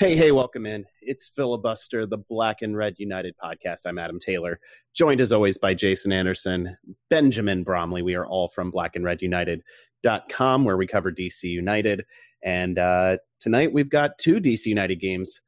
Hey, 0.00 0.16
hey, 0.16 0.32
welcome 0.32 0.64
in. 0.64 0.86
It's 1.02 1.28
Filibuster, 1.28 2.06
the 2.06 2.16
Black 2.16 2.62
and 2.62 2.74
Red 2.74 2.94
United 2.96 3.34
podcast. 3.36 3.80
I'm 3.84 3.98
Adam 3.98 4.18
Taylor, 4.18 4.58
joined 4.94 5.20
as 5.20 5.30
always 5.30 5.58
by 5.58 5.74
Jason 5.74 6.10
Anderson, 6.10 6.74
Benjamin 7.10 7.64
Bromley. 7.64 8.00
We 8.00 8.14
are 8.14 8.24
all 8.24 8.48
from 8.48 8.70
Black 8.70 8.96
and 8.96 9.04
Red 9.04 9.20
United.com, 9.20 10.64
where 10.64 10.78
we 10.78 10.86
cover 10.86 11.12
DC 11.12 11.42
United. 11.42 12.06
And 12.42 12.78
uh, 12.78 13.18
tonight 13.40 13.74
we've 13.74 13.90
got 13.90 14.16
two 14.16 14.40
DC 14.40 14.64
United 14.64 15.00
games 15.00 15.42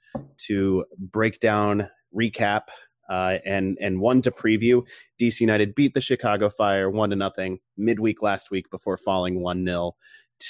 to 0.49 0.85
break 0.99 1.41
down, 1.41 1.89
recap, 2.15 2.65
uh, 3.09 3.39
and 3.47 3.79
and 3.81 4.01
one 4.01 4.21
to 4.21 4.31
preview. 4.31 4.83
DC 5.19 5.41
United 5.41 5.75
beat 5.75 5.95
the 5.95 6.03
Chicago 6.03 6.51
Fire 6.51 6.91
one 6.91 7.09
to 7.09 7.17
nothing 7.17 7.59
midweek 7.79 8.21
last 8.21 8.51
week 8.51 8.71
before 8.71 8.99
falling 8.99 9.41
one 9.41 9.65
0 9.65 9.97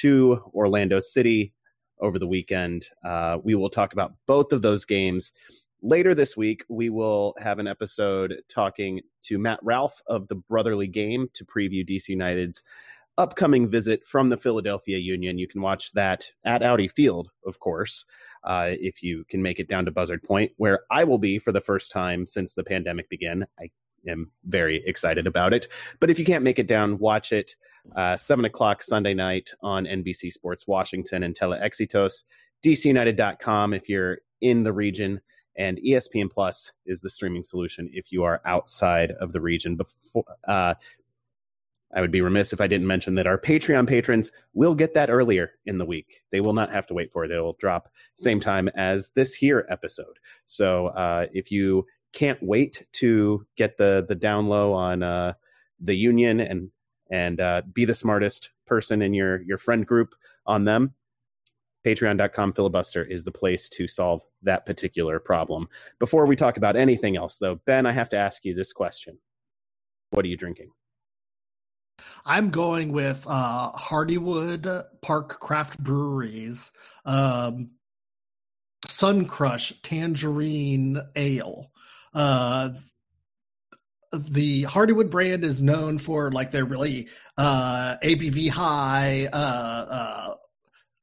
to 0.00 0.42
Orlando 0.52 0.98
City 0.98 1.54
over 2.02 2.18
the 2.18 2.26
weekend. 2.26 2.88
Uh, 3.04 3.38
we 3.42 3.54
will 3.54 3.70
talk 3.70 3.94
about 3.94 4.12
both 4.26 4.52
of 4.52 4.60
those 4.60 4.84
games. 4.84 5.32
Later 5.80 6.14
this 6.14 6.36
week, 6.36 6.64
we 6.68 6.90
will 6.90 7.34
have 7.38 7.58
an 7.58 7.66
episode 7.66 8.42
talking 8.48 9.00
to 9.22 9.38
Matt 9.38 9.60
Ralph 9.62 10.00
of 10.06 10.28
the 10.28 10.34
Brotherly 10.34 10.86
Game 10.86 11.28
to 11.34 11.44
preview 11.44 11.88
DC 11.88 12.10
United's 12.10 12.62
upcoming 13.18 13.68
visit 13.68 14.06
from 14.06 14.28
the 14.28 14.36
Philadelphia 14.36 14.98
Union. 14.98 15.38
You 15.38 15.48
can 15.48 15.60
watch 15.60 15.92
that 15.92 16.30
at 16.44 16.62
Audi 16.62 16.88
Field, 16.88 17.30
of 17.46 17.58
course, 17.58 18.04
uh, 18.44 18.70
if 18.70 19.02
you 19.02 19.24
can 19.28 19.42
make 19.42 19.58
it 19.58 19.68
down 19.68 19.84
to 19.84 19.90
Buzzard 19.90 20.22
Point, 20.22 20.52
where 20.56 20.80
I 20.90 21.04
will 21.04 21.18
be 21.18 21.38
for 21.38 21.52
the 21.52 21.60
first 21.60 21.90
time 21.90 22.26
since 22.26 22.54
the 22.54 22.64
pandemic 22.64 23.08
began. 23.08 23.46
I 23.60 23.70
am 24.06 24.30
very 24.44 24.82
excited 24.86 25.26
about 25.26 25.52
it. 25.52 25.68
But 26.00 26.10
if 26.10 26.18
you 26.18 26.24
can't 26.24 26.44
make 26.44 26.58
it 26.58 26.66
down, 26.66 26.98
watch 26.98 27.32
it 27.32 27.56
uh, 27.96 28.16
7 28.16 28.44
o'clock 28.44 28.82
Sunday 28.82 29.14
night 29.14 29.50
on 29.62 29.84
NBC 29.84 30.32
Sports 30.32 30.66
Washington 30.66 31.22
and 31.22 31.34
Telexitos, 31.34 32.24
DCUnited.com 32.64 33.74
if 33.74 33.88
you're 33.88 34.18
in 34.40 34.62
the 34.62 34.72
region, 34.72 35.20
and 35.56 35.78
ESPN 35.78 36.30
Plus 36.30 36.72
is 36.86 37.00
the 37.00 37.10
streaming 37.10 37.42
solution 37.42 37.88
if 37.92 38.10
you 38.10 38.24
are 38.24 38.40
outside 38.44 39.10
of 39.12 39.32
the 39.32 39.40
region. 39.40 39.76
Before, 39.76 40.24
uh, 40.46 40.74
I 41.94 42.00
would 42.00 42.10
be 42.10 42.22
remiss 42.22 42.52
if 42.52 42.60
I 42.60 42.66
didn't 42.66 42.86
mention 42.86 43.16
that 43.16 43.26
our 43.26 43.38
Patreon 43.38 43.86
patrons 43.86 44.32
will 44.54 44.74
get 44.74 44.94
that 44.94 45.10
earlier 45.10 45.52
in 45.66 45.76
the 45.76 45.84
week. 45.84 46.22
They 46.30 46.40
will 46.40 46.54
not 46.54 46.70
have 46.70 46.86
to 46.86 46.94
wait 46.94 47.12
for 47.12 47.24
it. 47.24 47.30
It 47.30 47.40
will 47.40 47.56
drop 47.60 47.90
same 48.16 48.40
time 48.40 48.68
as 48.74 49.10
this 49.10 49.34
here 49.34 49.66
episode. 49.68 50.18
So 50.46 50.86
uh, 50.88 51.26
if 51.32 51.50
you 51.50 51.84
can't 52.12 52.42
wait 52.42 52.86
to 52.92 53.46
get 53.56 53.76
the 53.76 54.04
the 54.08 54.14
down 54.14 54.48
low 54.48 54.72
on 54.72 55.02
uh, 55.02 55.34
the 55.80 55.94
union 55.94 56.40
and 56.40 56.70
and 57.10 57.40
uh, 57.40 57.62
be 57.72 57.84
the 57.84 57.94
smartest 57.94 58.50
person 58.66 59.02
in 59.02 59.14
your 59.14 59.42
your 59.42 59.58
friend 59.58 59.86
group 59.86 60.14
on 60.46 60.64
them. 60.64 60.94
Patreon.com 61.84 62.52
filibuster 62.52 63.04
is 63.04 63.24
the 63.24 63.32
place 63.32 63.68
to 63.70 63.88
solve 63.88 64.22
that 64.42 64.64
particular 64.64 65.18
problem. 65.18 65.68
Before 65.98 66.26
we 66.26 66.36
talk 66.36 66.56
about 66.56 66.76
anything 66.76 67.16
else 67.16 67.38
though 67.38 67.60
ben 67.66 67.86
i 67.86 67.92
have 67.92 68.10
to 68.10 68.16
ask 68.16 68.44
you 68.44 68.54
this 68.54 68.72
question. 68.72 69.18
What 70.10 70.24
are 70.24 70.28
you 70.28 70.36
drinking? 70.36 70.70
I'm 72.24 72.50
going 72.50 72.92
with 72.92 73.24
uh, 73.28 73.72
hardywood 73.72 74.84
park 75.02 75.40
craft 75.40 75.78
breweries 75.78 76.70
um, 77.04 77.70
sun 78.88 79.26
crush 79.26 79.72
tangerine 79.82 81.00
ale 81.16 81.71
uh, 82.14 82.70
the 84.12 84.64
Hardywood 84.64 85.10
brand 85.10 85.44
is 85.44 85.62
known 85.62 85.98
for 85.98 86.30
like 86.30 86.50
their 86.50 86.64
really 86.64 87.08
uh, 87.38 87.96
ABV 88.02 88.50
high, 88.50 89.28
uh, 89.32 89.36
uh, 89.90 90.34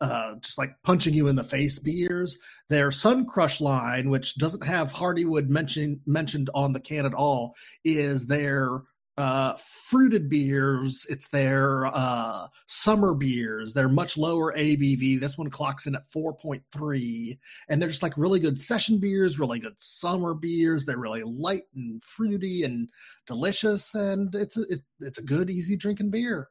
uh, 0.02 0.36
just 0.42 0.58
like 0.58 0.76
punching 0.84 1.14
you 1.14 1.28
in 1.28 1.36
the 1.36 1.44
face 1.44 1.80
beers. 1.80 2.38
Their 2.70 2.92
Sun 2.92 3.26
Crush 3.26 3.62
line, 3.62 4.10
which 4.10 4.36
doesn't 4.36 4.66
have 4.66 4.94
Hardywood 4.94 5.50
mentioned 5.50 6.02
mentioned 6.06 6.50
on 6.54 6.74
the 6.74 6.80
can 6.80 7.06
at 7.06 7.14
all, 7.14 7.56
is 7.84 8.28
their 8.28 8.84
uh, 9.20 9.54
fruited 9.58 10.30
beers. 10.30 11.06
It's 11.10 11.28
their 11.28 11.88
uh, 11.88 12.48
summer 12.68 13.14
beers. 13.14 13.74
They're 13.74 13.90
much 13.90 14.18
lower 14.18 14.54
ABV. 14.54 15.20
This 15.20 15.38
one 15.38 15.50
clocks 15.50 15.88
in 15.88 15.96
at 15.96 16.10
4.3. 16.10 17.38
And 17.68 17.82
they're 17.82 17.90
just 17.90 18.02
like 18.02 18.18
really 18.18 18.40
good 18.40 18.58
session 18.58 18.98
beers, 18.98 19.38
really 19.38 19.60
good 19.60 19.76
summer 19.78 20.34
beers. 20.34 20.86
They're 20.86 20.98
really 20.98 21.24
light 21.24 21.64
and 21.76 22.02
fruity 22.02 22.64
and 22.64 22.90
delicious. 23.28 23.94
And 23.94 24.34
it's 24.34 24.56
a, 24.56 24.62
it, 24.70 24.82
it's 25.02 25.18
a 25.18 25.24
good, 25.24 25.50
easy 25.50 25.76
drinking 25.76 26.12
beer. 26.12 26.48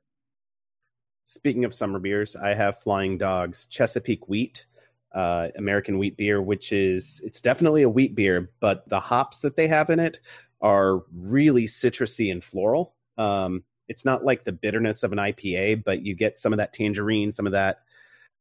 Speaking 1.24 1.64
of 1.64 1.72
summer 1.72 1.98
beers, 1.98 2.36
I 2.36 2.52
have 2.52 2.80
Flying 2.80 3.16
Dogs 3.16 3.64
Chesapeake 3.66 4.28
Wheat. 4.28 4.66
Uh, 5.14 5.48
American 5.56 5.98
wheat 5.98 6.18
beer, 6.18 6.42
which 6.42 6.70
is 6.70 7.22
it's 7.24 7.40
definitely 7.40 7.82
a 7.82 7.88
wheat 7.88 8.14
beer, 8.14 8.50
but 8.60 8.86
the 8.90 9.00
hops 9.00 9.40
that 9.40 9.56
they 9.56 9.66
have 9.66 9.88
in 9.88 9.98
it 9.98 10.20
are 10.60 11.02
really 11.14 11.64
citrusy 11.64 12.32
and 12.32 12.42
floral. 12.42 12.94
Um, 13.16 13.64
it's 13.88 14.04
not 14.04 14.24
like 14.24 14.44
the 14.44 14.52
bitterness 14.52 15.02
of 15.02 15.12
an 15.12 15.18
IPA, 15.18 15.84
but 15.84 16.04
you 16.04 16.14
get 16.14 16.38
some 16.38 16.52
of 16.52 16.58
that 16.58 16.72
tangerine, 16.72 17.32
some 17.32 17.46
of 17.46 17.52
that 17.52 17.80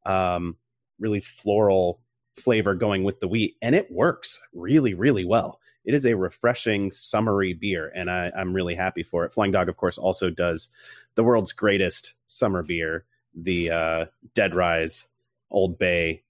um, 0.05 0.56
really 1.00 1.19
floral 1.19 2.00
flavor 2.35 2.75
going 2.75 3.03
with 3.03 3.19
the 3.19 3.27
wheat, 3.27 3.56
and 3.61 3.75
it 3.75 3.91
works 3.91 4.39
really, 4.53 4.94
really 4.94 5.25
well. 5.25 5.59
It 5.85 5.94
is 5.94 6.06
a 6.06 6.16
refreshing, 6.16 6.91
summery 6.91 7.53
beer, 7.53 7.91
and 7.95 8.11
I, 8.11 8.31
I'm 8.35 8.53
really 8.53 8.75
happy 8.75 9.03
for 9.03 9.25
it. 9.25 9.33
Flying 9.33 9.51
Dog, 9.51 9.69
of 9.69 9.77
course, 9.77 9.97
also 9.97 10.29
does 10.29 10.69
the 11.16 11.23
world's 11.23 11.53
greatest 11.53 12.13
summer 12.25 12.61
beer, 12.61 13.06
the 13.33 13.72
uh, 13.72 14.06
Dead 14.33 14.53
Rise 14.53 15.07
Old 15.50 15.79
Bay 15.79 16.23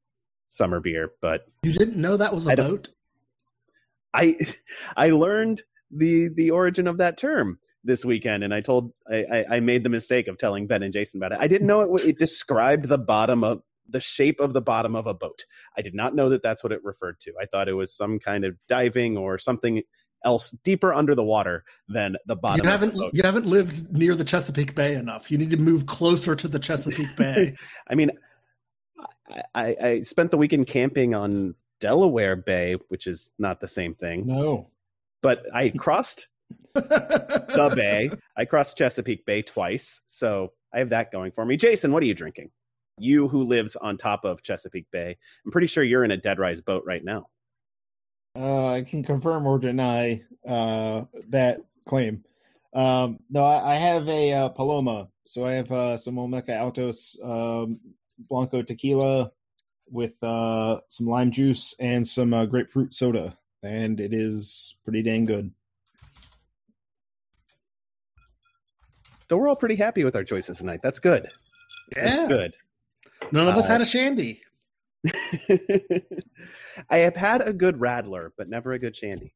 summer 0.48 0.80
beer. 0.80 1.12
But 1.22 1.48
you 1.64 1.74
didn't 1.74 1.98
know 1.98 2.18
that 2.18 2.36
was 2.36 2.46
a 2.46 2.52
I 2.52 2.56
boat. 2.56 2.90
I 4.14 4.38
I 4.98 5.10
learned 5.10 5.64
the 5.92 6.30
the 6.30 6.52
origin 6.52 6.88
of 6.88 6.98
that 6.98 7.18
term 7.18 7.60
this 7.84 8.04
weekend, 8.04 8.44
and 8.44 8.54
I 8.54 8.62
told 8.62 8.92
I, 9.10 9.46
I 9.50 9.60
made 9.60 9.84
the 9.84 9.90
mistake 9.90 10.28
of 10.28 10.38
telling 10.38 10.68
Ben 10.68 10.84
and 10.84 10.94
Jason 10.94 11.20
about 11.20 11.32
it. 11.32 11.40
I 11.40 11.48
didn't 11.48 11.68
know 11.68 11.96
it. 11.96 12.06
It 12.06 12.18
described 12.18 12.88
the 12.88 12.98
bottom 12.98 13.44
of 13.44 13.62
the 13.90 14.02
shape 14.02 14.40
of 14.40 14.54
the 14.54 14.62
bottom 14.62 14.96
of 14.96 15.08
a 15.08 15.14
boat. 15.14 15.46
I 15.78 15.82
did 15.82 15.96
not 15.96 16.14
know 16.14 16.30
that 16.30 16.44
that's 16.44 16.64
what 16.64 16.74
it 16.74 16.84
referred 16.84 17.20
to. 17.22 17.34
I 17.42 17.46
thought 17.46 17.70
it 17.70 17.74
was 17.74 17.96
some 17.96 18.20
kind 18.20 18.44
of 18.44 18.56
diving 18.68 19.18
or 19.18 19.40
something 19.40 19.82
else 20.26 20.52
deeper 20.64 20.94
under 20.94 21.16
the 21.16 21.24
water 21.24 21.64
than 21.88 22.18
the 22.26 22.36
bottom. 22.36 22.66
You 22.66 22.70
haven't 22.70 22.96
you 23.14 23.22
haven't 23.24 23.46
lived 23.46 23.92
near 23.92 24.16
the 24.16 24.26
Chesapeake 24.26 24.76
Bay 24.76 24.96
enough. 24.96 25.32
You 25.32 25.38
need 25.38 25.52
to 25.52 25.58
move 25.58 25.86
closer 25.86 26.36
to 26.36 26.48
the 26.48 26.60
Chesapeake 26.60 27.16
Bay. 27.16 27.56
I 27.90 27.96
mean, 27.96 28.12
I, 29.54 29.76
I 29.82 30.02
spent 30.02 30.32
the 30.32 30.38
weekend 30.38 30.68
camping 30.68 31.16
on 31.16 31.56
Delaware 31.80 32.36
Bay, 32.36 32.76
which 32.90 33.08
is 33.08 33.30
not 33.38 33.60
the 33.60 33.68
same 33.68 33.94
thing. 33.94 34.26
No, 34.26 34.70
but 35.22 35.44
I 35.54 35.70
crossed 35.78 36.28
the 36.74 37.74
bay. 37.76 38.12
I 38.38 38.46
crossed 38.46 38.78
Chesapeake 38.78 39.26
Bay 39.26 39.42
twice, 39.42 40.02
so 40.06 40.54
I 40.74 40.80
have 40.80 40.90
that 40.90 41.12
going 41.12 41.32
for 41.32 41.46
me. 41.46 41.58
Jason, 41.58 41.92
what 41.92 42.04
are 42.04 42.08
you 42.08 42.14
drinking? 42.14 42.52
You 43.00 43.28
who 43.28 43.44
lives 43.44 43.76
on 43.76 43.98
top 43.98 44.26
of 44.26 44.42
Chesapeake 44.44 44.90
Bay. 44.92 45.18
I'm 45.46 45.52
pretty 45.52 45.68
sure 45.68 45.84
you're 45.84 46.04
in 46.04 46.12
a 46.12 46.18
dead 46.18 46.40
rise 46.40 46.62
boat 46.62 46.84
right 46.86 47.04
now. 47.04 47.28
Uh, 48.36 48.68
I 48.68 48.84
can 48.84 49.04
confirm 49.04 49.48
or 49.48 49.58
deny 49.58 50.22
uh, 50.48 51.06
that 51.30 51.60
claim. 51.88 52.24
Um, 52.74 53.20
no, 53.30 53.44
I, 53.44 53.76
I 53.76 53.78
have 53.78 54.08
a 54.08 54.34
uh, 54.34 54.50
Paloma. 54.50 55.10
So 55.26 55.46
I 55.46 55.54
have 55.54 55.72
uh, 55.72 55.98
some 55.98 56.16
Olmeca 56.16 56.56
Altos 56.58 57.18
um, 57.24 57.80
Blanco 58.30 58.62
tequila 58.62 59.32
with 59.90 60.14
uh, 60.24 60.80
some 60.90 61.08
lime 61.08 61.32
juice 61.32 61.74
and 61.80 62.08
some 62.08 62.34
uh, 62.34 62.46
grapefruit 62.46 62.94
soda 62.94 63.38
and 63.64 64.00
it 64.00 64.14
is 64.14 64.76
pretty 64.84 65.04
dang 65.04 65.26
good. 65.26 65.52
So 69.30 69.38
we're 69.38 69.50
all 69.50 69.56
pretty 69.56 69.76
happy 69.76 70.04
with 70.04 70.16
our 70.16 70.24
choices 70.24 70.58
tonight. 70.58 70.80
That's 70.82 71.00
good. 71.00 71.30
Yeah. 71.96 72.16
That's 72.16 72.28
good. 72.28 72.56
None 73.32 73.48
of 73.48 73.56
uh, 73.56 73.60
us 73.60 73.68
had 73.68 73.82
a 73.82 73.86
shandy. 73.86 74.42
I 76.90 76.98
have 76.98 77.16
had 77.16 77.42
a 77.42 77.52
good 77.52 77.80
rattler, 77.80 78.34
but 78.38 78.50
never 78.50 78.72
a 78.72 78.80
good 78.80 78.96
shandy. 78.96 79.34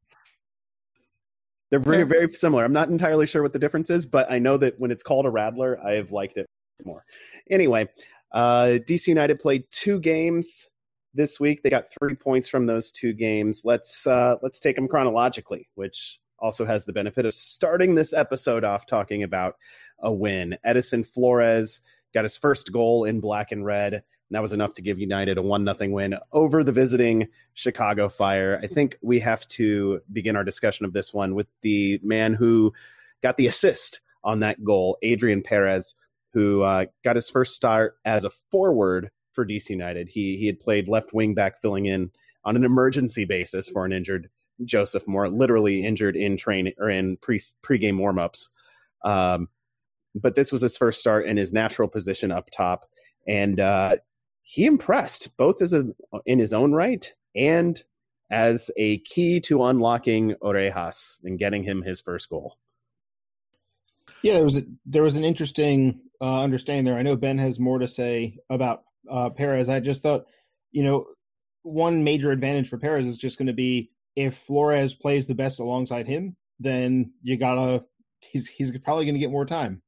They're 1.70 1.80
very, 1.80 2.04
very 2.04 2.32
similar. 2.34 2.66
I'm 2.66 2.74
not 2.74 2.90
entirely 2.90 3.26
sure 3.26 3.42
what 3.42 3.54
the 3.54 3.60
difference 3.60 3.90
is, 3.90 4.06
but 4.06 4.30
I 4.30 4.40
know 4.40 4.58
that 4.58 4.78
when 4.78 4.92
it's 4.92 5.04
called 5.04 5.26
a 5.26 5.30
rattler, 5.30 5.80
I've 5.84 6.12
liked 6.12 6.38
it 6.38 6.46
more. 6.86 7.06
Anyway, 7.50 7.88
uh, 8.34 8.78
DC 8.86 9.08
United 9.08 9.40
played 9.40 9.64
two 9.72 10.00
games 10.00 10.68
this 11.14 11.40
week. 11.40 11.64
They 11.64 11.70
got 11.70 11.86
three 12.00 12.16
points 12.16 12.50
from 12.50 12.66
those 12.66 12.92
two 12.92 13.14
games. 13.14 13.62
Let's 13.64 14.06
uh, 14.08 14.36
let's 14.42 14.60
take 14.60 14.76
them 14.76 14.88
chronologically, 14.88 15.68
which 15.76 16.20
also 16.40 16.66
has 16.66 16.86
the 16.86 16.94
benefit 16.94 17.26
of 17.26 17.34
starting 17.34 17.96
this 17.96 18.14
episode 18.14 18.64
off 18.64 18.86
talking 18.86 19.24
about 19.24 19.56
a 20.00 20.12
win. 20.12 20.58
Edison 20.64 21.04
Flores 21.04 21.82
got 22.14 22.24
his 22.24 22.38
first 22.38 22.72
goal 22.72 23.06
in 23.06 23.20
black 23.20 23.52
and 23.52 23.66
red. 23.66 23.94
And 23.94 24.36
that 24.36 24.42
was 24.42 24.54
enough 24.54 24.74
to 24.76 24.82
give 24.82 24.98
United 24.98 25.38
a 25.38 25.42
one 25.42 25.64
nothing 25.64 25.92
win 25.92 26.16
over 26.32 26.64
the 26.64 26.72
visiting 26.72 27.28
Chicago 27.54 28.08
Fire. 28.08 28.60
I 28.64 28.68
think 28.68 28.98
we 29.02 29.20
have 29.20 29.46
to 29.50 30.00
begin 30.12 30.38
our 30.38 30.44
discussion 30.46 30.86
of 30.86 30.94
this 30.94 31.14
one 31.14 31.36
with 31.36 31.48
the 31.62 32.00
man 32.02 32.34
who 32.34 32.74
got 33.22 33.36
the 33.36 33.48
assist 33.48 34.00
on 34.24 34.40
that 34.40 34.64
goal, 34.64 34.98
Adrien 35.04 35.44
Perez, 35.44 35.96
who 36.34 36.62
uh, 36.62 36.86
got 37.04 37.18
his 37.18 37.30
first 37.30 37.54
start 37.54 37.98
as 38.06 38.24
a 38.24 38.30
forward 38.52 39.12
for 39.34 39.46
DC 39.46 39.70
United. 39.70 40.10
He 40.10 40.38
he 40.38 40.46
had 40.46 40.60
played 40.60 40.88
left 40.88 41.14
wing 41.14 41.34
back, 41.34 41.62
filling 41.62 41.86
in 41.86 42.12
on 42.44 42.56
an 42.56 42.64
emergency 42.64 43.26
basis 43.26 43.70
for 43.70 43.86
an 43.86 43.94
injured 43.94 44.30
Joseph 44.66 45.08
Mora, 45.08 45.30
literally 45.30 45.86
injured 45.86 46.16
in 46.16 46.38
training 46.38 46.74
or 46.78 46.90
in 46.90 47.18
pre 47.18 47.40
pregame 47.64 47.98
warmups. 47.98 48.50
Um, 49.04 49.48
but 50.16 50.36
this 50.36 50.52
was 50.52 50.62
his 50.62 50.78
first 50.78 51.00
start 51.00 51.26
in 51.26 51.38
his 51.38 51.54
natural 51.54 51.88
position 51.88 52.32
up 52.32 52.50
top, 52.52 52.86
and 53.28 53.60
uh, 53.60 53.98
he 54.42 54.66
impressed 54.66 55.36
both 55.38 55.62
as 55.62 55.74
a, 55.74 55.86
in 56.26 56.40
his 56.40 56.54
own 56.54 56.74
right 56.74 57.12
and 57.36 57.84
as 58.32 58.72
a 58.78 59.00
key 59.00 59.40
to 59.42 59.64
unlocking 59.66 60.36
Orejas 60.42 61.20
and 61.24 61.38
getting 61.38 61.64
him 61.64 61.82
his 61.82 62.00
first 62.02 62.30
goal. 62.30 62.58
Yeah, 64.22 64.36
there 64.36 64.44
was 64.44 64.58
a, 64.58 64.64
there 64.86 65.04
was 65.04 65.16
an 65.16 65.24
interesting 65.24 66.00
uh, 66.22 66.42
understanding 66.42 66.86
there. 66.86 66.98
I 66.98 67.02
know 67.02 67.16
Ben 67.16 67.38
has 67.40 67.60
more 67.60 67.80
to 67.80 67.88
say 67.88 68.38
about 68.50 68.84
uh, 69.10 69.30
Perez. 69.30 69.70
I 69.70 69.80
just 69.80 70.04
thought, 70.04 70.26
you 70.72 70.84
know, 70.84 71.06
one 71.64 72.04
major 72.04 72.32
advantage 72.32 72.70
for 72.70 72.78
Perez 72.78 73.06
is 73.06 73.18
just 73.18 73.38
going 73.38 73.48
to 73.48 73.54
be 73.54 73.92
if 74.16 74.36
Flores 74.36 74.94
plays 74.94 75.28
the 75.28 75.36
best 75.36 75.60
alongside 75.60 76.08
him, 76.08 76.36
then 76.60 77.14
you 77.22 77.38
gotta 77.38 77.84
he's 78.20 78.48
he's 78.48 78.72
probably 78.80 79.06
going 79.06 79.16
to 79.16 79.20
get 79.20 79.32
more 79.32 79.46
time. 79.46 79.82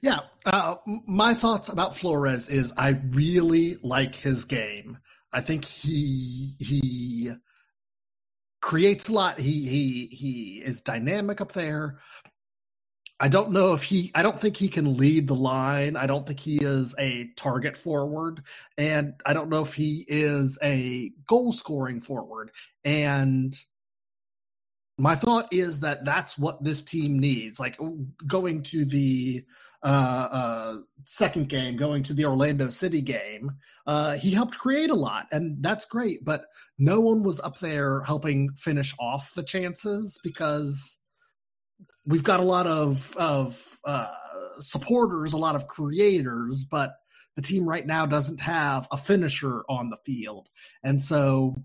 Yeah, 0.00 0.20
uh, 0.46 0.76
my 0.86 1.34
thoughts 1.34 1.68
about 1.68 1.96
Flores 1.96 2.48
is 2.48 2.72
I 2.76 3.00
really 3.10 3.78
like 3.82 4.14
his 4.14 4.44
game. 4.44 4.98
I 5.32 5.40
think 5.40 5.64
he 5.64 6.54
he 6.58 7.32
creates 8.60 9.08
a 9.08 9.12
lot. 9.12 9.40
He 9.40 9.66
he 9.66 10.06
he 10.14 10.62
is 10.64 10.80
dynamic 10.80 11.40
up 11.40 11.52
there. 11.52 11.98
I 13.20 13.28
don't 13.28 13.50
know 13.50 13.74
if 13.74 13.82
he, 13.82 14.12
I 14.14 14.22
don't 14.22 14.40
think 14.40 14.56
he 14.56 14.68
can 14.68 14.96
lead 14.96 15.26
the 15.26 15.34
line. 15.34 15.96
I 15.96 16.06
don't 16.06 16.26
think 16.26 16.38
he 16.38 16.58
is 16.58 16.94
a 16.98 17.28
target 17.36 17.76
forward. 17.76 18.42
And 18.76 19.14
I 19.26 19.32
don't 19.32 19.48
know 19.48 19.62
if 19.62 19.74
he 19.74 20.04
is 20.06 20.56
a 20.62 21.10
goal 21.26 21.52
scoring 21.52 22.00
forward. 22.00 22.52
And 22.84 23.58
my 24.98 25.14
thought 25.14 25.52
is 25.52 25.80
that 25.80 26.04
that's 26.04 26.36
what 26.36 26.62
this 26.62 26.82
team 26.82 27.18
needs. 27.18 27.58
Like 27.58 27.78
going 28.26 28.62
to 28.64 28.84
the 28.84 29.44
uh, 29.82 30.28
uh, 30.30 30.76
second 31.04 31.48
game, 31.48 31.76
going 31.76 32.02
to 32.04 32.14
the 32.14 32.24
Orlando 32.24 32.68
City 32.68 33.00
game, 33.00 33.52
uh, 33.86 34.16
he 34.16 34.32
helped 34.32 34.58
create 34.58 34.90
a 34.90 34.94
lot, 34.94 35.28
and 35.30 35.62
that's 35.62 35.86
great. 35.86 36.24
But 36.24 36.46
no 36.78 37.00
one 37.00 37.22
was 37.22 37.38
up 37.38 37.60
there 37.60 38.00
helping 38.00 38.50
finish 38.54 38.92
off 38.98 39.32
the 39.34 39.44
chances 39.44 40.18
because 40.22 40.98
we've 42.08 42.24
got 42.24 42.40
a 42.40 42.44
lot 42.44 42.66
of 42.66 43.16
of 43.16 43.78
uh, 43.84 44.08
supporters, 44.58 45.32
a 45.32 45.38
lot 45.38 45.54
of 45.54 45.68
creators, 45.68 46.64
but 46.64 46.94
the 47.36 47.42
team 47.42 47.68
right 47.68 47.86
now 47.86 48.06
doesn't 48.06 48.40
have 48.40 48.88
a 48.90 48.96
finisher 48.96 49.62
on 49.68 49.90
the 49.90 49.98
field, 50.04 50.48
and 50.82 51.02
so 51.02 51.62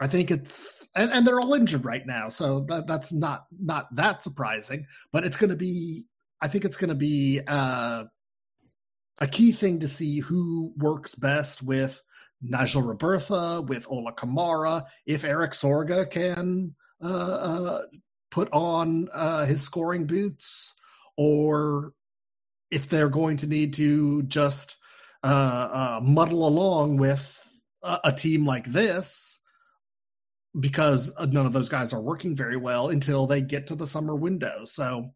I 0.00 0.08
think 0.08 0.30
it's 0.30 0.88
and, 0.94 1.10
and 1.12 1.26
they're 1.26 1.40
all 1.40 1.54
injured 1.54 1.84
right 1.84 2.06
now, 2.06 2.28
so 2.28 2.60
that, 2.68 2.86
that's 2.86 3.12
not 3.12 3.46
not 3.58 3.94
that 3.94 4.22
surprising. 4.22 4.86
But 5.12 5.24
it's 5.24 5.36
going 5.36 5.50
to 5.50 5.56
be, 5.56 6.04
I 6.40 6.48
think 6.48 6.64
it's 6.64 6.76
going 6.76 6.90
to 6.90 6.94
be 6.96 7.40
uh, 7.46 8.04
a 9.18 9.26
key 9.26 9.52
thing 9.52 9.80
to 9.80 9.88
see 9.88 10.18
who 10.18 10.72
works 10.76 11.14
best 11.14 11.62
with 11.62 12.02
Nigel 12.42 12.82
Robertha, 12.82 13.66
with 13.66 13.86
Ola 13.90 14.12
Kamara, 14.14 14.84
if 15.06 15.24
Erik 15.24 15.52
Sorga 15.52 16.10
can 16.10 16.74
uh, 17.02 17.06
uh, 17.06 17.82
put 18.30 18.48
on 18.52 19.08
uh, 19.12 19.44
his 19.44 19.62
scoring 19.62 20.06
boots, 20.06 20.74
or 21.16 21.92
if 22.70 22.88
they're 22.88 23.08
going 23.08 23.36
to 23.38 23.46
need 23.46 23.74
to 23.74 24.22
just 24.24 24.76
uh, 25.22 25.26
uh, 25.26 26.00
muddle 26.02 26.46
along 26.46 26.96
with 26.96 27.40
a, 27.82 27.98
a, 28.04 28.12
team 28.12 28.46
like 28.46 28.64
this 28.66 29.38
because 30.58 31.12
none 31.28 31.44
of 31.44 31.52
those 31.52 31.68
guys 31.68 31.92
are 31.92 32.00
working 32.00 32.34
very 32.34 32.56
well 32.56 32.88
until 32.88 33.26
they 33.26 33.42
get 33.42 33.66
to 33.66 33.74
the 33.74 33.86
summer 33.86 34.14
window. 34.16 34.64
So 34.64 35.10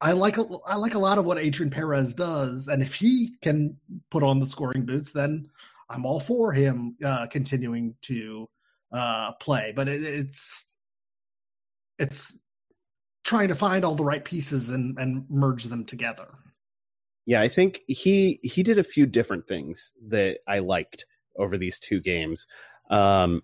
I 0.00 0.12
like 0.12 0.38
a, 0.38 0.44
I 0.66 0.76
like 0.76 0.94
a 0.94 0.98
lot 0.98 1.18
of 1.18 1.24
what 1.24 1.38
Adrien 1.38 1.70
Perez 1.70 2.14
does, 2.14 2.68
and 2.68 2.82
if 2.82 2.94
he 2.94 3.36
can 3.42 3.76
put 4.10 4.22
on 4.22 4.40
the 4.40 4.46
scoring 4.46 4.84
boots, 4.84 5.12
then 5.12 5.48
I'm 5.88 6.04
all 6.04 6.20
for 6.20 6.52
him 6.52 6.96
uh, 7.04 7.26
continuing 7.28 7.94
to 8.02 8.48
uh, 8.92 9.32
play. 9.34 9.72
But 9.74 9.88
it, 9.88 10.02
it's 10.04 10.64
it's 11.98 12.36
trying 13.24 13.48
to 13.48 13.54
find 13.54 13.84
all 13.84 13.94
the 13.94 14.04
right 14.04 14.24
pieces 14.24 14.70
and 14.70 14.98
and 14.98 15.24
merge 15.28 15.64
them 15.64 15.84
together. 15.84 16.26
Yeah, 17.26 17.40
I 17.40 17.48
think 17.48 17.80
he 17.88 18.38
he 18.42 18.62
did 18.62 18.78
a 18.78 18.84
few 18.84 19.06
different 19.06 19.48
things 19.48 19.90
that 20.08 20.38
I 20.46 20.60
liked 20.60 21.06
over 21.36 21.58
these 21.58 21.80
two 21.80 22.00
games. 22.00 22.46
Um, 22.88 23.42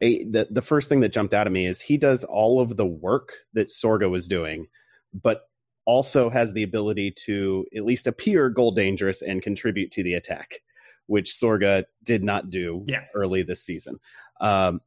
a, 0.00 0.24
the 0.24 0.46
the 0.50 0.62
first 0.62 0.88
thing 0.88 1.00
that 1.00 1.12
jumped 1.12 1.34
out 1.34 1.46
at 1.46 1.52
me 1.52 1.66
is 1.66 1.80
he 1.80 1.96
does 1.96 2.24
all 2.24 2.60
of 2.60 2.76
the 2.76 2.86
work 2.86 3.32
that 3.54 3.68
Sorga 3.68 4.08
was 4.08 4.28
doing, 4.28 4.66
but 5.12 5.42
also 5.84 6.30
has 6.30 6.52
the 6.52 6.62
ability 6.62 7.10
to 7.10 7.66
at 7.74 7.84
least 7.84 8.06
appear 8.06 8.50
goal 8.50 8.70
dangerous 8.70 9.22
and 9.22 9.42
contribute 9.42 9.90
to 9.92 10.02
the 10.02 10.14
attack, 10.14 10.60
which 11.06 11.32
Sorga 11.32 11.84
did 12.04 12.22
not 12.22 12.50
do 12.50 12.84
yeah. 12.86 13.04
early 13.14 13.42
this 13.42 13.64
season. 13.64 13.98
Um, 14.40 14.80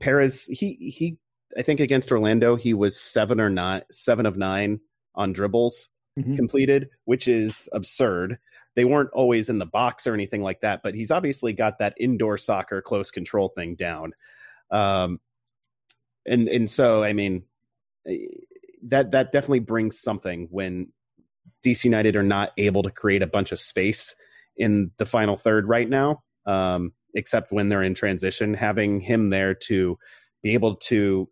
Perez 0.00 0.44
he 0.46 0.74
he 0.74 1.18
I 1.56 1.62
think 1.62 1.80
against 1.80 2.12
Orlando 2.12 2.56
he 2.56 2.74
was 2.74 3.00
seven 3.00 3.40
or 3.40 3.48
nine, 3.48 3.82
seven 3.90 4.26
of 4.26 4.36
nine 4.36 4.80
on 5.14 5.32
dribbles 5.32 5.88
mm-hmm. 6.18 6.36
completed, 6.36 6.88
which 7.04 7.28
is 7.28 7.68
absurd. 7.72 8.38
They 8.74 8.84
weren't 8.84 9.10
always 9.12 9.48
in 9.48 9.58
the 9.58 9.66
box 9.66 10.06
or 10.06 10.14
anything 10.14 10.42
like 10.42 10.60
that, 10.60 10.82
but 10.82 10.94
he's 10.94 11.10
obviously 11.10 11.52
got 11.52 11.78
that 11.78 11.94
indoor 11.98 12.36
soccer 12.36 12.82
close 12.82 13.10
control 13.10 13.48
thing 13.48 13.74
down. 13.74 14.12
Um, 14.70 15.20
and 16.26 16.48
and 16.48 16.68
so 16.68 17.02
I 17.02 17.12
mean 17.12 17.44
that 18.84 19.12
that 19.12 19.32
definitely 19.32 19.60
brings 19.60 20.00
something 20.00 20.48
when 20.50 20.92
DC 21.64 21.84
United 21.84 22.16
are 22.16 22.22
not 22.22 22.52
able 22.58 22.82
to 22.82 22.90
create 22.90 23.22
a 23.22 23.26
bunch 23.26 23.52
of 23.52 23.58
space 23.58 24.14
in 24.56 24.90
the 24.98 25.06
final 25.06 25.36
third 25.36 25.68
right 25.68 25.88
now, 25.88 26.22
um, 26.46 26.92
except 27.14 27.52
when 27.52 27.68
they're 27.68 27.82
in 27.82 27.94
transition. 27.94 28.54
Having 28.54 29.00
him 29.00 29.30
there 29.30 29.54
to 29.54 29.98
be 30.42 30.54
able 30.54 30.76
to 30.76 31.28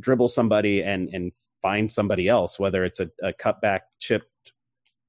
dribble 0.00 0.28
somebody 0.28 0.82
and 0.82 1.08
and 1.12 1.32
find 1.62 1.90
somebody 1.90 2.28
else, 2.28 2.58
whether 2.58 2.84
it's 2.84 3.00
a, 3.00 3.10
a 3.22 3.32
cutback 3.32 3.80
chipped 3.98 4.52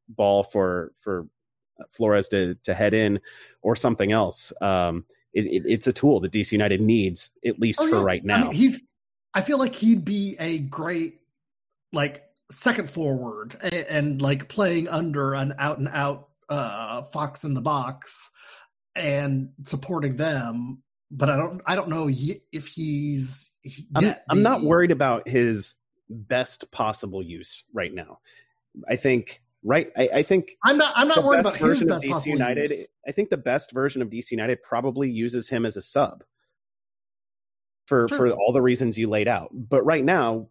ball 0.10 0.44
for 0.44 0.94
for 1.00 1.28
Flores 1.90 2.28
to 2.30 2.56
to 2.64 2.74
head 2.74 2.94
in 2.94 3.20
or 3.62 3.76
something 3.76 4.12
else. 4.12 4.54
Um, 4.62 5.06
it, 5.34 5.46
it, 5.46 5.64
it's 5.66 5.88
a 5.88 5.94
tool 5.94 6.22
that 6.22 6.32
DC 6.32 6.52
United 6.52 6.80
needs 6.80 7.30
at 7.46 7.60
least 7.60 7.80
oh, 7.82 7.90
for 7.90 7.96
yeah. 7.98 8.04
right 8.04 8.24
now. 8.24 8.36
I 8.36 8.44
mean, 8.44 8.52
he's. 8.54 8.82
I 9.34 9.42
feel 9.42 9.60
like 9.60 9.76
he'd 9.76 10.06
be 10.06 10.38
a 10.40 10.60
great 10.60 11.20
like 11.92 12.24
second 12.50 12.90
forward 12.90 13.58
and, 13.62 13.74
and 13.74 14.22
like 14.22 14.48
playing 14.48 14.88
under 14.88 15.34
an 15.34 15.54
out 15.60 15.78
and 15.78 15.90
out 15.90 16.30
uh, 16.48 17.02
fox 17.04 17.44
in 17.44 17.54
the 17.54 17.62
box 17.62 18.30
and 18.96 19.50
supporting 19.64 20.16
them 20.16 20.82
but 21.12 21.30
I 21.30 21.38
don't 21.38 21.62
I 21.66 21.76
don't 21.76 21.90
know 21.90 22.10
if 22.10 22.68
he's. 22.68 23.52
I'm, 23.96 24.14
I'm 24.30 24.42
not 24.42 24.62
worried 24.62 24.92
about 24.92 25.28
his 25.28 25.76
best 26.10 26.70
possible 26.72 27.24
use 27.24 27.64
right 27.74 27.94
now. 27.94 28.20
I 28.90 28.96
think 28.96 29.42
right. 29.64 29.92
I, 29.98 30.10
I 30.16 30.24
think 30.24 30.58
I'm 30.64 30.78
not. 30.78 30.94
I'm 30.96 31.08
not 31.08 31.24
worried 31.24 31.42
about 31.42 31.58
his 31.58 31.84
best 31.84 32.06
DC 32.06 32.26
United. 32.26 32.72
Use. 32.72 32.88
I 33.08 33.12
think 33.12 33.30
the 33.30 33.38
best 33.38 33.72
version 33.72 34.02
of 34.02 34.10
DC 34.10 34.32
United 34.32 34.62
probably 34.64 35.10
uses 35.10 35.48
him 35.48 35.66
as 35.66 35.78
a 35.78 35.82
sub 35.82 36.24
for 37.86 38.08
sure. 38.08 38.18
for 38.18 38.32
all 38.32 38.52
the 38.52 38.62
reasons 38.62 38.98
you 38.98 39.10
laid 39.10 39.28
out. 39.28 39.50
But 39.52 39.86
right 39.86 40.04
now, 40.04 40.48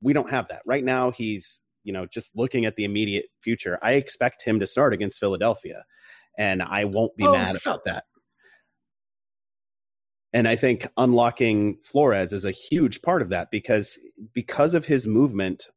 we 0.00 0.12
don't 0.12 0.30
have 0.30 0.48
that. 0.48 0.62
Right 0.66 0.84
now, 0.84 1.10
he's 1.10 1.60
you 1.84 1.92
know 1.92 2.06
just 2.06 2.36
looking 2.36 2.64
at 2.64 2.76
the 2.76 2.84
immediate 2.84 3.26
future. 3.40 3.78
I 3.82 3.92
expect 3.92 4.42
him 4.42 4.60
to 4.60 4.66
start 4.66 4.92
against 4.92 5.20
Philadelphia, 5.20 5.84
and 6.38 6.62
I 6.62 6.84
won't 6.84 7.16
be 7.16 7.26
oh, 7.26 7.32
mad 7.32 7.60
sure. 7.60 7.72
about 7.72 7.84
that. 7.84 8.04
And 10.32 10.48
I 10.48 10.56
think 10.56 10.86
unlocking 10.96 11.78
Flores 11.82 12.32
is 12.32 12.44
a 12.44 12.50
huge 12.50 13.02
part 13.02 13.22
of 13.22 13.28
that 13.30 13.50
because 13.50 13.98
because 14.32 14.74
of 14.74 14.86
his 14.86 15.06
movement, 15.06 15.68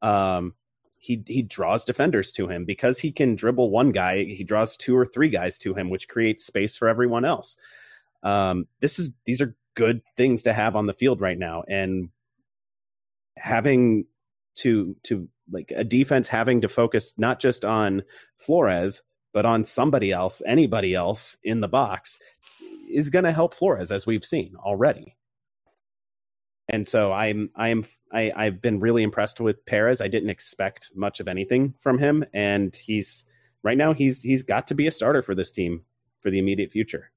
um, 0.00 0.54
he 0.98 1.22
he 1.26 1.42
draws 1.42 1.84
defenders 1.84 2.30
to 2.32 2.48
him 2.48 2.64
because 2.64 2.98
he 2.98 3.10
can 3.10 3.34
dribble 3.34 3.70
one 3.70 3.90
guy, 3.90 4.24
he 4.24 4.44
draws 4.44 4.76
two 4.76 4.96
or 4.96 5.04
three 5.04 5.28
guys 5.28 5.58
to 5.58 5.74
him, 5.74 5.90
which 5.90 6.08
creates 6.08 6.46
space 6.46 6.76
for 6.76 6.88
everyone 6.88 7.24
else. 7.24 7.56
Um, 8.22 8.66
this 8.80 8.98
is 8.98 9.10
these 9.24 9.40
are 9.40 9.56
good 9.74 10.02
things 10.16 10.44
to 10.44 10.52
have 10.52 10.76
on 10.76 10.86
the 10.86 10.94
field 10.94 11.20
right 11.20 11.38
now, 11.38 11.64
and 11.68 12.10
having 13.36 14.06
to 14.56 14.96
to 15.02 15.28
like 15.50 15.72
a 15.74 15.84
defense 15.84 16.28
having 16.28 16.60
to 16.60 16.68
focus 16.68 17.14
not 17.18 17.40
just 17.40 17.64
on 17.64 18.02
Flores 18.36 19.02
but 19.32 19.44
on 19.44 19.66
somebody 19.66 20.12
else, 20.12 20.40
anybody 20.46 20.94
else 20.94 21.36
in 21.44 21.60
the 21.60 21.68
box 21.68 22.18
is 22.88 23.10
going 23.10 23.24
to 23.24 23.32
help 23.32 23.54
Flores 23.54 23.92
as 23.92 24.06
we've 24.06 24.24
seen 24.24 24.54
already. 24.56 25.16
And 26.68 26.86
so 26.86 27.12
I'm 27.12 27.50
I'm 27.54 27.86
I, 28.12 28.32
I've 28.34 28.60
been 28.60 28.80
really 28.80 29.02
impressed 29.02 29.40
with 29.40 29.64
Perez. 29.66 30.00
I 30.00 30.08
didn't 30.08 30.30
expect 30.30 30.90
much 30.94 31.20
of 31.20 31.28
anything 31.28 31.74
from 31.80 31.98
him, 31.98 32.24
and 32.32 32.74
he's 32.74 33.24
right 33.62 33.76
now 33.76 33.92
he's 33.92 34.22
he's 34.22 34.42
got 34.42 34.66
to 34.68 34.74
be 34.74 34.86
a 34.86 34.90
starter 34.90 35.22
for 35.22 35.34
this 35.34 35.52
team 35.52 35.82
for 36.20 36.30
the 36.30 36.38
immediate 36.38 36.72
future. 36.72 37.10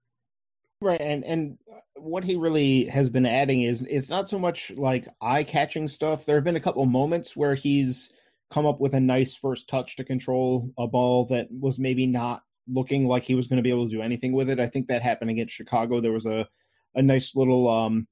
Right, 0.82 1.02
and 1.02 1.24
and 1.24 1.58
what 1.96 2.24
he 2.24 2.36
really 2.36 2.86
has 2.86 3.10
been 3.10 3.26
adding 3.26 3.64
is 3.64 3.82
it's 3.82 4.10
not 4.10 4.30
so 4.30 4.40
much 4.40 4.72
like 4.78 5.08
eye 5.22 5.44
catching 5.44 5.88
stuff. 5.88 6.26
There 6.26 6.36
have 6.36 6.44
been 6.44 6.56
a 6.56 6.62
couple 6.62 6.86
moments 6.86 7.36
where 7.36 7.56
he's 7.56 8.12
come 8.52 8.66
up 8.66 8.80
with 8.80 8.94
a 8.94 9.00
nice 9.00 9.36
first 9.36 9.68
touch 9.68 9.96
to 9.98 10.04
control 10.04 10.72
a 10.78 10.88
ball 10.88 11.26
that 11.26 11.48
was 11.52 11.78
maybe 11.78 12.06
not 12.06 12.44
looking 12.72 13.08
like 13.08 13.24
he 13.24 13.36
was 13.36 13.48
going 13.48 13.58
to 13.58 13.64
be 13.64 13.70
able 13.70 13.86
to 13.86 13.96
do 13.96 14.02
anything 14.02 14.34
with 14.34 14.50
it. 14.50 14.60
I 14.60 14.68
think 14.68 14.88
that 14.88 15.02
happened 15.02 15.32
against 15.32 15.54
Chicago. 15.54 16.00
There 16.00 16.12
was 16.12 16.26
a 16.26 16.48
a 16.96 17.02
nice 17.02 17.36
little 17.36 17.68
um 17.70 18.08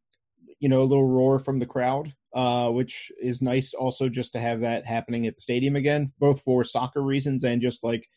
you 0.59 0.69
know 0.69 0.81
a 0.81 0.83
little 0.83 1.07
roar 1.07 1.39
from 1.39 1.59
the 1.59 1.65
crowd 1.65 2.13
uh 2.33 2.69
which 2.69 3.11
is 3.21 3.41
nice 3.41 3.73
also 3.73 4.09
just 4.09 4.33
to 4.33 4.39
have 4.39 4.59
that 4.61 4.85
happening 4.85 5.27
at 5.27 5.35
the 5.35 5.41
stadium 5.41 5.75
again 5.75 6.11
both 6.19 6.41
for 6.41 6.63
soccer 6.63 7.01
reasons 7.01 7.43
and 7.43 7.61
just 7.61 7.83
like 7.83 8.07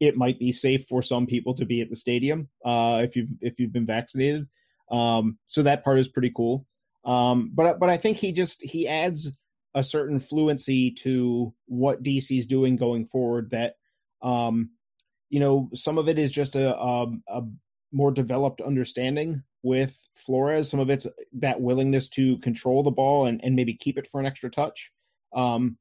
it 0.00 0.16
might 0.16 0.38
be 0.38 0.50
safe 0.50 0.86
for 0.88 1.00
some 1.02 1.26
people 1.26 1.54
to 1.54 1.64
be 1.64 1.80
at 1.80 1.90
the 1.90 1.96
stadium 1.96 2.48
uh 2.64 3.00
if 3.02 3.16
you've 3.16 3.30
if 3.40 3.58
you've 3.58 3.72
been 3.72 3.86
vaccinated 3.86 4.46
um 4.90 5.38
so 5.46 5.62
that 5.62 5.84
part 5.84 5.98
is 5.98 6.08
pretty 6.08 6.32
cool 6.36 6.66
um 7.04 7.50
but 7.54 7.78
but 7.78 7.88
I 7.88 7.96
think 7.96 8.16
he 8.16 8.32
just 8.32 8.62
he 8.62 8.86
adds 8.86 9.30
a 9.74 9.82
certain 9.82 10.20
fluency 10.20 10.90
to 10.90 11.52
what 11.66 12.02
DC's 12.02 12.46
doing 12.46 12.76
going 12.76 13.06
forward 13.06 13.50
that 13.50 13.76
um 14.22 14.70
you 15.32 15.40
know, 15.40 15.70
some 15.74 15.96
of 15.96 16.08
it 16.08 16.18
is 16.18 16.30
just 16.30 16.54
a, 16.56 16.76
a, 16.76 17.02
um, 17.04 17.22
a 17.26 17.40
more 17.90 18.12
developed 18.12 18.60
understanding 18.60 19.42
with 19.62 19.98
Flores. 20.14 20.68
Some 20.68 20.78
of 20.78 20.90
it's 20.90 21.06
that 21.32 21.58
willingness 21.58 22.10
to 22.10 22.36
control 22.38 22.82
the 22.82 22.90
ball 22.90 23.26
and, 23.26 23.42
and 23.42 23.56
maybe 23.56 23.74
keep 23.74 23.96
it 23.96 24.06
for 24.06 24.20
an 24.20 24.26
extra 24.26 24.50
touch. 24.50 24.92
Um, 25.34 25.78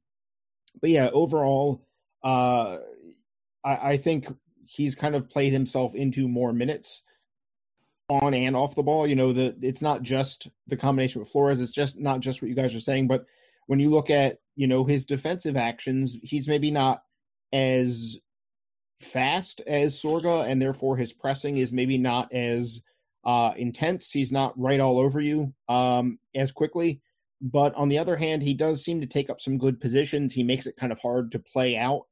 but 0.79 0.89
yeah, 0.89 1.09
overall, 1.09 1.85
uh, 2.23 2.77
I, 3.65 3.91
I 3.91 3.97
think 3.97 4.27
he's 4.63 4.95
kind 4.95 5.15
of 5.15 5.29
played 5.29 5.51
himself 5.51 5.95
into 5.95 6.29
more 6.29 6.53
minutes 6.53 7.01
on 8.07 8.33
and 8.33 8.55
off 8.55 8.75
the 8.75 8.83
ball. 8.83 9.05
You 9.05 9.17
know, 9.17 9.33
the 9.33 9.53
it's 9.61 9.81
not 9.81 10.01
just 10.01 10.47
the 10.67 10.77
combination 10.77 11.19
with 11.19 11.29
Flores. 11.29 11.59
It's 11.59 11.71
just 11.71 11.99
not 11.99 12.21
just 12.21 12.41
what 12.41 12.47
you 12.47 12.55
guys 12.55 12.73
are 12.73 12.79
saying, 12.79 13.09
but 13.09 13.25
when 13.67 13.81
you 13.81 13.89
look 13.89 14.09
at 14.09 14.39
you 14.55 14.67
know 14.67 14.85
his 14.85 15.03
defensive 15.03 15.57
actions, 15.57 16.17
he's 16.23 16.47
maybe 16.47 16.71
not 16.71 17.03
as 17.51 18.17
fast 19.03 19.61
as 19.67 19.99
Sorga, 19.99 20.47
and 20.47 20.61
therefore 20.61 20.97
his 20.97 21.13
pressing 21.13 21.57
is 21.57 21.71
maybe 21.71 21.97
not 21.97 22.33
as 22.33 22.81
uh, 23.23 23.53
intense. 23.57 24.11
He's 24.11 24.31
not 24.31 24.57
right 24.59 24.79
all 24.79 24.99
over 24.99 25.21
you 25.21 25.53
um, 25.69 26.19
as 26.35 26.51
quickly. 26.51 27.01
But 27.41 27.73
on 27.75 27.89
the 27.89 27.97
other 27.97 28.15
hand, 28.15 28.43
he 28.43 28.53
does 28.53 28.83
seem 28.83 29.01
to 29.01 29.07
take 29.07 29.29
up 29.29 29.41
some 29.41 29.57
good 29.57 29.81
positions. 29.81 30.31
He 30.31 30.43
makes 30.43 30.67
it 30.67 30.77
kind 30.77 30.91
of 30.91 30.99
hard 30.99 31.31
to 31.31 31.39
play 31.39 31.75
out. 31.75 32.03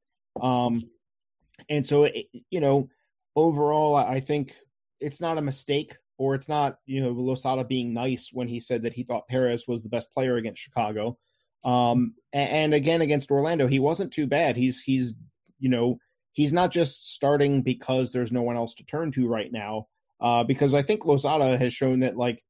Um, 0.42 0.90
and 1.70 1.86
so, 1.86 2.06
it, 2.06 2.28
you 2.50 2.60
know, 2.60 2.90
overall, 3.36 3.96
I 3.96 4.20
think 4.20 4.56
it's 5.00 5.22
not 5.22 5.38
a 5.38 5.42
mistake 5.42 5.96
or 6.18 6.34
it's 6.34 6.50
not, 6.50 6.80
you 6.86 7.02
know, 7.02 7.12
Losada 7.12 7.64
being 7.64 7.94
nice 7.94 8.32
when 8.34 8.48
he 8.48 8.60
said 8.60 8.82
that 8.84 8.94
he 8.94 9.04
thought 9.04 9.28
Perez 9.28 9.68
was 9.68 9.84
the 9.84 9.90
best 9.90 10.12
player 10.12 10.38
against 10.38 10.62
Chicago. 10.62 11.18
Um, 11.64 12.16
and, 12.34 12.50
and 12.50 12.74
again, 12.74 13.02
against 13.02 13.30
Orlando, 13.30 13.68
he 13.68 13.80
wasn't 13.80 14.12
too 14.12 14.26
bad. 14.26 14.58
He's, 14.58 14.82
he's, 14.82 15.14
you 15.60 15.70
know, 15.70 16.00
he's 16.34 16.54
not 16.54 16.72
just 16.72 17.14
starting 17.14 17.62
because 17.62 18.12
there's 18.12 18.32
no 18.32 18.42
one 18.42 18.56
else 18.56 18.74
to 18.76 18.86
turn 18.86 19.12
to 19.14 19.28
right 19.28 19.52
now. 19.52 19.88
Uh, 20.22 20.44
because 20.44 20.74
I 20.74 20.82
think 20.82 21.06
Losada 21.06 21.58
has 21.58 21.74
shown 21.74 22.02
that 22.02 22.18
like 22.18 22.44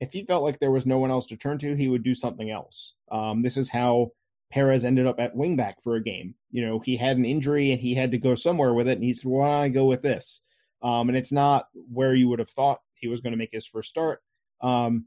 if 0.00 0.12
he 0.12 0.24
felt 0.24 0.42
like 0.42 0.58
there 0.58 0.70
was 0.70 0.86
no 0.86 0.98
one 0.98 1.10
else 1.10 1.26
to 1.28 1.36
turn 1.36 1.58
to, 1.58 1.74
he 1.74 1.88
would 1.88 2.02
do 2.02 2.14
something 2.14 2.50
else. 2.50 2.94
Um, 3.10 3.42
this 3.42 3.56
is 3.56 3.70
how 3.70 4.12
Perez 4.50 4.84
ended 4.84 5.06
up 5.06 5.18
at 5.18 5.34
wingback 5.34 5.74
for 5.82 5.96
a 5.96 6.02
game. 6.02 6.34
You 6.50 6.66
know, 6.66 6.80
he 6.80 6.96
had 6.96 7.16
an 7.16 7.24
injury 7.24 7.72
and 7.72 7.80
he 7.80 7.94
had 7.94 8.10
to 8.10 8.18
go 8.18 8.34
somewhere 8.34 8.74
with 8.74 8.88
it, 8.88 8.98
and 8.98 9.04
he 9.04 9.14
said, 9.14 9.30
"Why 9.30 9.48
well, 9.48 9.60
I 9.62 9.68
go 9.68 9.86
with 9.86 10.02
this?" 10.02 10.40
Um, 10.82 11.08
and 11.08 11.16
it's 11.16 11.32
not 11.32 11.68
where 11.90 12.14
you 12.14 12.28
would 12.28 12.38
have 12.38 12.50
thought 12.50 12.82
he 12.94 13.08
was 13.08 13.20
going 13.20 13.32
to 13.32 13.38
make 13.38 13.52
his 13.52 13.66
first 13.66 13.88
start. 13.88 14.22
Um, 14.60 15.06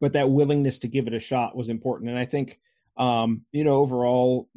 but 0.00 0.12
that 0.14 0.30
willingness 0.30 0.80
to 0.80 0.88
give 0.88 1.06
it 1.06 1.14
a 1.14 1.20
shot 1.20 1.56
was 1.56 1.68
important, 1.68 2.10
and 2.10 2.18
I 2.18 2.26
think 2.26 2.58
um, 2.96 3.42
you 3.52 3.64
know 3.64 3.76
overall 3.76 4.48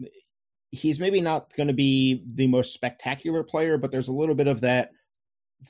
he's 0.72 1.00
maybe 1.00 1.22
not 1.22 1.54
going 1.56 1.68
to 1.68 1.74
be 1.74 2.24
the 2.26 2.48
most 2.48 2.74
spectacular 2.74 3.44
player, 3.44 3.78
but 3.78 3.92
there's 3.92 4.08
a 4.08 4.14
little 4.14 4.36
bit 4.36 4.48
of 4.48 4.62
that 4.62 4.92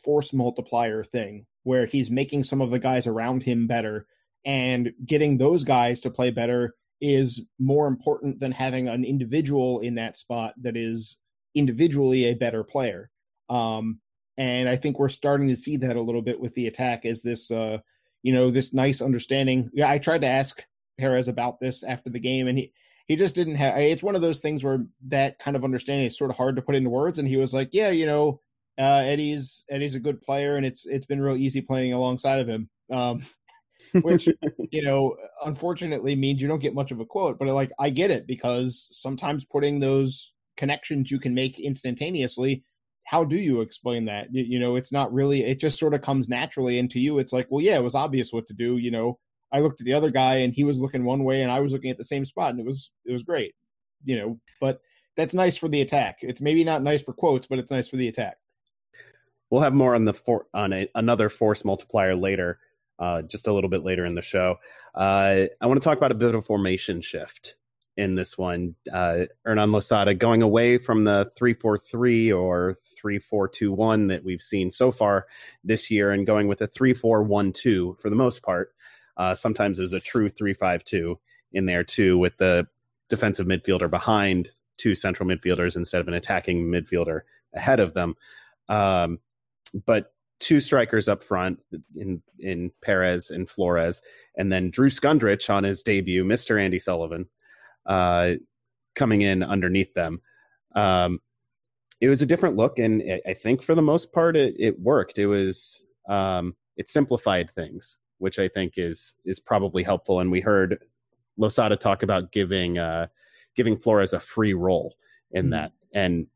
force 0.03 0.31
multiplier 0.31 1.03
thing 1.03 1.45
where 1.63 1.85
he's 1.85 2.09
making 2.09 2.43
some 2.43 2.61
of 2.61 2.71
the 2.71 2.79
guys 2.79 3.07
around 3.07 3.43
him 3.43 3.67
better 3.67 4.05
and 4.45 4.91
getting 5.05 5.37
those 5.37 5.63
guys 5.63 6.01
to 6.01 6.09
play 6.09 6.31
better 6.31 6.75
is 7.01 7.41
more 7.59 7.87
important 7.87 8.39
than 8.39 8.51
having 8.51 8.87
an 8.87 9.03
individual 9.03 9.79
in 9.79 9.95
that 9.95 10.17
spot 10.17 10.53
that 10.61 10.77
is 10.77 11.17
individually 11.55 12.25
a 12.25 12.35
better 12.35 12.63
player. 12.63 13.09
Um, 13.49 13.99
and 14.37 14.69
I 14.69 14.75
think 14.75 14.97
we're 14.97 15.09
starting 15.09 15.47
to 15.49 15.55
see 15.55 15.77
that 15.77 15.95
a 15.95 16.01
little 16.01 16.21
bit 16.21 16.39
with 16.39 16.53
the 16.53 16.67
attack 16.67 17.05
as 17.05 17.21
this, 17.21 17.51
uh, 17.51 17.79
you 18.23 18.33
know, 18.33 18.49
this 18.49 18.73
nice 18.73 19.01
understanding. 19.01 19.69
Yeah, 19.73 19.89
I 19.89 19.97
tried 19.97 20.21
to 20.21 20.27
ask 20.27 20.63
Perez 20.99 21.27
about 21.27 21.59
this 21.59 21.83
after 21.83 22.09
the 22.09 22.19
game, 22.19 22.47
and 22.47 22.57
he 22.57 22.71
he 23.11 23.17
just 23.17 23.35
didn't 23.35 23.55
have 23.55 23.77
it's 23.77 24.01
one 24.01 24.15
of 24.15 24.21
those 24.21 24.39
things 24.39 24.63
where 24.63 24.85
that 25.09 25.37
kind 25.37 25.57
of 25.57 25.65
understanding 25.65 26.05
is 26.05 26.17
sort 26.17 26.31
of 26.31 26.37
hard 26.37 26.55
to 26.55 26.61
put 26.61 26.75
into 26.75 26.89
words 26.89 27.19
and 27.19 27.27
he 27.27 27.35
was 27.35 27.53
like 27.53 27.67
yeah 27.73 27.89
you 27.89 28.05
know 28.05 28.39
uh, 28.79 29.03
eddie's 29.03 29.65
eddie's 29.69 29.95
a 29.95 29.99
good 29.99 30.21
player 30.21 30.55
and 30.55 30.65
it's 30.65 30.85
it's 30.85 31.05
been 31.05 31.19
real 31.19 31.35
easy 31.35 31.59
playing 31.59 31.91
alongside 31.91 32.39
of 32.39 32.47
him. 32.47 32.69
Um, 32.89 33.25
which 34.03 34.29
you 34.71 34.81
know 34.81 35.17
unfortunately 35.45 36.15
means 36.15 36.41
you 36.41 36.47
don't 36.47 36.61
get 36.61 36.73
much 36.73 36.91
of 36.91 37.01
a 37.01 37.05
quote 37.05 37.37
but 37.37 37.49
like 37.49 37.71
i 37.77 37.89
get 37.89 38.11
it 38.11 38.25
because 38.25 38.87
sometimes 38.91 39.43
putting 39.43 39.79
those 39.79 40.31
connections 40.55 41.11
you 41.11 41.19
can 41.19 41.33
make 41.33 41.59
instantaneously 41.59 42.63
how 43.03 43.25
do 43.25 43.35
you 43.35 43.59
explain 43.59 44.05
that? 44.05 44.27
You, 44.31 44.45
you 44.47 44.59
know 44.59 44.77
it's 44.77 44.93
not 44.93 45.11
really 45.11 45.43
it 45.43 45.59
just 45.59 45.77
sort 45.77 45.93
of 45.93 46.01
comes 46.01 46.29
naturally 46.29 46.79
into 46.79 46.97
you 46.99 47.19
it's 47.19 47.33
like 47.33 47.47
well 47.49 47.61
yeah 47.61 47.75
it 47.75 47.83
was 47.83 47.95
obvious 47.95 48.31
what 48.31 48.47
to 48.47 48.53
do 48.53 48.77
you 48.77 48.91
know 48.91 49.19
I 49.51 49.59
looked 49.59 49.81
at 49.81 49.85
the 49.85 49.93
other 49.93 50.09
guy 50.09 50.37
and 50.37 50.53
he 50.53 50.63
was 50.63 50.77
looking 50.77 51.05
one 51.05 51.23
way 51.23 51.41
and 51.41 51.51
I 51.51 51.59
was 51.59 51.71
looking 51.71 51.91
at 51.91 51.97
the 51.97 52.03
same 52.03 52.25
spot 52.25 52.51
and 52.51 52.59
it 52.59 52.65
was 52.65 52.91
it 53.05 53.13
was 53.13 53.23
great, 53.23 53.53
you 54.05 54.17
know. 54.17 54.39
But 54.59 54.81
that's 55.17 55.33
nice 55.33 55.57
for 55.57 55.67
the 55.67 55.81
attack. 55.81 56.19
It's 56.21 56.41
maybe 56.41 56.63
not 56.63 56.83
nice 56.83 57.01
for 57.01 57.13
quotes, 57.13 57.47
but 57.47 57.59
it's 57.59 57.71
nice 57.71 57.87
for 57.87 57.97
the 57.97 58.07
attack. 58.07 58.37
We'll 59.49 59.61
have 59.61 59.73
more 59.73 59.95
on 59.95 60.05
the 60.05 60.13
for, 60.13 60.45
on 60.53 60.71
a, 60.71 60.87
another 60.95 61.29
force 61.29 61.65
multiplier 61.65 62.15
later, 62.15 62.59
uh, 62.99 63.21
just 63.23 63.47
a 63.47 63.53
little 63.53 63.69
bit 63.69 63.83
later 63.83 64.05
in 64.05 64.15
the 64.15 64.21
show. 64.21 64.57
Uh, 64.95 65.47
I 65.59 65.67
want 65.67 65.81
to 65.81 65.83
talk 65.83 65.97
about 65.97 66.11
a 66.11 66.15
bit 66.15 66.33
of 66.33 66.45
formation 66.45 67.01
shift 67.01 67.55
in 67.97 68.15
this 68.15 68.37
one. 68.37 68.75
Uh, 68.91 69.25
Hernan 69.43 69.73
Losada 69.73 70.13
going 70.13 70.41
away 70.41 70.77
from 70.77 71.03
the 71.03 71.31
three 71.35 71.53
four 71.53 71.77
three 71.77 72.31
or 72.31 72.77
three 72.95 73.19
four 73.19 73.47
two 73.49 73.73
one 73.73 74.07
that 74.07 74.23
we've 74.23 74.41
seen 74.41 74.71
so 74.71 74.91
far 74.91 75.27
this 75.63 75.91
year, 75.91 76.11
and 76.11 76.25
going 76.25 76.47
with 76.47 76.61
a 76.61 76.67
three 76.67 76.93
four 76.93 77.21
one 77.21 77.51
two 77.51 77.97
for 77.99 78.09
the 78.09 78.15
most 78.15 78.41
part. 78.43 78.73
Uh, 79.17 79.35
sometimes 79.35 79.77
there's 79.77 79.93
a 79.93 79.99
true 79.99 80.29
three-five-two 80.29 81.19
in 81.53 81.65
there 81.65 81.83
too, 81.83 82.17
with 82.17 82.37
the 82.37 82.67
defensive 83.09 83.47
midfielder 83.47 83.89
behind 83.89 84.49
two 84.77 84.95
central 84.95 85.27
midfielders 85.27 85.75
instead 85.75 86.01
of 86.01 86.07
an 86.07 86.13
attacking 86.13 86.65
midfielder 86.65 87.21
ahead 87.53 87.79
of 87.79 87.93
them. 87.93 88.15
Um, 88.69 89.19
but 89.85 90.13
two 90.39 90.59
strikers 90.59 91.07
up 91.07 91.23
front 91.23 91.59
in 91.95 92.21
in 92.39 92.71
Perez 92.81 93.29
and 93.29 93.49
Flores, 93.49 94.01
and 94.37 94.51
then 94.51 94.71
Drew 94.71 94.89
Skundrich 94.89 95.49
on 95.49 95.63
his 95.63 95.83
debut, 95.83 96.23
Mister 96.23 96.57
Andy 96.57 96.79
Sullivan, 96.79 97.27
uh, 97.85 98.33
coming 98.95 99.21
in 99.21 99.43
underneath 99.43 99.93
them. 99.93 100.21
Um, 100.73 101.19
it 101.99 102.09
was 102.09 102.21
a 102.21 102.25
different 102.25 102.55
look, 102.55 102.79
and 102.79 103.03
I 103.27 103.33
think 103.33 103.61
for 103.61 103.75
the 103.75 103.81
most 103.81 104.11
part, 104.11 104.35
it, 104.35 104.55
it 104.57 104.79
worked. 104.79 105.19
It 105.19 105.27
was 105.27 105.81
um, 106.09 106.55
it 106.75 106.89
simplified 106.89 107.51
things 107.51 107.97
which 108.21 108.39
I 108.39 108.47
think 108.47 108.73
is 108.77 109.15
is 109.25 109.39
probably 109.39 109.83
helpful. 109.83 110.19
And 110.19 110.31
we 110.31 110.41
heard 110.41 110.77
Losada 111.37 111.75
talk 111.75 112.03
about 112.03 112.31
giving 112.31 112.77
uh, 112.77 113.07
giving 113.55 113.77
Flores 113.77 114.13
a 114.13 114.19
free 114.19 114.53
role 114.53 114.95
in 115.31 115.47
mm 115.47 115.51
that, 115.51 115.71
and 115.93 116.27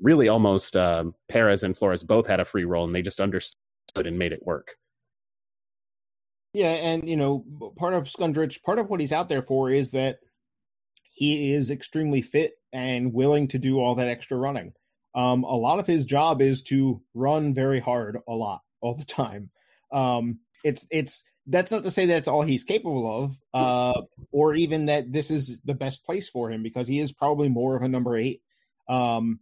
really 0.00 0.28
almost 0.28 0.76
um, 0.76 1.14
Perez 1.28 1.62
and 1.62 1.76
Flores 1.76 2.02
both 2.02 2.26
had 2.26 2.40
a 2.40 2.44
free 2.44 2.64
role, 2.64 2.84
and 2.84 2.94
they 2.94 3.02
just 3.02 3.20
understood 3.20 3.56
and 4.06 4.18
made 4.18 4.32
it 4.32 4.44
work. 4.44 4.76
Yeah, 6.52 6.70
and 6.70 7.08
you 7.08 7.16
know, 7.16 7.44
part 7.76 7.94
of 7.94 8.04
Skundrich, 8.04 8.62
part 8.62 8.78
of 8.78 8.90
what 8.90 9.00
he's 9.00 9.12
out 9.12 9.28
there 9.28 9.42
for 9.42 9.70
is 9.70 9.90
that 9.92 10.18
he 11.12 11.52
is 11.52 11.70
extremely 11.70 12.22
fit 12.22 12.54
and 12.72 13.12
willing 13.12 13.46
to 13.48 13.58
do 13.58 13.78
all 13.78 13.94
that 13.94 14.08
extra 14.08 14.36
running. 14.36 14.72
Um, 15.14 15.44
a 15.44 15.56
lot 15.56 15.78
of 15.78 15.86
his 15.86 16.04
job 16.04 16.42
is 16.42 16.62
to 16.64 17.00
run 17.14 17.54
very 17.54 17.78
hard 17.78 18.18
a 18.28 18.34
lot 18.34 18.62
all 18.80 18.94
the 18.94 19.04
time. 19.04 19.50
Um, 19.92 20.40
it's 20.64 20.86
it's 20.90 21.22
that's 21.46 21.70
not 21.70 21.84
to 21.84 21.90
say 21.90 22.06
that's 22.06 22.26
all 22.26 22.42
he's 22.42 22.64
capable 22.64 23.24
of, 23.24 23.36
uh, 23.52 24.00
or 24.32 24.54
even 24.54 24.86
that 24.86 25.12
this 25.12 25.30
is 25.30 25.58
the 25.64 25.74
best 25.74 26.02
place 26.04 26.28
for 26.28 26.50
him 26.50 26.62
because 26.62 26.88
he 26.88 27.00
is 27.00 27.12
probably 27.12 27.48
more 27.48 27.76
of 27.76 27.82
a 27.82 27.88
number 27.88 28.16
eight, 28.16 28.40
um, 28.88 29.38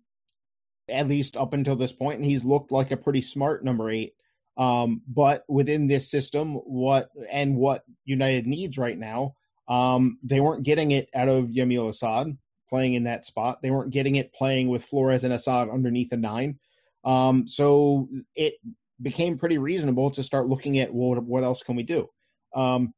at 0.89 1.07
least 1.07 1.37
up 1.37 1.53
until 1.53 1.77
this 1.77 1.93
point, 1.93 2.17
and 2.17 2.25
he's 2.25 2.45
looked 2.45 2.73
like 2.73 2.91
a 2.91 2.97
pretty 2.97 3.21
smart 3.23 3.65
number 3.65 3.89
eight. 3.89 4.15
Um, 4.59 5.01
but 5.07 5.45
within 5.49 5.87
this 5.87 6.11
system, 6.11 6.57
what 6.57 7.09
and 7.31 7.57
what 7.57 7.85
United 8.05 8.47
needs 8.47 8.77
right 8.77 8.99
now, 8.99 9.35
um, 9.69 10.19
they 10.25 10.41
weren't 10.41 10.65
getting 10.65 10.91
it 10.91 11.09
out 11.15 11.29
of 11.29 11.51
Yamil 11.51 11.89
Assad 11.89 12.37
playing 12.69 12.95
in 12.95 13.05
that 13.05 13.25
spot. 13.25 13.63
They 13.63 13.71
weren't 13.71 13.93
getting 13.93 14.17
it 14.17 14.33
playing 14.33 14.69
with 14.69 14.85
Flores 14.85 15.25
and 15.25 15.33
Assad 15.33 15.71
underneath 15.71 16.13
a 16.13 16.17
nine. 16.17 16.59
Um, 17.05 17.47
so 17.47 18.09
it 18.35 18.55
became 19.01 19.39
pretty 19.39 19.59
reasonable 19.59 20.11
to 20.13 20.23
start 20.23 20.49
looking 20.49 20.79
at 20.79 20.93
well, 20.93 21.21
what 21.21 21.45
else 21.45 21.63
can 21.63 21.77
we 21.77 21.83
do. 21.83 22.09
Um, 22.55 22.93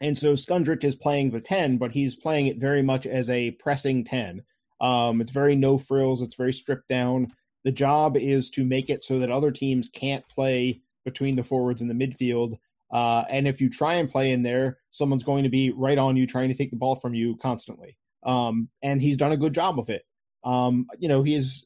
and 0.00 0.18
so 0.18 0.34
Skundrich 0.34 0.84
is 0.84 0.96
playing 0.96 1.30
the 1.30 1.40
10, 1.40 1.78
but 1.78 1.92
he's 1.92 2.16
playing 2.16 2.48
it 2.48 2.58
very 2.58 2.82
much 2.82 3.06
as 3.06 3.30
a 3.30 3.52
pressing 3.52 4.04
10. 4.04 4.42
Um, 4.80 5.20
it's 5.20 5.30
very 5.30 5.54
no 5.54 5.78
frills, 5.78 6.20
it's 6.20 6.36
very 6.36 6.52
stripped 6.52 6.88
down. 6.88 7.32
The 7.64 7.72
job 7.72 8.16
is 8.16 8.50
to 8.50 8.64
make 8.64 8.90
it 8.90 9.02
so 9.02 9.18
that 9.20 9.30
other 9.30 9.50
teams 9.50 9.88
can't 9.88 10.28
play 10.28 10.82
between 11.04 11.36
the 11.36 11.44
forwards 11.44 11.80
and 11.80 11.88
the 11.88 11.94
midfield. 11.94 12.58
Uh, 12.92 13.24
and 13.30 13.48
if 13.48 13.60
you 13.60 13.70
try 13.70 13.94
and 13.94 14.10
play 14.10 14.32
in 14.32 14.42
there, 14.42 14.78
someone's 14.90 15.24
going 15.24 15.44
to 15.44 15.50
be 15.50 15.70
right 15.70 15.98
on 15.98 16.16
you 16.16 16.26
trying 16.26 16.48
to 16.48 16.54
take 16.54 16.70
the 16.70 16.76
ball 16.76 16.96
from 16.96 17.14
you 17.14 17.36
constantly. 17.40 17.96
Um, 18.24 18.68
and 18.82 19.00
he's 19.00 19.16
done 19.16 19.32
a 19.32 19.36
good 19.36 19.54
job 19.54 19.78
of 19.78 19.88
it. 19.88 20.02
Um, 20.44 20.86
you 20.98 21.08
know, 21.08 21.22
he's 21.22 21.64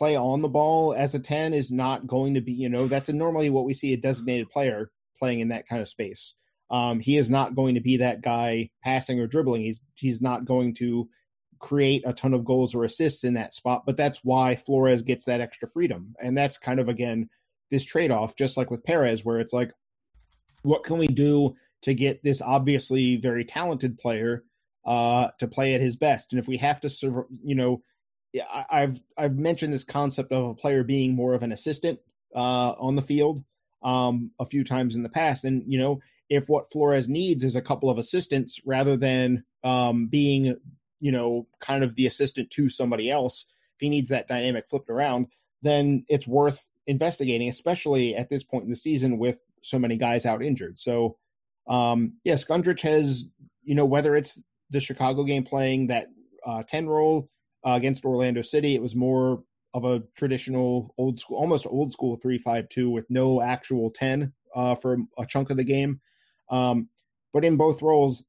play 0.00 0.16
on 0.16 0.40
the 0.40 0.48
ball 0.48 0.94
as 0.94 1.14
a 1.14 1.18
10 1.18 1.52
is 1.52 1.70
not 1.70 2.06
going 2.06 2.32
to 2.32 2.40
be, 2.40 2.52
you 2.52 2.70
know, 2.70 2.88
that's 2.88 3.10
normally 3.10 3.50
what 3.50 3.66
we 3.66 3.74
see 3.74 3.92
a 3.92 3.98
designated 3.98 4.48
player 4.48 4.90
playing 5.18 5.40
in 5.40 5.48
that 5.48 5.68
kind 5.68 5.82
of 5.82 5.88
space. 5.88 6.36
Um, 6.70 7.00
he 7.00 7.18
is 7.18 7.30
not 7.30 7.54
going 7.54 7.74
to 7.74 7.82
be 7.82 7.98
that 7.98 8.22
guy 8.22 8.70
passing 8.82 9.20
or 9.20 9.26
dribbling. 9.26 9.60
He's 9.60 9.82
he's 9.96 10.22
not 10.22 10.46
going 10.46 10.74
to 10.76 11.06
create 11.58 12.02
a 12.06 12.14
ton 12.14 12.32
of 12.32 12.46
goals 12.46 12.74
or 12.74 12.84
assists 12.84 13.24
in 13.24 13.34
that 13.34 13.52
spot, 13.52 13.82
but 13.84 13.98
that's 13.98 14.20
why 14.24 14.56
Flores 14.56 15.02
gets 15.02 15.26
that 15.26 15.42
extra 15.42 15.68
freedom. 15.68 16.14
And 16.18 16.34
that's 16.34 16.56
kind 16.56 16.80
of 16.80 16.88
again 16.88 17.28
this 17.70 17.84
trade-off 17.84 18.36
just 18.36 18.56
like 18.56 18.70
with 18.70 18.82
Perez 18.84 19.22
where 19.22 19.38
it's 19.38 19.52
like 19.52 19.70
what 20.62 20.82
can 20.82 20.96
we 20.96 21.08
do 21.08 21.54
to 21.82 21.92
get 21.92 22.22
this 22.22 22.40
obviously 22.40 23.16
very 23.16 23.44
talented 23.44 23.98
player 23.98 24.44
uh, 24.86 25.28
to 25.40 25.46
play 25.46 25.74
at 25.74 25.82
his 25.82 25.96
best? 25.96 26.32
And 26.32 26.40
if 26.40 26.48
we 26.48 26.56
have 26.56 26.80
to 26.80 26.88
serve, 26.88 27.26
you 27.44 27.54
know, 27.54 27.82
I've 28.70 29.00
I've 29.18 29.36
mentioned 29.36 29.72
this 29.72 29.84
concept 29.84 30.32
of 30.32 30.44
a 30.44 30.54
player 30.54 30.84
being 30.84 31.14
more 31.14 31.34
of 31.34 31.42
an 31.42 31.52
assistant 31.52 31.98
uh, 32.34 32.72
on 32.78 32.96
the 32.96 33.02
field 33.02 33.42
um, 33.82 34.30
a 34.38 34.46
few 34.46 34.64
times 34.64 34.94
in 34.94 35.02
the 35.02 35.08
past, 35.08 35.44
and 35.44 35.64
you 35.66 35.78
know 35.78 36.00
if 36.28 36.48
what 36.48 36.70
Flores 36.70 37.08
needs 37.08 37.42
is 37.42 37.56
a 37.56 37.62
couple 37.62 37.90
of 37.90 37.98
assistants 37.98 38.60
rather 38.64 38.96
than 38.96 39.44
um, 39.64 40.06
being 40.06 40.56
you 41.00 41.12
know 41.12 41.46
kind 41.60 41.82
of 41.82 41.94
the 41.96 42.06
assistant 42.06 42.50
to 42.50 42.68
somebody 42.68 43.10
else, 43.10 43.46
if 43.76 43.80
he 43.80 43.88
needs 43.88 44.10
that 44.10 44.28
dynamic 44.28 44.66
flipped 44.70 44.90
around, 44.90 45.26
then 45.62 46.04
it's 46.08 46.26
worth 46.26 46.68
investigating, 46.86 47.48
especially 47.48 48.14
at 48.14 48.30
this 48.30 48.44
point 48.44 48.64
in 48.64 48.70
the 48.70 48.76
season 48.76 49.18
with 49.18 49.38
so 49.62 49.78
many 49.78 49.96
guys 49.96 50.24
out 50.24 50.42
injured. 50.42 50.78
So 50.78 51.16
um, 51.68 52.14
yeah, 52.24 52.34
Skundrich 52.34 52.82
has 52.82 53.24
you 53.64 53.74
know 53.74 53.86
whether 53.86 54.14
it's 54.14 54.40
the 54.70 54.80
Chicago 54.80 55.24
game 55.24 55.44
playing 55.44 55.88
that 55.88 56.06
uh, 56.46 56.62
ten 56.62 56.86
role 56.86 57.28
uh, 57.66 57.72
against 57.72 58.04
Orlando 58.04 58.42
City. 58.42 58.74
It 58.74 58.82
was 58.82 58.94
more 58.94 59.42
of 59.74 59.84
a 59.84 60.02
traditional 60.16 60.94
old 60.98 61.20
school, 61.20 61.38
almost 61.38 61.66
old 61.66 61.92
school 61.92 62.16
three-five-two 62.16 62.90
with 62.90 63.08
no 63.08 63.40
actual 63.40 63.90
10 63.90 64.32
uh, 64.54 64.74
for 64.74 64.98
a 65.18 65.26
chunk 65.26 65.50
of 65.50 65.56
the 65.56 65.64
game. 65.64 66.00
Um, 66.50 66.88
but 67.32 67.44
in 67.44 67.56
both 67.56 67.82
roles, 67.82 68.24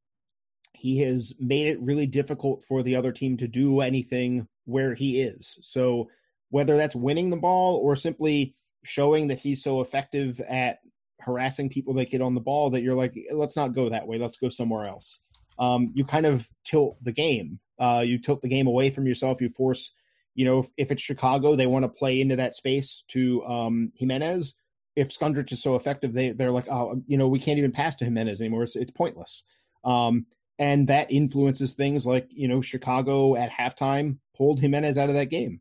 he 0.74 1.00
has 1.00 1.34
made 1.40 1.68
it 1.68 1.82
really 1.82 2.06
difficult 2.06 2.64
for 2.68 2.84
the 2.84 2.96
other 2.96 3.12
team 3.12 3.38
to 3.38 3.48
do 3.48 3.82
anything 3.82 4.48
where 4.66 4.94
he 4.94 5.22
is. 5.22 5.58
So 5.62 6.10
whether 6.50 6.78
that's 6.78 6.96
winning 6.96 7.30
the 7.30 7.38
ball 7.38 7.78
or 7.78 7.96
simply 7.96 8.54
showing 8.84 9.28
that 9.28 9.40
he's 9.40 9.64
so 9.64 9.82
effective 9.82 10.40
at 10.42 10.80
harassing 11.20 11.70
people 11.70 11.94
that 11.96 12.10
get 12.10 12.22
on 12.22 12.34
the 12.34 12.42
ball 12.42 12.70
that 12.72 12.82
you're 12.82 12.96
like, 12.96 13.16
let's 13.32 13.56
not 13.56 13.76
go 13.76 13.90
that 13.90 14.08
way. 14.08 14.18
Let's 14.18 14.38
go 14.38 14.50
somewhere 14.50 14.88
else. 14.88 15.20
Um, 15.60 15.92
you 15.94 16.04
kind 16.04 16.26
of 16.26 16.50
tilt 16.66 16.98
the 17.04 17.12
game 17.12 17.60
uh, 17.82 18.04
you 18.06 18.20
tilt 18.20 18.42
the 18.42 18.48
game 18.48 18.68
away 18.68 18.90
from 18.90 19.08
yourself. 19.08 19.42
You 19.42 19.50
force, 19.50 19.92
you 20.36 20.46
know, 20.46 20.60
if, 20.60 20.68
if 20.78 20.92
it's 20.92 21.02
Chicago, 21.02 21.56
they 21.56 21.68
want 21.68 21.84
to 21.84 21.90
play 21.90 22.22
into 22.22 22.36
that 22.36 22.56
space 22.56 23.04
to 23.10 23.44
um, 23.46 23.92
Giménez. 24.00 24.54
If 24.96 25.18
Skundrich 25.18 25.52
is 25.52 25.64
so 25.64 25.76
effective, 25.76 26.14
they 26.14 26.32
they're 26.32 26.52
like, 26.52 26.68
oh, 26.70 27.02
you 27.08 27.18
know, 27.18 27.28
we 27.28 27.40
can't 27.40 27.58
even 27.58 27.72
pass 27.72 27.96
to 27.98 28.06
Giménez 28.06 28.40
anymore. 28.40 28.64
It's, 28.64 28.76
it's 28.76 28.92
pointless. 28.92 29.44
Um, 29.84 30.28
and 30.60 30.88
that 30.90 31.12
influences 31.12 31.74
things 31.74 32.06
like 32.06 32.28
you 32.30 32.48
know 32.48 32.62
Chicago 32.62 33.36
at 33.36 33.50
halftime 33.50 34.18
pulled 34.38 34.62
Giménez 34.62 34.98
out 34.98 35.10
of 35.10 35.16
that 35.16 35.30
game. 35.30 35.60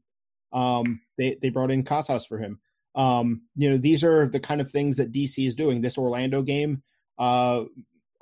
Um, 0.52 1.00
they 1.16 1.38
they 1.40 1.48
brought 1.48 1.70
in 1.70 1.84
Casas 1.84 2.26
for 2.26 2.38
him. 2.38 2.60
Um, 2.94 3.42
you 3.56 3.70
know, 3.70 3.78
these 3.78 4.04
are 4.04 4.28
the 4.28 4.40
kind 4.40 4.60
of 4.60 4.70
things 4.70 4.98
that 4.98 5.12
DC 5.12 5.46
is 5.46 5.54
doing. 5.54 5.80
This 5.80 5.96
Orlando 5.96 6.42
game, 6.42 6.82
uh, 7.18 7.64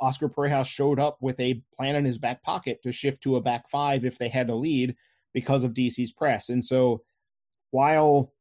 Oscar 0.01 0.29
Parejas 0.29 0.67
showed 0.67 1.01
up 1.01 1.19
with 1.21 1.39
a 1.41 1.63
plan 1.77 1.97
in 1.97 2.05
his 2.05 2.19
back 2.19 2.43
pocket 2.43 2.81
to 2.83 2.93
shift 2.93 3.23
to 3.23 3.37
a 3.37 3.41
back 3.41 3.69
five 3.69 4.05
if 4.05 4.19
they 4.19 4.29
had 4.29 4.51
a 4.51 4.55
lead 4.55 4.97
because 5.35 5.65
of 5.65 5.75
DC's 5.75 6.13
press. 6.13 6.49
And 6.49 6.65
so 6.65 7.03
while 7.71 8.33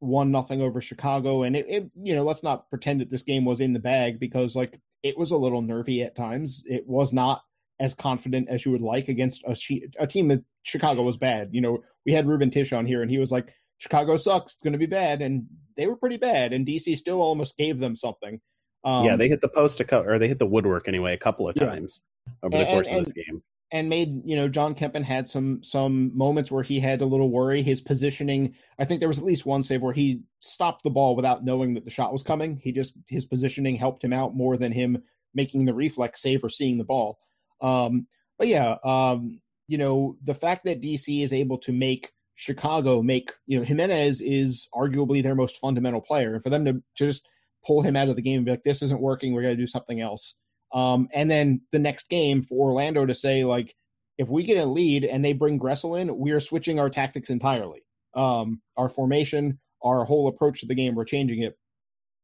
one 0.00 0.30
nothing 0.30 0.62
over 0.62 0.80
Chicago, 0.80 1.42
and 1.42 1.56
it, 1.56 1.66
it, 1.68 1.90
you 2.00 2.14
know, 2.14 2.22
let's 2.22 2.42
not 2.42 2.68
pretend 2.70 3.00
that 3.00 3.10
this 3.10 3.22
game 3.22 3.44
was 3.44 3.60
in 3.60 3.72
the 3.72 3.78
bag 3.78 4.20
because 4.20 4.54
like 4.54 4.80
it 5.02 5.16
was 5.18 5.30
a 5.30 5.36
little 5.36 5.62
nervy 5.62 6.02
at 6.02 6.16
times. 6.16 6.62
It 6.66 6.86
was 6.86 7.12
not 7.12 7.42
as 7.80 7.94
confident 7.94 8.48
as 8.48 8.64
you 8.64 8.72
would 8.72 8.82
like 8.82 9.08
against 9.08 9.42
a, 9.44 9.56
a 9.98 10.06
team 10.06 10.28
that 10.28 10.44
Chicago 10.62 11.02
was 11.02 11.16
bad. 11.16 11.50
You 11.52 11.60
know, 11.60 11.82
we 12.04 12.12
had 12.12 12.26
Ruben 12.26 12.50
Tish 12.50 12.72
on 12.72 12.86
here 12.86 13.02
and 13.02 13.10
he 13.10 13.18
was 13.18 13.30
like, 13.30 13.52
Chicago 13.78 14.16
sucks. 14.16 14.54
It's 14.54 14.62
going 14.62 14.72
to 14.72 14.78
be 14.78 14.86
bad. 14.86 15.22
And 15.22 15.46
they 15.76 15.86
were 15.86 15.96
pretty 15.96 16.16
bad. 16.16 16.52
And 16.52 16.66
DC 16.66 16.96
still 16.96 17.22
almost 17.22 17.56
gave 17.56 17.78
them 17.78 17.94
something. 17.94 18.40
Um, 18.84 19.04
yeah, 19.04 19.16
they 19.16 19.28
hit 19.28 19.40
the 19.40 19.48
post 19.48 19.80
a 19.80 19.84
couple, 19.84 20.10
or 20.10 20.18
they 20.18 20.28
hit 20.28 20.38
the 20.38 20.46
woodwork 20.46 20.88
anyway 20.88 21.14
a 21.14 21.18
couple 21.18 21.48
of 21.48 21.54
times 21.54 22.00
yeah. 22.26 22.32
over 22.44 22.56
the 22.56 22.64
and, 22.64 22.74
course 22.74 22.88
and, 22.88 22.98
of 22.98 23.04
this 23.04 23.12
game. 23.12 23.42
And 23.70 23.88
made 23.88 24.22
you 24.24 24.36
know 24.36 24.48
Jon 24.48 24.74
Kempin 24.74 25.04
had 25.04 25.28
some 25.28 25.62
some 25.62 26.16
moments 26.16 26.50
where 26.50 26.62
he 26.62 26.80
had 26.80 27.02
a 27.02 27.06
little 27.06 27.30
worry. 27.30 27.62
His 27.62 27.80
positioning, 27.80 28.54
I 28.78 28.84
think 28.84 29.00
there 29.00 29.08
was 29.08 29.18
at 29.18 29.24
least 29.24 29.44
one 29.44 29.62
save 29.62 29.82
where 29.82 29.92
he 29.92 30.22
stopped 30.38 30.84
the 30.84 30.90
ball 30.90 31.16
without 31.16 31.44
knowing 31.44 31.74
that 31.74 31.84
the 31.84 31.90
shot 31.90 32.12
was 32.12 32.22
coming. 32.22 32.56
He 32.62 32.72
just 32.72 32.94
his 33.08 33.26
positioning 33.26 33.76
helped 33.76 34.02
him 34.02 34.12
out 34.12 34.34
more 34.34 34.56
than 34.56 34.72
him 34.72 35.02
making 35.34 35.66
the 35.66 35.74
reflex 35.74 36.22
save 36.22 36.42
or 36.42 36.48
seeing 36.48 36.78
the 36.78 36.84
ball. 36.84 37.18
Um, 37.60 38.06
but 38.38 38.48
yeah, 38.48 38.76
um, 38.84 39.40
you 39.66 39.76
know 39.76 40.16
the 40.24 40.34
fact 40.34 40.64
that 40.64 40.80
DC 40.80 41.22
is 41.22 41.32
able 41.32 41.58
to 41.58 41.72
make 41.72 42.12
Chicago 42.36 43.02
make 43.02 43.32
you 43.46 43.58
know 43.58 43.66
Giménez 43.66 44.22
is 44.22 44.68
arguably 44.74 45.22
their 45.22 45.34
most 45.34 45.58
fundamental 45.58 46.00
player, 46.00 46.34
and 46.34 46.42
for 46.42 46.50
them 46.50 46.64
to 46.64 46.82
just 46.94 47.28
pull 47.68 47.82
him 47.82 47.96
out 47.96 48.08
of 48.08 48.16
the 48.16 48.22
game 48.22 48.38
and 48.38 48.44
be 48.46 48.50
like, 48.50 48.64
this 48.64 48.82
isn't 48.82 49.00
working. 49.00 49.32
We're 49.34 49.42
going 49.42 49.56
to 49.56 49.62
do 49.62 49.66
something 49.66 50.00
else. 50.00 50.34
Um, 50.72 51.08
and 51.14 51.30
then 51.30 51.60
the 51.70 51.78
next 51.78 52.08
game 52.08 52.42
for 52.42 52.70
Orlando 52.70 53.04
to 53.04 53.14
say, 53.14 53.44
like, 53.44 53.74
if 54.16 54.28
we 54.28 54.42
get 54.42 54.56
a 54.56 54.66
lead 54.66 55.04
and 55.04 55.22
they 55.24 55.34
bring 55.34 55.60
Gressel 55.60 56.00
in, 56.00 56.18
we 56.18 56.32
are 56.32 56.40
switching 56.40 56.80
our 56.80 56.88
tactics 56.88 57.30
entirely. 57.30 57.84
Um, 58.14 58.62
our 58.76 58.88
formation, 58.88 59.60
our 59.84 60.04
whole 60.04 60.28
approach 60.28 60.60
to 60.60 60.66
the 60.66 60.74
game, 60.74 60.94
we're 60.94 61.04
changing 61.04 61.42
it. 61.42 61.56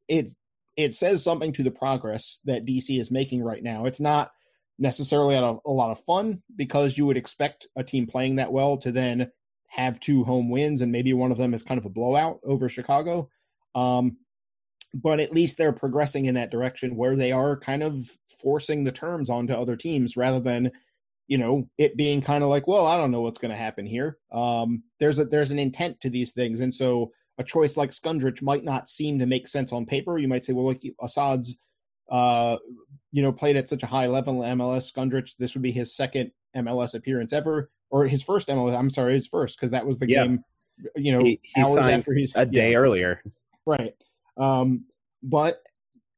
It 0.09 0.33
it 0.77 0.93
says 0.93 1.23
something 1.23 1.53
to 1.53 1.63
the 1.63 1.71
progress 1.71 2.41
that 2.47 2.65
DC 2.65 2.99
is 3.01 3.11
making 3.11 3.43
right 3.43 3.63
now. 3.63 3.85
It's 3.85 4.01
not 4.01 4.33
necessarily 4.77 5.37
a, 5.37 5.57
a 5.65 5.71
lot 5.71 5.93
of 5.93 6.03
fun 6.03 6.43
because 6.57 6.99
you 6.99 7.07
would 7.07 7.17
expect 7.17 7.69
a 7.77 7.85
team 7.85 8.09
playing 8.09 8.37
that 8.37 8.53
well 8.53 8.79
to 8.79 8.91
then 8.91 9.31
have 9.69 10.01
two 10.01 10.25
home 10.25 10.51
wins 10.51 10.81
and 10.81 10.91
maybe 10.91 11.13
one 11.13 11.31
of 11.31 11.39
them 11.39 11.55
is 11.55 11.63
kind 11.63 11.79
of 11.79 11.85
a 11.85 11.91
blowout 11.91 12.41
over 12.43 12.69
Chicago. 12.69 13.29
Um, 13.77 14.17
but 14.95 15.19
at 15.19 15.33
least 15.33 15.59
they're 15.59 15.73
progressing 15.73 16.27
in 16.27 16.35
that 16.35 16.51
direction 16.51 16.97
where 16.97 17.17
they 17.17 17.33
are 17.33 17.59
kind 17.59 17.83
of 17.83 18.09
forcing 18.41 18.85
the 18.85 18.93
terms 18.93 19.29
onto 19.29 19.53
other 19.53 19.77
teams 19.77 20.17
rather 20.17 20.41
than 20.41 20.71
you 21.27 21.39
know 21.39 21.69
it 21.79 21.97
being 21.97 22.21
kind 22.21 22.45
of 22.45 22.51
like 22.51 22.67
well 22.67 22.87
i 22.87 22.97
don't 22.97 23.11
know 23.11 23.23
what's 23.23 23.39
going 23.39 23.51
to 23.51 23.57
happen 23.57 23.87
here. 23.87 24.19
Um, 24.33 24.83
there's 25.01 25.19
a 25.19 25.25
there's 25.25 25.51
an 25.51 25.59
intent 25.59 26.01
to 26.03 26.11
these 26.11 26.33
things. 26.33 26.61
And 26.61 26.73
so 26.73 27.11
a 27.39 27.45
choice 27.45 27.77
like 27.77 27.91
skundrich 27.91 28.43
might 28.43 28.65
not 28.65 28.89
seem 28.89 29.19
to 29.19 29.27
make 29.27 29.49
sense 29.49 29.73
on 29.73 29.87
paper. 29.87 30.19
You 30.19 30.29
might 30.29 30.45
say 30.45 30.53
well 30.53 30.67
like 30.67 30.83
assad's 31.03 31.57
uh, 32.11 32.57
you 33.11 33.23
know 33.23 33.33
played 33.33 33.57
at 33.57 33.69
such 33.69 33.83
a 33.83 33.87
high 33.87 34.07
level 34.07 34.43
in 34.43 34.59
mls 34.59 34.93
skundrich 34.93 35.31
this 35.39 35.55
would 35.55 35.63
be 35.63 35.73
his 35.73 35.97
second 35.97 36.31
mls 36.55 36.95
appearance 36.95 37.33
ever 37.33 37.71
or 37.91 38.07
his 38.07 38.23
first 38.23 38.49
mls 38.49 38.77
i'm 38.77 38.91
sorry 38.91 39.15
his 39.15 39.27
first 39.27 39.57
because 39.57 39.71
that 39.71 39.87
was 39.87 39.99
the 39.99 40.09
yeah. 40.09 40.25
game 40.25 40.45
you 40.97 41.13
know 41.13 41.21
he, 41.21 41.41
he 41.43 41.63
hours 41.63 41.79
after 41.79 42.13
he's 42.13 42.33
a 42.35 42.45
day 42.45 42.73
yeah. 42.73 42.77
earlier. 42.77 43.23
Right 43.67 43.95
um, 44.37 44.85
but 45.23 45.63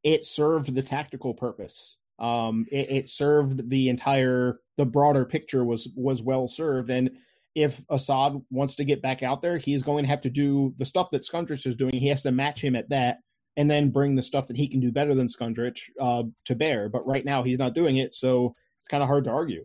it 0.02 0.24
served 0.24 0.74
the 0.74 0.82
tactical 0.82 1.34
purpose. 1.34 1.96
Um, 2.18 2.66
it, 2.70 2.90
it 2.90 3.08
served 3.08 3.68
the 3.68 3.88
entire 3.88 4.60
the 4.76 4.86
broader 4.86 5.24
picture 5.24 5.64
was 5.64 5.88
was 5.96 6.22
well 6.22 6.48
served 6.48 6.90
and 6.90 7.10
if 7.56 7.82
Assad 7.88 8.42
wants 8.50 8.74
to 8.76 8.84
get 8.84 9.00
back 9.00 9.22
out 9.22 9.40
there, 9.40 9.56
he's 9.56 9.82
going 9.82 10.04
to 10.04 10.10
have 10.10 10.20
to 10.20 10.30
do 10.30 10.74
the 10.76 10.84
stuff 10.84 11.08
that 11.10 11.26
Skundrich 11.26 11.66
is 11.66 11.74
doing. 11.74 11.94
He 11.94 12.08
has 12.08 12.22
to 12.22 12.30
match 12.30 12.62
him 12.62 12.76
at 12.76 12.90
that 12.90 13.20
and 13.56 13.70
then 13.70 13.90
bring 13.90 14.14
the 14.14 14.22
stuff 14.22 14.46
that 14.48 14.58
he 14.58 14.68
can 14.68 14.78
do 14.78 14.92
better 14.92 15.14
than 15.14 15.26
Skundrich 15.26 15.80
uh, 15.98 16.24
to 16.44 16.54
bear. 16.54 16.90
But 16.90 17.06
right 17.06 17.24
now, 17.24 17.42
he's 17.42 17.58
not 17.58 17.72
doing 17.72 17.96
it, 17.96 18.14
so 18.14 18.54
it's 18.80 18.88
kind 18.88 19.02
of 19.02 19.08
hard 19.08 19.24
to 19.24 19.30
argue. 19.30 19.64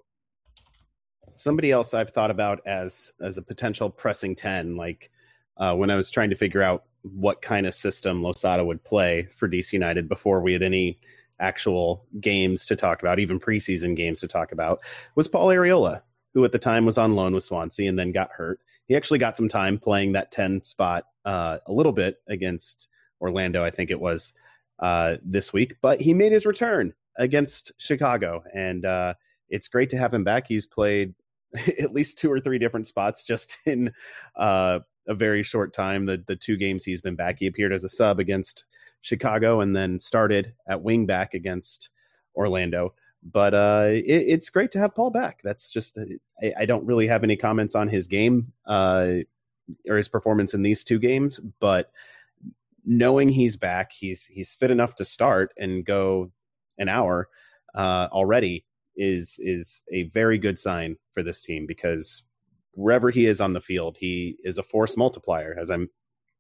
Somebody 1.36 1.70
else 1.70 1.94
I've 1.94 2.12
thought 2.12 2.32
about 2.32 2.62
as 2.66 3.12
as 3.20 3.38
a 3.38 3.42
potential 3.42 3.90
pressing 3.90 4.36
ten, 4.36 4.78
like 4.78 5.12
uh, 5.58 5.76
when 5.76 5.92
I 5.92 5.98
was 5.98 6.10
trying 6.10 6.30
to 6.30 6.38
figure 6.38 6.64
out 6.64 6.86
what 7.04 7.42
kind 7.42 7.66
of 7.66 7.76
system 7.76 8.24
Losada 8.24 8.64
would 8.64 8.84
play 8.84 9.28
for 9.36 9.48
DC 9.48 9.74
United 9.74 10.08
before 10.08 10.42
we 10.42 10.54
had 10.54 10.62
any 10.62 11.00
actual 11.40 12.06
games 12.20 12.66
to 12.68 12.76
talk 12.76 13.02
about, 13.02 13.20
even 13.20 13.40
preseason 13.40 13.96
games 13.96 14.20
to 14.20 14.28
talk 14.28 14.52
about, 14.52 14.80
was 15.16 15.28
Paul 15.28 15.48
Arriola, 15.48 16.02
who 16.34 16.46
at 16.46 16.52
the 16.52 16.60
time 16.60 16.86
was 16.86 16.98
on 16.98 17.16
loan 17.16 17.34
with 17.34 17.44
Swansea 17.44 17.90
and 17.90 17.98
then 17.98 18.12
got 18.12 18.32
hurt. 18.32 18.60
He 18.88 18.96
actually 18.96 19.20
got 19.20 19.38
some 19.38 19.50
time 19.50 19.78
playing 19.80 20.12
that 20.14 20.32
10 20.32 20.64
spot 20.64 21.06
uh, 21.26 21.58
a 21.66 21.72
little 21.72 21.92
bit 21.92 22.18
against 22.28 22.88
Orlando, 23.20 23.64
I 23.64 23.72
think 23.72 23.92
it 23.92 24.00
was 24.00 24.34
uh, 24.80 25.18
this 25.24 25.54
week, 25.54 25.76
but 25.82 26.02
he 26.02 26.14
made 26.14 26.32
his 26.32 26.46
return 26.46 26.94
against 27.18 27.72
Chicago. 27.78 28.44
And 28.54 28.86
uh, 28.86 29.14
it's 29.50 29.68
great 29.68 29.90
to 29.92 29.98
have 29.98 30.14
him 30.14 30.24
back. 30.24 30.48
He's 30.48 30.66
played 30.66 31.14
at 31.80 31.94
least 31.94 32.18
two 32.18 32.32
or 32.32 32.40
three 32.40 32.60
different 32.60 32.88
spots 32.88 33.24
just 33.24 33.58
in 33.66 33.94
uh, 34.36 34.80
a 35.12 35.16
very 35.16 35.44
short 35.44 35.74
time. 35.74 36.06
The, 36.06 36.24
the 36.26 36.36
two 36.36 36.58
games 36.58 36.84
he's 36.84 37.02
been 37.02 37.16
back, 37.16 37.38
he 37.38 37.48
appeared 37.48 37.74
as 37.74 37.84
a 37.84 37.90
sub 37.90 38.20
against 38.20 38.66
Chicago 39.02 39.62
and 39.62 39.76
then 39.76 40.00
started 40.00 40.54
at 40.68 40.82
wing 40.82 41.06
back 41.06 41.34
against 41.34 41.90
Orlando. 42.36 42.94
But 43.24 43.54
uh, 43.54 43.90
it, 43.92 44.04
it's 44.06 44.50
great 44.50 44.72
to 44.72 44.80
have 44.80 44.96
Paul 44.96 45.12
back. 45.12 45.42
That's 45.44 45.70
just 45.70 45.98
I, 46.42 46.54
I, 46.60 46.66
don't 46.66 46.86
really 46.86 47.06
have 47.06 47.24
any 47.24 47.36
comments 47.36 47.76
on 47.76 47.88
his 47.88 48.08
game 48.08 48.52
uh, 48.66 49.18
or 49.88 49.98
his 49.98 50.08
performance 50.08 50.56
in 50.56 50.64
these 50.64 50.84
two 50.84 50.98
games, 50.98 51.40
but 51.60 51.92
knowing 52.84 53.30
he's 53.30 53.58
back, 53.58 53.92
he's 53.92 54.26
he's 54.26 54.54
fit 54.54 54.72
enough 54.72 54.96
to 54.96 55.06
start 55.06 55.54
and 55.58 55.86
go 55.86 56.32
an 56.80 56.90
hour 56.90 57.30
uh, 57.76 58.08
already 58.12 58.66
is 58.96 59.36
is 59.40 59.84
a 59.92 60.04
very 60.04 60.38
good 60.38 60.58
sign 60.58 60.98
for 61.14 61.22
this 61.22 61.42
team 61.42 61.66
because 61.68 62.24
wherever 62.74 63.10
he 63.10 63.26
is 63.26 63.42
on 63.42 63.54
the 63.54 63.62
field, 63.62 63.98
he 64.00 64.38
is 64.44 64.58
a 64.58 64.64
force 64.64 64.98
multiplier, 64.98 65.56
as 65.60 65.70
I'm 65.70 65.90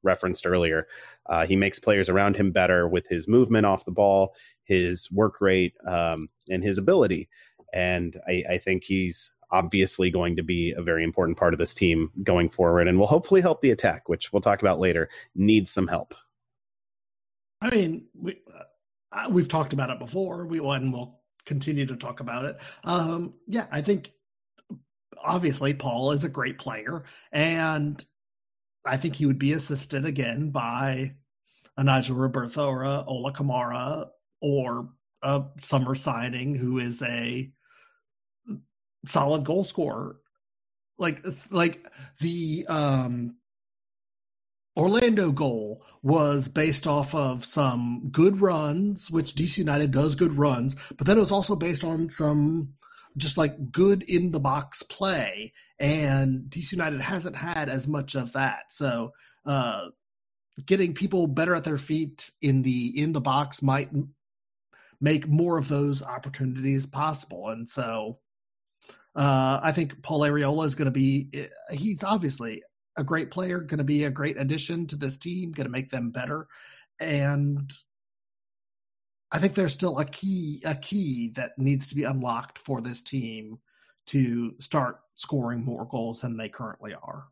referenced 0.04 0.46
earlier. 0.46 0.88
Uh, 1.28 1.46
he 1.46 1.56
makes 1.56 1.80
players 1.80 2.10
around 2.10 2.36
him 2.36 2.52
better 2.52 2.88
with 2.88 3.08
his 3.08 3.28
movement 3.28 3.66
off 3.66 3.86
the 3.86 3.92
ball, 3.92 4.34
his 4.64 5.12
work 5.12 5.42
rate, 5.42 5.74
um, 5.88 6.30
and 6.50 6.64
his 6.64 6.78
ability. 6.78 7.30
And 7.74 8.20
I, 8.28 8.44
I, 8.50 8.58
think 8.58 8.84
he's 8.84 9.32
obviously 9.52 10.10
going 10.10 10.36
to 10.36 10.44
be 10.44 10.74
a 10.76 10.82
very 10.82 11.04
important 11.04 11.38
part 11.38 11.54
of 11.54 11.60
this 11.60 11.74
team 11.74 12.12
going 12.24 12.50
forward 12.50 12.88
and 12.88 13.00
will 13.00 13.08
hopefully 13.08 13.42
help 13.42 13.62
the 13.62 13.72
attack, 13.72 14.10
which 14.10 14.34
we'll 14.34 14.42
talk 14.42 14.62
about 14.62 14.80
later, 14.80 15.10
needs 15.36 15.72
some 15.72 15.88
help. 15.88 16.14
I 17.62 17.70
mean, 17.70 18.06
we, 18.14 18.42
uh, 19.14 19.30
we've 19.30 19.48
talked 19.48 19.72
about 19.72 19.90
it 19.90 20.00
before. 20.00 20.46
We 20.46 20.60
and 20.60 20.92
we'll 20.92 21.20
continue 21.46 21.86
to 21.86 21.96
talk 21.96 22.20
about 22.20 22.46
it. 22.46 22.58
Um, 22.84 23.34
yeah, 23.48 23.68
I 23.72 23.82
think 23.82 24.14
obviously 25.24 25.74
Paul 25.74 26.12
is 26.12 26.24
a 26.24 26.30
great 26.30 26.58
player, 26.58 27.04
and 27.32 28.04
I 28.86 28.98
think 28.98 29.16
he 29.16 29.26
would 29.26 29.40
be 29.40 29.54
assisted 29.54 30.06
again 30.06 30.52
by 30.52 31.16
a 31.78 31.84
Nigel 31.84 32.18
Robertha 32.18 32.68
or 32.68 32.84
a 32.84 33.04
Ola 33.06 33.34
Kamara 33.34 34.10
or 34.42 34.90
a 35.22 35.44
summer 35.60 35.96
signing 35.96 36.56
who 36.56 36.80
is 36.80 37.02
a 37.02 37.52
solid 39.06 39.46
goal 39.46 39.64
scorer. 39.64 40.18
Like 40.98 41.24
like 41.52 41.86
the 42.20 42.66
um 42.68 43.36
Orlando 44.78 45.32
goal 45.32 45.84
was 46.02 46.48
based 46.48 46.88
off 46.88 47.14
of 47.14 47.44
some 47.44 48.10
good 48.12 48.40
runs, 48.40 49.12
which 49.12 49.36
DC 49.36 49.58
United 49.58 49.92
does 49.92 50.16
good 50.16 50.38
runs, 50.38 50.76
but 50.98 51.06
then 51.06 51.18
it 51.18 51.20
was 51.20 51.32
also 51.32 51.56
based 51.56 51.84
on 51.84 52.10
some 52.10 52.74
just 53.18 53.38
like 53.38 53.72
good 53.72 54.04
in 54.04 54.32
the 54.32 54.40
box 54.40 54.84
play. 54.84 55.54
And 55.80 56.44
DC 56.50 56.74
United 56.74 57.02
hasn't 57.02 57.36
had 57.36 57.70
as 57.70 57.88
much 57.88 58.16
of 58.16 58.34
that. 58.34 58.66
So, 58.70 59.12
uh, 59.46 59.88
getting 60.66 60.94
people 60.94 61.28
better 61.28 61.56
at 61.56 61.64
their 61.64 61.78
feet 61.78 62.30
in 62.42 62.62
the 62.62 63.02
in 63.02 63.14
the 63.14 63.22
box 63.22 63.62
might 63.62 63.90
make 65.00 65.28
more 65.28 65.58
of 65.58 65.68
those 65.68 66.04
opportunities 66.04 66.86
possible. 66.86 67.50
And 67.50 67.68
so, 67.68 68.20
uh, 69.16 69.60
I 69.64 69.72
think 69.72 70.02
Paul 70.04 70.22
Arriola 70.22 70.66
is 70.66 70.76
going 70.76 70.86
to 70.86 70.92
be. 70.92 71.30
He's 71.72 72.04
obviously 72.04 72.62
a 72.98 73.04
great 73.04 73.32
player, 73.32 73.60
going 73.60 73.80
to 73.80 73.84
be 73.84 74.04
a 74.04 74.12
great 74.12 74.38
addition 74.40 74.86
to 74.88 74.96
this 74.96 75.18
team, 75.18 75.52
going 75.52 75.66
to 75.66 75.72
make 75.72 75.90
them 75.90 76.12
better, 76.12 76.48
and 77.00 77.72
I 79.32 79.40
think 79.40 79.54
there's 79.54 79.74
still 79.74 79.98
a 80.00 80.06
key 80.06 80.62
a 80.66 80.76
key 80.76 81.32
that 81.36 81.58
needs 81.58 81.88
to 81.88 81.96
be 81.96 82.04
unlocked 82.04 82.60
for 82.60 82.82
this 82.82 83.02
team 83.02 83.60
to 84.08 84.54
start 84.60 85.00
scoring 85.16 85.64
more 85.64 85.88
goals 85.90 86.20
than 86.20 86.36
they 86.36 86.50
currently 86.50 86.94
are. 86.94 87.28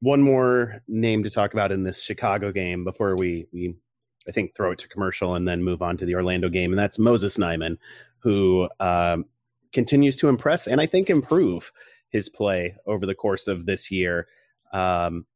One 0.00 0.22
more 0.22 0.82
name 0.88 1.22
to 1.22 1.30
talk 1.30 1.52
about 1.52 1.70
in 1.70 1.84
this 1.84 2.02
Chicago 2.02 2.50
game 2.50 2.82
before 2.82 3.14
we, 3.14 3.46
we 3.52 3.76
I 4.26 4.32
think 4.32 4.54
throw 4.54 4.72
it 4.72 4.78
to 4.78 4.88
commercial 4.88 5.34
and 5.34 5.46
then 5.46 5.62
move 5.62 5.82
on 5.82 5.96
to 5.98 6.04
the 6.06 6.14
Orlando 6.14 6.48
game, 6.48 6.72
and 6.72 6.78
that's 6.78 6.98
Moses 6.98 7.36
Nyeman, 7.36 7.76
who 8.18 8.68
um, 8.80 9.26
continues 9.72 10.16
to 10.16 10.28
impress 10.28 10.66
and 10.66 10.80
I 10.80 10.86
think 10.86 11.10
improve 11.10 11.72
his 12.08 12.28
play 12.28 12.76
over 12.86 13.06
the 13.06 13.14
course 13.14 13.48
of 13.48 13.66
this 13.66 13.90
year. 13.90 14.26
Um, 14.72 15.26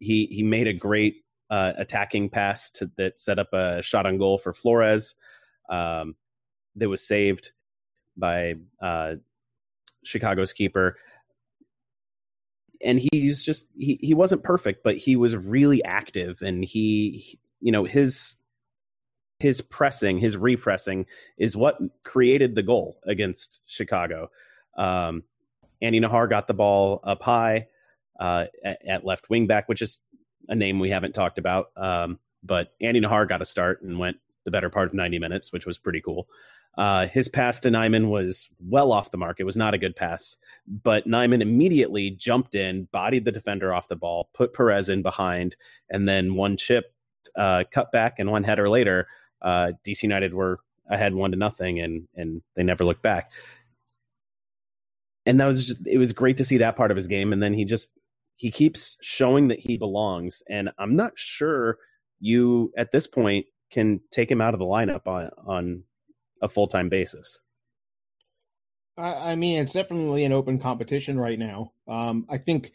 he 0.00 0.26
he 0.26 0.42
made 0.42 0.66
a 0.66 0.72
great 0.72 1.24
uh, 1.50 1.72
attacking 1.76 2.30
pass 2.30 2.70
to, 2.70 2.90
that 2.96 3.20
set 3.20 3.38
up 3.38 3.52
a 3.52 3.82
shot 3.82 4.06
on 4.06 4.18
goal 4.18 4.38
for 4.38 4.52
Flores. 4.52 5.14
Um, 5.68 6.14
that 6.76 6.88
was 6.88 7.06
saved 7.06 7.52
by 8.16 8.54
uh, 8.82 9.14
Chicago's 10.04 10.52
keeper. 10.52 10.96
And 12.82 12.98
he 12.98 13.28
was 13.28 13.44
just 13.44 13.66
he 13.76 13.98
he 14.00 14.14
wasn't 14.14 14.42
perfect, 14.42 14.82
but 14.82 14.96
he 14.96 15.14
was 15.14 15.36
really 15.36 15.84
active, 15.84 16.40
and 16.40 16.64
he, 16.64 17.38
you 17.60 17.70
know 17.70 17.84
his 17.84 18.36
his 19.38 19.60
pressing, 19.60 20.18
his 20.18 20.36
repressing 20.36 21.04
is 21.36 21.56
what 21.56 21.78
created 22.04 22.54
the 22.54 22.62
goal 22.62 22.98
against 23.06 23.60
Chicago. 23.66 24.30
Um, 24.78 25.24
Andy 25.82 26.00
Najar 26.00 26.28
got 26.28 26.46
the 26.46 26.54
ball 26.54 27.00
up 27.04 27.22
high 27.22 27.66
uh, 28.18 28.46
at, 28.64 28.78
at, 28.86 29.04
left 29.04 29.28
wing 29.28 29.46
back, 29.46 29.68
which 29.68 29.82
is 29.82 29.98
a 30.48 30.54
name 30.54 30.78
we 30.78 30.90
haven't 30.90 31.14
talked 31.14 31.38
about. 31.38 31.70
Um, 31.76 32.18
but 32.42 32.72
Andy 32.80 33.00
Najar 33.00 33.28
got 33.28 33.42
a 33.42 33.46
start 33.46 33.82
and 33.82 33.98
went 33.98 34.16
the 34.44 34.50
better 34.50 34.70
part 34.70 34.88
of 34.88 34.94
90 34.94 35.18
minutes, 35.18 35.52
which 35.52 35.66
was 35.66 35.78
pretty 35.78 36.00
cool. 36.00 36.26
Uh, 36.78 37.06
his 37.06 37.28
pass 37.28 37.60
to 37.60 37.68
Nyeman 37.68 38.08
was 38.08 38.48
well 38.66 38.92
off 38.92 39.10
the 39.10 39.18
mark. 39.18 39.40
It 39.40 39.44
was 39.44 39.56
not 39.56 39.74
a 39.74 39.78
good 39.78 39.96
pass, 39.96 40.36
but 40.66 41.06
Nyeman 41.06 41.42
immediately 41.42 42.10
jumped 42.10 42.54
in, 42.54 42.88
bodied 42.92 43.24
the 43.24 43.32
defender 43.32 43.74
off 43.74 43.88
the 43.88 43.96
ball, 43.96 44.30
put 44.32 44.54
Perez 44.54 44.88
in 44.88 45.02
behind, 45.02 45.56
and 45.90 46.08
then 46.08 46.34
one 46.34 46.56
chip, 46.56 46.94
uh, 47.36 47.64
cut 47.70 47.90
back, 47.92 48.18
and 48.18 48.30
one 48.30 48.44
header 48.44 48.68
later, 48.68 49.08
uh, 49.42 49.72
DC 49.84 50.04
United 50.04 50.32
were 50.32 50.60
ahead 50.88 51.14
one 51.14 51.32
to 51.32 51.36
nothing, 51.36 51.80
and 51.80 52.06
and 52.16 52.40
they 52.54 52.62
never 52.62 52.84
looked 52.84 53.02
back. 53.02 53.30
And 55.26 55.40
that 55.40 55.46
was 55.46 55.66
just, 55.66 55.86
it 55.86 55.98
was 55.98 56.12
great 56.12 56.38
to 56.38 56.44
see 56.44 56.58
that 56.58 56.76
part 56.76 56.90
of 56.90 56.96
his 56.96 57.06
game. 57.06 57.32
And 57.32 57.42
then 57.42 57.52
he 57.52 57.64
just 57.64 57.90
he 58.40 58.50
keeps 58.50 58.96
showing 59.02 59.48
that 59.48 59.58
he 59.58 59.76
belongs. 59.76 60.42
And 60.48 60.70
I'm 60.78 60.96
not 60.96 61.12
sure 61.14 61.76
you 62.20 62.72
at 62.74 62.90
this 62.90 63.06
point 63.06 63.44
can 63.70 64.00
take 64.10 64.30
him 64.30 64.40
out 64.40 64.54
of 64.54 64.60
the 64.60 64.64
lineup 64.64 65.06
on 65.06 65.28
on 65.46 65.82
a 66.40 66.48
full 66.48 66.66
time 66.66 66.88
basis. 66.88 67.38
I, 68.96 69.32
I, 69.32 69.34
mean, 69.34 69.58
it's 69.58 69.74
definitely 69.74 70.24
an 70.24 70.32
open 70.32 70.58
competition 70.58 71.20
right 71.20 71.38
now. 71.38 71.72
Um, 71.86 72.24
I 72.30 72.38
think 72.38 72.72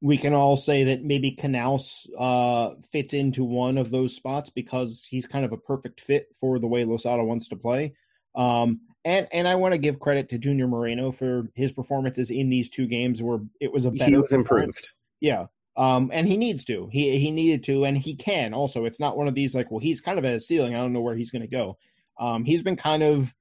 we 0.00 0.16
can 0.16 0.34
all 0.34 0.56
say 0.56 0.84
that 0.84 1.02
maybe 1.02 1.34
Canouse 1.34 2.06
uh, 2.16 2.76
fits 2.92 3.12
into 3.12 3.42
one 3.42 3.76
of 3.76 3.90
those 3.90 4.14
spots 4.14 4.50
because 4.50 5.04
he's 5.10 5.26
kind 5.26 5.44
of 5.44 5.50
a 5.50 5.56
perfect 5.56 6.00
fit 6.00 6.28
for 6.38 6.60
the 6.60 6.68
way 6.68 6.84
Losada 6.84 7.24
wants 7.24 7.48
to 7.48 7.56
play. 7.56 7.92
Um, 8.36 8.82
and 9.04 9.26
and 9.32 9.48
I 9.48 9.56
want 9.56 9.72
to 9.72 9.78
give 9.78 9.98
credit 9.98 10.28
to 10.28 10.38
Junior 10.38 10.68
Moreno 10.68 11.10
for 11.10 11.48
his 11.56 11.72
performances 11.72 12.30
in 12.30 12.50
these 12.50 12.70
two 12.70 12.86
games 12.86 13.20
where 13.20 13.40
it 13.60 13.72
was 13.72 13.84
a 13.84 13.90
better. 13.90 14.12
He 14.12 14.16
was 14.16 14.32
improved. 14.32 14.90
Yeah. 15.20 15.46
Um, 15.76 16.10
and 16.12 16.26
he 16.26 16.36
needs 16.36 16.64
to. 16.64 16.88
He 16.90 17.18
he 17.20 17.30
needed 17.30 17.62
to, 17.64 17.84
and 17.84 17.96
he 17.96 18.16
can 18.16 18.52
also. 18.52 18.84
It's 18.84 18.98
not 18.98 19.16
one 19.16 19.28
of 19.28 19.34
these 19.34 19.54
like, 19.54 19.70
well, 19.70 19.78
he's 19.78 20.00
kind 20.00 20.18
of 20.18 20.24
at 20.24 20.34
a 20.34 20.40
ceiling. 20.40 20.74
I 20.74 20.78
don't 20.78 20.92
know 20.92 21.00
where 21.00 21.14
he's 21.14 21.30
going 21.30 21.42
to 21.42 21.48
go. 21.48 21.78
Um, 22.18 22.44
he's 22.44 22.62
been 22.62 22.76
kind 22.76 23.04
of 23.04 23.32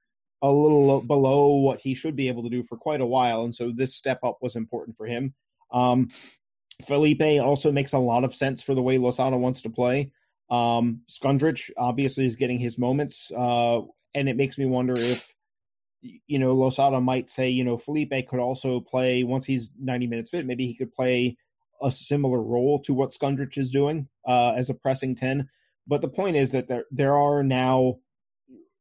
a 0.43 0.51
little 0.51 1.01
below 1.01 1.55
what 1.55 1.81
he 1.81 1.95
should 1.95 2.15
be 2.15 2.27
able 2.27 2.43
to 2.43 2.49
do 2.49 2.61
for 2.61 2.77
quite 2.77 3.01
a 3.01 3.05
while, 3.05 3.43
and 3.43 3.55
so 3.55 3.71
this 3.71 3.95
step 3.95 4.19
up 4.23 4.37
was 4.41 4.55
important 4.55 4.95
for 4.95 5.07
him. 5.07 5.33
Um, 5.71 6.09
Felipe 6.85 7.41
also 7.41 7.71
makes 7.71 7.93
a 7.93 7.97
lot 7.97 8.23
of 8.23 8.35
sense 8.35 8.61
for 8.61 8.75
the 8.75 8.83
way 8.83 8.99
Losada 8.99 9.35
wants 9.35 9.61
to 9.61 9.69
play. 9.71 10.11
Um, 10.51 11.01
Skundrich 11.09 11.71
obviously 11.75 12.27
is 12.27 12.35
getting 12.35 12.59
his 12.59 12.77
moments, 12.77 13.31
uh, 13.35 13.81
and 14.13 14.29
it 14.29 14.37
makes 14.37 14.59
me 14.59 14.67
wonder 14.67 14.93
if 14.95 15.33
you 16.01 16.37
know 16.37 16.53
Losada 16.53 17.01
might 17.01 17.31
say, 17.31 17.49
you 17.49 17.63
know, 17.63 17.77
Felipe 17.77 18.27
could 18.29 18.39
also 18.39 18.79
play 18.79 19.23
once 19.23 19.45
he's 19.45 19.71
90 19.79 20.05
minutes 20.05 20.29
fit. 20.29 20.45
Maybe 20.45 20.67
he 20.67 20.75
could 20.75 20.93
play 20.93 21.35
a 21.81 21.91
similar 21.91 22.41
role 22.41 22.81
to 22.83 22.93
what 22.93 23.13
Skundrich 23.13 23.57
is 23.57 23.71
doing 23.71 24.07
uh, 24.27 24.53
as 24.55 24.69
a 24.69 24.73
pressing 24.73 25.15
10. 25.15 25.47
But 25.87 26.01
the 26.01 26.09
point 26.09 26.35
is 26.35 26.51
that 26.51 26.67
there 26.67 26.85
there 26.91 27.15
are 27.15 27.43
now 27.43 27.97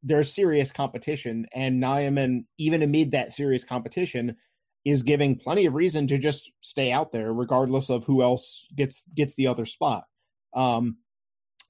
there's 0.03 0.33
serious 0.33 0.71
competition, 0.71 1.47
and 1.55 1.83
Nyeman, 1.83 2.45
even 2.59 2.83
amid 2.83 3.11
that 3.13 3.35
serious 3.35 3.65
competition, 3.65 4.37
is 4.85 5.03
giving 5.03 5.37
plenty 5.37 5.67
of 5.67 5.75
reason 5.75 6.07
to 6.07 6.17
just 6.17 6.53
stay 6.61 6.93
out 6.93 7.11
there, 7.11 7.33
regardless 7.33 7.91
of 7.91 8.05
who 8.05 8.23
else 8.23 8.65
gets 8.77 9.03
gets 9.15 9.35
the 9.35 9.47
other 9.47 9.67
spot. 9.67 10.05
Um, 10.55 10.99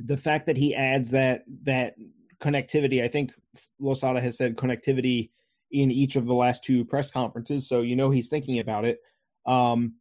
the 0.01 0.19
fact 0.19 0.47
that 0.47 0.57
he 0.57 0.75
adds 0.75 1.11
that 1.11 1.45
that 1.63 1.95
connectivity, 2.43 3.03
I 3.03 3.09
think 3.09 3.33
Losada 3.79 4.21
has 4.21 4.37
said 4.37 4.57
connectivity 4.57 5.31
in 5.71 5.91
each 5.91 6.17
of 6.17 6.27
the 6.27 6.35
last 6.35 6.63
two 6.63 6.85
press 6.85 7.11
conferences, 7.11 7.69
so 7.69 7.81
you 7.81 7.97
know 7.97 8.11
he's 8.11 8.29
thinking 8.29 8.59
about 8.59 8.85
it. 8.85 8.99
Um, 9.47 9.95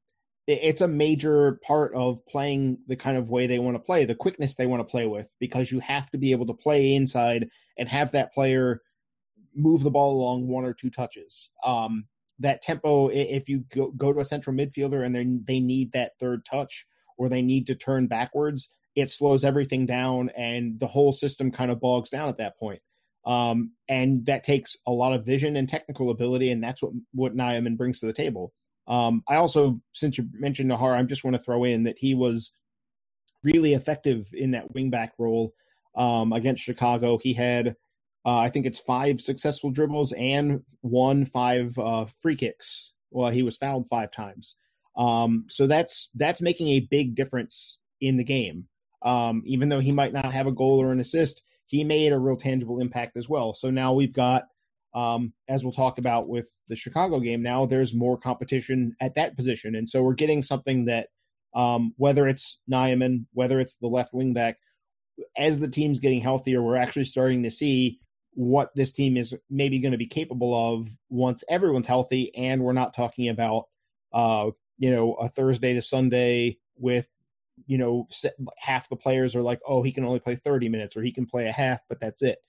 it's 0.47 0.81
a 0.81 0.88
major 0.88 1.60
part 1.63 1.93
of 1.95 2.23
playing 2.27 2.77
the 2.88 2.95
kind 2.95 3.17
of 3.17 3.29
way 3.29 3.47
they 3.47 3.60
want 3.60 3.75
to 3.75 3.79
play, 3.79 4.05
the 4.05 4.13
quickness 4.13 4.55
they 4.55 4.67
want 4.67 4.79
to 4.79 4.91
play 4.91 5.08
with, 5.08 5.36
because 5.39 5.71
you 5.71 5.79
have 5.79 6.10
to 6.12 6.17
be 6.17 6.31
able 6.31 6.45
to 6.45 6.53
play 6.53 6.93
inside 6.93 7.49
and 7.77 7.89
have 7.89 8.12
that 8.12 8.34
player 8.34 8.81
move 9.55 9.84
the 9.84 9.91
ball 9.91 10.15
along 10.15 10.47
one 10.47 10.65
or 10.65 10.73
two 10.73 10.89
touches. 10.89 11.49
Um, 11.65 12.05
that 12.39 12.62
tempo, 12.62 13.08
if 13.08 13.47
you 13.47 13.63
go, 13.73 13.91
go 13.91 14.13
to 14.13 14.19
a 14.19 14.25
central 14.25 14.55
midfielder 14.55 15.05
and 15.05 15.45
they 15.45 15.60
need 15.60 15.91
that 15.93 16.19
third 16.19 16.45
touch 16.45 16.86
or 17.17 17.29
they 17.29 17.41
need 17.41 17.65
to 17.67 17.75
turn 17.75 18.08
backwards, 18.08 18.69
it 18.95 19.10
slows 19.10 19.43
everything 19.45 19.86
down 19.86 20.29
and 20.38 20.79
the 20.79 20.88
whole 20.88 21.13
system 21.13 21.51
kind 21.51 21.71
of 21.71 21.79
bogs 21.79 22.10
down 22.10 22.29
at 22.29 22.38
that 22.38 22.60
point. 22.60 22.81
Um, 23.25 23.71
and 23.89 24.25
that 24.27 24.43
takes 24.43 24.77
a 24.86 24.91
lot 24.91 25.13
of 25.13 25.25
vision 25.25 25.55
and 25.55 25.67
technical 25.67 26.12
ability, 26.12 26.51
and 26.51 26.63
that's 26.63 26.84
what 26.84 26.91
what 27.13 27.36
Nyeman 27.36 27.75
brings 27.75 27.99
to 27.99 28.05
the 28.05 28.13
table. 28.13 28.53
Um, 28.88 29.24
I 29.28 29.36
also, 29.36 29.80
since 29.93 30.17
you 30.17 30.28
mentioned 30.34 30.69
Najar, 30.69 30.95
I 30.95 31.04
just 31.04 31.24
want 31.24 31.36
to 31.36 31.41
throw 31.41 31.63
in 31.63 31.84
that 31.84 31.98
he 31.98 32.13
was 32.15 32.52
really 33.43 33.74
effective 33.74 34.28
in 34.34 34.52
that 34.52 34.74
wingback 34.74 35.10
role 35.17 35.54
um, 35.95 36.34
against 36.34 36.63
Chicago. 36.63 37.17
He 37.17 37.34
had, 37.34 37.76
uh, 38.26 38.38
I 38.38 38.50
think 38.50 38.65
it's 38.65 38.80
five 38.80 39.21
successful 39.21 39.71
dribbles 39.71 40.13
and 40.13 40.62
one 40.82 41.26
five 41.26 41.78
uh, 41.78 42.06
free 42.21 42.36
kicks. 42.36 42.93
Well, 43.12 43.32
he 43.32 43.43
was 43.43 43.58
fouled 43.58 43.88
five 43.88 44.12
times. 44.12 44.56
Um, 44.98 45.45
so 45.50 45.67
that's 45.67 46.10
that's 46.15 46.41
making 46.41 46.69
a 46.69 46.88
big 46.91 47.15
difference 47.15 47.80
in 48.02 48.17
the 48.17 48.24
game. 48.24 48.67
Um, 49.02 49.43
even 49.45 49.69
though 49.69 49.80
he 49.80 49.91
might 49.91 50.13
not 50.13 50.34
have 50.34 50.48
a 50.48 50.52
goal 50.52 50.82
or 50.82 50.91
an 50.91 51.00
assist, 51.00 51.41
he 51.67 51.84
made 51.84 52.13
a 52.13 52.19
real 52.19 52.38
tangible 52.38 52.80
impact 52.80 53.17
as 53.17 53.30
well. 53.30 53.54
So 53.54 53.69
now 53.69 53.93
we've 53.93 54.13
got 54.13 54.43
um, 54.95 55.34
as 55.49 55.63
we'll 55.63 55.73
talk 55.73 55.97
about 55.97 56.29
with 56.29 56.58
the 56.69 56.75
Chicago 56.75 57.19
game, 57.19 57.43
now 57.43 57.65
there's 57.65 57.93
more 57.93 58.17
competition 58.17 58.95
at 59.01 59.13
that 59.15 59.36
position. 59.36 59.75
And 59.75 59.88
so 59.88 60.01
we're 60.01 60.13
getting 60.13 60.41
something 60.41 60.86
that, 60.86 61.10
um, 61.53 61.93
whether 61.97 62.27
it's 62.27 62.60
Nyeman, 62.71 63.25
whether 63.34 63.60
it's 63.60 63.75
the 63.75 63.88
left 63.88 64.13
wing 64.13 64.34
back, 64.34 64.58
as 65.38 65.60
the 65.60 65.67
team's 65.67 65.99
getting 65.99 66.21
healthier, 66.21 66.62
we're 66.62 66.77
actually 66.77 67.05
starting 67.05 67.43
to 67.43 67.51
see 67.51 67.99
what 68.31 68.71
this 68.75 68.91
team 68.91 69.17
is 69.17 69.34
maybe 69.49 69.79
going 69.79 69.91
to 69.91 69.97
be 69.97 70.08
capable 70.08 70.53
of 70.53 70.88
once 71.10 71.43
everyone's 71.49 71.88
healthy. 71.88 72.34
And 72.36 72.63
we're 72.63 72.73
not 72.73 72.93
talking 72.93 73.27
about, 73.29 73.65
uh, 74.13 74.51
you 74.77 74.91
know, 74.91 75.13
a 75.15 75.27
Thursday 75.27 75.73
to 75.73 75.81
Sunday 75.81 76.58
with, 76.77 77.10
you 77.67 77.77
know, 77.77 78.08
half 78.58 78.89
the 78.89 78.97
players 78.97 79.36
are 79.36 79.41
like, 79.41 79.60
oh, 79.67 79.84
he 79.84 79.91
can 79.91 80.05
only 80.05 80.19
play 80.19 80.36
30 80.36 80.69
minutes 80.69 80.95
or 80.95 81.03
he 81.03 81.12
can 81.12 81.25
play 81.25 81.47
a 81.47 81.51
half, 81.51 81.81
but 81.89 81.99
that's 81.99 82.21
it 82.21 82.39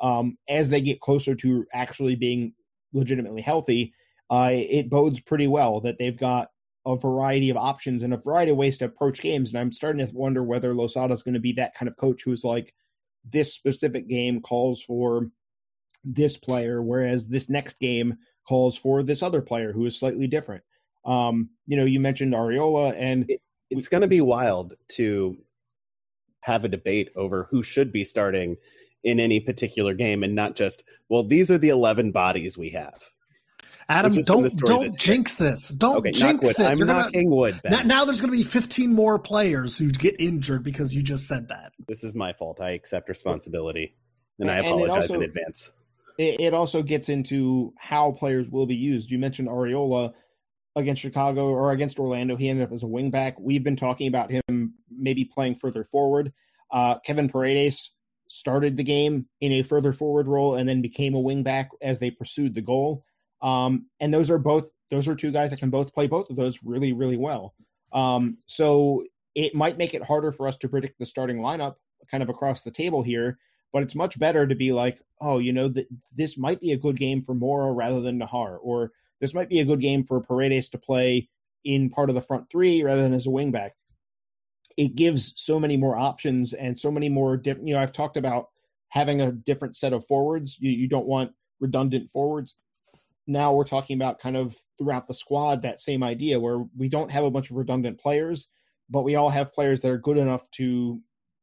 um, 0.00 0.36
as 0.48 0.68
they 0.68 0.80
get 0.80 1.00
closer 1.00 1.34
to 1.34 1.66
actually 1.72 2.16
being 2.16 2.52
legitimately 2.92 3.42
healthy, 3.42 3.92
uh, 4.30 4.50
it 4.52 4.90
bodes 4.90 5.20
pretty 5.20 5.46
well 5.46 5.80
that 5.80 5.98
they've 5.98 6.18
got 6.18 6.48
a 6.84 6.96
variety 6.96 7.50
of 7.50 7.56
options 7.56 8.02
and 8.02 8.14
a 8.14 8.18
variety 8.18 8.52
of 8.52 8.56
ways 8.56 8.78
to 8.78 8.84
approach 8.84 9.20
games. 9.20 9.50
And 9.50 9.58
I'm 9.58 9.72
starting 9.72 10.06
to 10.06 10.14
wonder 10.14 10.42
whether 10.42 10.74
Losada 10.74 11.12
is 11.12 11.22
going 11.22 11.34
to 11.34 11.40
be 11.40 11.52
that 11.54 11.74
kind 11.74 11.88
of 11.88 11.96
coach 11.96 12.22
who's 12.24 12.44
like, 12.44 12.74
this 13.28 13.52
specific 13.52 14.08
game 14.08 14.40
calls 14.40 14.80
for 14.82 15.30
this 16.04 16.36
player, 16.36 16.80
whereas 16.82 17.26
this 17.26 17.48
next 17.48 17.80
game 17.80 18.16
calls 18.48 18.76
for 18.76 19.02
this 19.02 19.22
other 19.22 19.42
player 19.42 19.72
who 19.72 19.84
is 19.86 19.98
slightly 19.98 20.28
different. 20.28 20.62
Um, 21.04 21.50
you 21.66 21.76
know, 21.76 21.84
you 21.84 21.98
mentioned 21.98 22.34
Arriola, 22.34 22.94
and 22.96 23.28
it, 23.28 23.40
it's 23.70 23.88
going 23.88 24.02
to 24.02 24.06
be 24.06 24.20
wild 24.20 24.74
to 24.90 25.36
have 26.40 26.64
a 26.64 26.68
debate 26.68 27.10
over 27.16 27.48
who 27.50 27.64
should 27.64 27.92
be 27.92 28.04
starting 28.04 28.56
in 29.04 29.20
any 29.20 29.40
particular 29.40 29.94
game 29.94 30.22
and 30.22 30.34
not 30.34 30.56
just 30.56 30.82
well 31.08 31.22
these 31.22 31.50
are 31.50 31.58
the 31.58 31.68
11 31.68 32.12
bodies 32.12 32.58
we 32.58 32.70
have 32.70 33.02
Adam, 33.88 34.12
don't 34.12 34.52
don't 34.64 34.98
jinx 34.98 35.34
this. 35.34 35.68
Don't 35.68 35.98
okay, 35.98 36.10
jinx 36.10 36.58
it. 36.58 36.60
I'm 36.60 36.78
You're 36.78 36.88
knocking 36.88 37.28
gonna, 37.28 37.36
wood. 37.36 37.60
Now, 37.64 37.82
now, 37.82 38.04
there's 38.04 38.20
going 38.20 38.32
to 38.32 38.36
be 38.36 38.42
15 38.42 38.92
more 38.92 39.16
players 39.16 39.78
who 39.78 39.92
get 39.92 40.16
injured 40.18 40.64
because 40.64 40.92
you 40.92 41.02
just 41.02 41.28
said 41.28 41.46
that. 41.48 41.72
This 41.86 42.02
is 42.02 42.12
my 42.12 42.32
fault. 42.32 42.60
I 42.60 42.70
accept 42.70 43.08
responsibility, 43.08 43.94
and, 44.40 44.50
and 44.50 44.58
I 44.58 44.66
apologize 44.66 45.04
also, 45.04 45.14
in 45.18 45.22
advance. 45.22 45.70
It, 46.18 46.40
it 46.40 46.54
also 46.54 46.82
gets 46.82 47.08
into 47.08 47.72
how 47.78 48.10
players 48.12 48.48
will 48.48 48.66
be 48.66 48.74
used. 48.74 49.08
You 49.10 49.18
mentioned 49.18 49.48
Arriola 49.48 50.12
against 50.74 51.00
Chicago 51.00 51.46
or 51.48 51.70
against 51.70 52.00
Orlando. 52.00 52.34
He 52.34 52.48
ended 52.48 52.66
up 52.66 52.72
as 52.72 52.82
a 52.82 52.86
wingback. 52.86 53.34
We've 53.38 53.64
been 53.64 53.76
talking 53.76 54.08
about 54.08 54.32
him 54.32 54.74
maybe 54.90 55.24
playing 55.24 55.56
further 55.56 55.84
forward. 55.84 56.32
Uh, 56.72 56.98
Kevin 57.00 57.28
Paredes 57.28 57.92
started 58.28 58.76
the 58.76 58.84
game 58.84 59.26
in 59.40 59.52
a 59.52 59.62
further 59.62 59.92
forward 59.92 60.28
role 60.28 60.56
and 60.56 60.68
then 60.68 60.82
became 60.82 61.14
a 61.14 61.22
wingback 61.22 61.68
as 61.82 61.98
they 61.98 62.10
pursued 62.10 62.54
the 62.54 62.60
goal. 62.60 63.04
Um, 63.42 63.86
and 64.00 64.12
those 64.12 64.30
are 64.30 64.38
both 64.38 64.66
those 64.90 65.08
are 65.08 65.16
two 65.16 65.32
guys 65.32 65.50
that 65.50 65.58
can 65.58 65.70
both 65.70 65.92
play 65.92 66.06
both 66.06 66.30
of 66.30 66.36
those 66.36 66.60
really 66.64 66.92
really 66.92 67.16
well. 67.16 67.54
Um, 67.92 68.38
so 68.46 69.04
it 69.34 69.54
might 69.54 69.78
make 69.78 69.94
it 69.94 70.02
harder 70.02 70.32
for 70.32 70.48
us 70.48 70.56
to 70.58 70.68
predict 70.68 70.98
the 70.98 71.06
starting 71.06 71.38
lineup 71.38 71.76
kind 72.10 72.22
of 72.22 72.28
across 72.28 72.62
the 72.62 72.70
table 72.70 73.02
here. 73.02 73.38
But 73.72 73.82
it's 73.82 73.94
much 73.94 74.18
better 74.18 74.46
to 74.46 74.54
be 74.54 74.72
like, 74.72 75.00
oh, 75.20 75.38
you 75.38 75.52
know, 75.52 75.68
that 75.68 75.86
this 76.16 76.38
might 76.38 76.60
be 76.60 76.72
a 76.72 76.78
good 76.78 76.96
game 76.96 77.22
for 77.22 77.34
Mora 77.34 77.72
rather 77.72 78.00
than 78.00 78.18
Najar, 78.18 78.58
or 78.62 78.92
this 79.20 79.34
might 79.34 79.48
be 79.48 79.60
a 79.60 79.64
good 79.64 79.80
game 79.80 80.04
for 80.04 80.20
Paredes 80.20 80.68
to 80.70 80.78
play 80.78 81.28
in 81.64 81.90
part 81.90 82.08
of 82.08 82.14
the 82.14 82.20
front 82.20 82.48
three 82.48 82.82
rather 82.82 83.02
than 83.02 83.12
as 83.12 83.26
a 83.26 83.30
wingback 83.30 83.72
it 84.76 84.94
gives 84.94 85.32
so 85.36 85.58
many 85.58 85.76
more 85.76 85.96
options 85.96 86.52
and 86.52 86.78
so 86.78 86.90
many 86.90 87.08
more 87.08 87.36
different. 87.36 87.68
You 87.68 87.74
know, 87.74 87.80
I've 87.80 87.92
talked 87.92 88.16
about 88.16 88.48
having 88.88 89.20
a 89.20 89.32
different 89.32 89.76
set 89.76 89.92
of 89.92 90.06
forwards. 90.06 90.56
You, 90.58 90.70
you 90.70 90.88
don't 90.88 91.06
want 91.06 91.32
redundant 91.60 92.10
forwards. 92.10 92.54
Now 93.26 93.52
we're 93.52 93.64
talking 93.64 93.96
about 93.96 94.20
kind 94.20 94.36
of 94.36 94.56
throughout 94.78 95.08
the 95.08 95.14
squad 95.14 95.62
that 95.62 95.80
same 95.80 96.02
idea 96.02 96.38
where 96.38 96.64
we 96.76 96.88
don't 96.88 97.10
have 97.10 97.24
a 97.24 97.30
bunch 97.30 97.50
of 97.50 97.56
redundant 97.56 97.98
players, 97.98 98.46
but 98.88 99.02
we 99.02 99.16
all 99.16 99.30
have 99.30 99.52
players 99.52 99.80
that 99.80 99.90
are 99.90 99.98
good 99.98 100.18
enough 100.18 100.48
to 100.52 101.00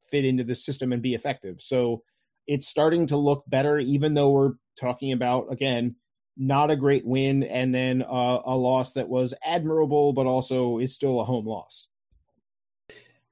fit 0.10 0.24
into 0.26 0.44
the 0.44 0.56
system 0.56 0.94
and 0.94 1.02
be 1.02 1.14
effective. 1.14 1.60
So 1.60 2.04
it's 2.48 2.68
starting 2.68 3.08
to 3.08 3.18
look 3.18 3.44
better, 3.48 3.80
even 3.80 4.14
though 4.14 4.32
we're 4.32 4.54
talking 4.80 5.12
about 5.12 5.52
again 5.52 5.96
not 6.36 6.72
a 6.72 6.76
great 6.76 7.06
win 7.06 7.44
and 7.44 7.74
then 7.76 8.02
uh, 8.02 8.40
a 8.46 8.56
loss 8.56 8.94
that 8.94 9.08
was 9.08 9.34
admirable, 9.46 10.14
but 10.14 10.26
also 10.26 10.80
is 10.80 10.94
still 10.94 11.22
a 11.22 11.26
home 11.26 11.46
loss. 11.46 11.90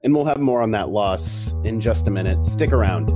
And 0.03 0.15
we'll 0.15 0.25
have 0.25 0.39
more 0.39 0.61
on 0.61 0.71
that 0.71 0.89
loss 0.89 1.53
in 1.63 1.79
just 1.79 2.07
a 2.07 2.11
minute. 2.11 2.43
Stick 2.43 2.71
around. 2.71 3.11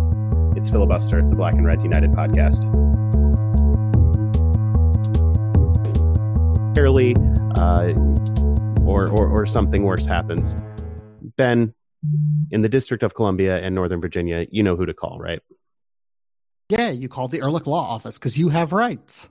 It's 0.56 0.70
Filibuster, 0.70 1.22
the 1.28 1.36
Black 1.36 1.56
and 1.56 1.66
Red 1.66 1.82
United 1.82 2.12
podcast. 2.12 2.64
Fairly, 6.76 7.16
uh, 7.58 7.94
or, 8.86 9.08
or, 9.08 9.28
or 9.28 9.46
something 9.48 9.84
worse 9.84 10.06
happens. 10.06 10.56
Ben, 11.38 11.74
in 12.52 12.62
the 12.62 12.70
District 12.70 13.02
of 13.02 13.16
Columbia 13.16 13.58
and 13.58 13.74
Northern 13.74 14.00
Virginia, 14.00 14.46
you 14.52 14.62
know 14.62 14.76
who 14.76 14.86
to 14.86 14.94
call, 14.94 15.18
right? 15.18 15.42
Yeah, 16.70 16.92
you 16.92 17.10
call 17.10 17.28
the 17.28 17.42
Ehrlich 17.42 17.66
Law 17.66 17.84
Office 17.84 18.20
because 18.20 18.38
you 18.38 18.50
have 18.50 18.74
rights. 18.74 19.30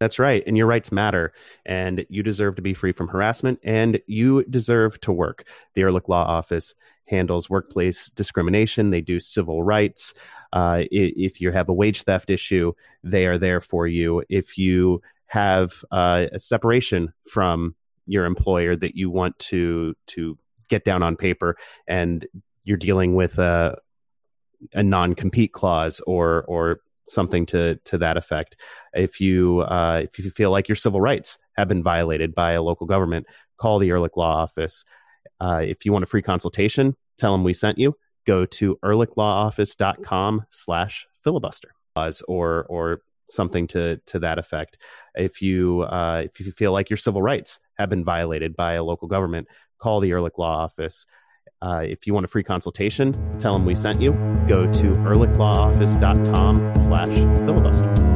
That's 0.00 0.18
right. 0.18 0.42
And 0.46 0.56
your 0.56 0.66
rights 0.66 0.90
matter. 0.90 1.32
And 1.66 2.04
you 2.08 2.22
deserve 2.22 2.56
to 2.56 2.62
be 2.62 2.74
free 2.74 2.92
from 2.92 3.06
harassment 3.06 3.60
and 3.62 4.00
you 4.06 4.44
deserve 4.44 4.98
to 5.02 5.12
work. 5.12 5.46
The 5.74 5.82
Ehrlich 5.82 6.08
Law 6.08 6.24
Office 6.24 6.74
handles 7.06 7.50
workplace 7.50 8.08
discrimination, 8.10 8.90
they 8.90 9.00
do 9.00 9.20
civil 9.20 9.62
rights. 9.62 10.14
Uh, 10.52 10.84
if 10.90 11.40
you 11.40 11.50
have 11.50 11.68
a 11.68 11.72
wage 11.72 12.04
theft 12.04 12.30
issue, 12.30 12.72
they 13.04 13.26
are 13.26 13.36
there 13.36 13.60
for 13.60 13.86
you. 13.86 14.22
If 14.28 14.56
you 14.56 15.02
have 15.26 15.84
uh, 15.90 16.26
a 16.32 16.38
separation 16.38 17.12
from 17.28 17.74
your 18.06 18.24
employer 18.24 18.74
that 18.76 18.96
you 18.96 19.10
want 19.10 19.38
to 19.38 19.94
to 20.08 20.38
get 20.68 20.84
down 20.84 21.02
on 21.02 21.16
paper 21.16 21.56
and 21.86 22.26
you're 22.64 22.76
dealing 22.76 23.14
with 23.14 23.38
a 23.38 23.76
a 24.72 24.82
non-compete 24.82 25.52
clause 25.52 26.00
or 26.06 26.44
or 26.44 26.80
something 27.10 27.46
to 27.46 27.76
to 27.84 27.98
that 27.98 28.16
effect. 28.16 28.56
If 28.94 29.20
you 29.20 29.60
uh, 29.60 30.02
if 30.04 30.18
you 30.18 30.30
feel 30.30 30.50
like 30.50 30.68
your 30.68 30.76
civil 30.76 31.00
rights 31.00 31.38
have 31.56 31.68
been 31.68 31.82
violated 31.82 32.34
by 32.34 32.52
a 32.52 32.62
local 32.62 32.86
government, 32.86 33.26
call 33.56 33.78
the 33.78 33.90
Ehrlich 33.90 34.16
Law 34.16 34.42
Office. 34.42 34.84
Uh, 35.40 35.62
if 35.64 35.84
you 35.84 35.92
want 35.92 36.02
a 36.02 36.06
free 36.06 36.22
consultation, 36.22 36.96
tell 37.18 37.32
them 37.32 37.44
we 37.44 37.54
sent 37.54 37.78
you. 37.78 37.96
Go 38.26 38.44
to 38.46 38.76
ehrlichlawoffice.com 38.84 40.46
slash 40.50 41.06
filibuster 41.22 41.72
or 42.28 42.66
or 42.68 43.02
something 43.28 43.66
to 43.68 43.96
to 44.06 44.18
that 44.18 44.38
effect. 44.38 44.78
If 45.14 45.42
you 45.42 45.82
uh, 45.82 46.22
if 46.24 46.40
you 46.40 46.52
feel 46.52 46.72
like 46.72 46.90
your 46.90 46.96
civil 46.96 47.22
rights 47.22 47.58
have 47.78 47.88
been 47.88 48.04
violated 48.04 48.56
by 48.56 48.74
a 48.74 48.84
local 48.84 49.08
government, 49.08 49.48
call 49.78 50.00
the 50.00 50.10
Ehrlich 50.10 50.38
Law 50.38 50.64
Office. 50.64 51.06
Uh, 51.62 51.82
if 51.84 52.06
you 52.06 52.14
want 52.14 52.24
a 52.24 52.28
free 52.28 52.42
consultation, 52.42 53.12
tell 53.38 53.52
them 53.52 53.66
we 53.66 53.74
sent 53.74 54.00
you. 54.00 54.12
Go 54.48 54.70
to 54.72 54.92
ehrlichlawoffice.com 54.92 56.74
slash 56.74 57.08
filibuster. 57.38 58.10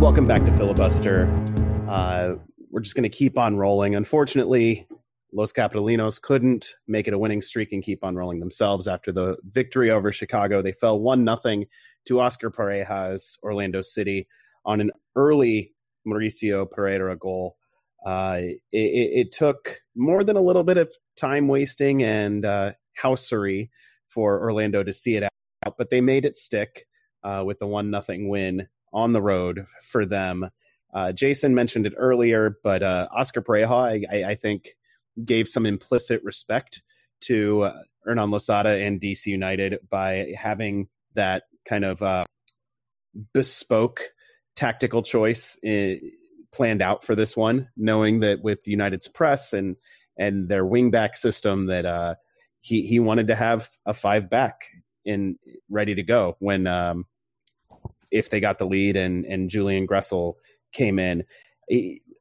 Welcome 0.00 0.26
back 0.26 0.44
to 0.44 0.52
Filibuster. 0.52 1.32
Uh, 1.88 2.34
we're 2.70 2.82
just 2.82 2.94
going 2.94 3.02
to 3.04 3.08
keep 3.08 3.38
on 3.38 3.56
rolling. 3.56 3.94
Unfortunately, 3.94 4.86
Los 5.32 5.52
Capitalinos 5.52 6.20
couldn't 6.20 6.74
make 6.86 7.08
it 7.08 7.14
a 7.14 7.18
winning 7.18 7.40
streak 7.40 7.72
and 7.72 7.82
keep 7.82 8.04
on 8.04 8.14
rolling 8.14 8.38
themselves 8.38 8.86
after 8.86 9.10
the 9.10 9.38
victory 9.52 9.90
over 9.90 10.12
Chicago. 10.12 10.60
They 10.60 10.72
fell 10.72 11.00
one 11.00 11.24
nothing 11.24 11.64
to 12.06 12.20
Oscar 12.20 12.50
Pareja's 12.50 13.38
Orlando 13.42 13.80
City 13.80 14.28
on 14.66 14.82
an 14.82 14.90
early 15.14 15.72
Mauricio 16.06 16.66
Pereyra 16.66 17.18
goal. 17.18 17.56
Uh, 18.04 18.40
it, 18.72 18.78
it, 19.28 19.32
took 19.32 19.80
more 19.96 20.22
than 20.22 20.36
a 20.36 20.40
little 20.40 20.62
bit 20.62 20.76
of 20.76 20.88
time 21.16 21.48
wasting 21.48 22.04
and 22.04 22.44
uh, 22.44 22.72
housery 22.96 23.70
for 24.06 24.40
Orlando 24.40 24.84
to 24.84 24.92
see 24.92 25.16
it 25.16 25.24
out, 25.24 25.74
but 25.76 25.90
they 25.90 26.00
made 26.00 26.24
it 26.24 26.36
stick 26.36 26.86
uh, 27.24 27.42
with 27.44 27.58
the 27.58 27.66
one 27.66 27.90
nothing 27.90 28.28
win 28.28 28.68
on 28.92 29.12
the 29.12 29.22
road 29.22 29.66
for 29.90 30.06
them. 30.06 30.48
Uh, 30.94 31.12
Jason 31.12 31.54
mentioned 31.54 31.86
it 31.86 31.94
earlier, 31.96 32.58
but 32.62 32.82
uh, 32.82 33.08
Oscar 33.10 33.42
Pareja, 33.42 34.06
I, 34.10 34.30
I, 34.30 34.34
think, 34.34 34.76
gave 35.24 35.48
some 35.48 35.66
implicit 35.66 36.22
respect 36.22 36.82
to 37.22 37.62
uh, 37.62 37.82
Hernan 38.04 38.30
Losada 38.30 38.70
and 38.70 39.00
DC 39.00 39.26
United 39.26 39.78
by 39.90 40.32
having 40.38 40.88
that 41.14 41.44
kind 41.66 41.84
of 41.84 42.00
uh, 42.02 42.24
bespoke 43.34 44.12
tactical 44.56 45.02
choice 45.02 45.56
in, 45.62 45.72
eh, 45.72 46.08
planned 46.52 46.82
out 46.82 47.04
for 47.04 47.14
this 47.14 47.36
one, 47.36 47.68
knowing 47.76 48.20
that 48.20 48.42
with 48.42 48.66
United's 48.66 49.08
press 49.08 49.52
and 49.52 49.76
and 50.18 50.48
their 50.48 50.64
wingback 50.64 51.18
system 51.18 51.66
that 51.66 51.84
uh, 51.84 52.14
he 52.60 52.82
he 52.82 52.98
wanted 52.98 53.28
to 53.28 53.34
have 53.34 53.70
a 53.84 53.94
five 53.94 54.30
back 54.30 54.62
in 55.04 55.38
ready 55.70 55.94
to 55.94 56.02
go 56.02 56.36
when 56.40 56.66
um, 56.66 57.04
if 58.10 58.30
they 58.30 58.40
got 58.40 58.58
the 58.58 58.66
lead 58.66 58.96
and 58.96 59.24
and 59.26 59.50
Julian 59.50 59.86
Gressel 59.86 60.34
came 60.72 60.98
in. 60.98 61.24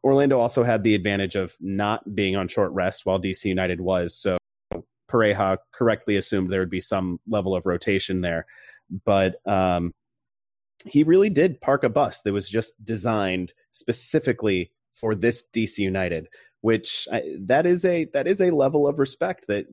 Orlando 0.04 0.40
also 0.40 0.64
had 0.64 0.84
the 0.84 0.94
advantage 0.94 1.36
of 1.36 1.56
not 1.60 2.14
being 2.14 2.36
on 2.36 2.48
short 2.48 2.72
rest 2.74 3.06
while 3.06 3.20
DC 3.20 3.46
United 3.46 3.82
was. 3.82 4.16
So 4.16 4.38
Pareja 5.10 5.58
correctly 5.74 6.18
assumed 6.18 6.52
there 6.52 6.60
would 6.60 6.70
be 6.70 6.82
some 6.82 7.20
level 7.28 7.56
of 7.56 7.66
rotation 7.66 8.22
there. 8.22 8.46
But 9.04 9.36
um, 9.48 9.94
he 10.86 11.04
really 11.04 11.30
did 11.30 11.62
park 11.62 11.84
a 11.84 11.90
bus 11.90 12.22
that 12.22 12.34
was 12.34 12.50
just 12.50 12.74
designed 12.84 13.54
specifically 13.72 14.72
for 14.94 15.16
this 15.16 15.44
DC 15.54 15.78
United, 15.80 16.28
which 16.62 17.08
I, 17.12 17.24
that 17.42 17.66
is 17.66 17.86
a 17.86 18.06
that 18.14 18.28
is 18.28 18.42
a 18.42 18.52
level 18.52 18.88
of 18.88 19.00
respect 19.00 19.48
that 19.48 19.66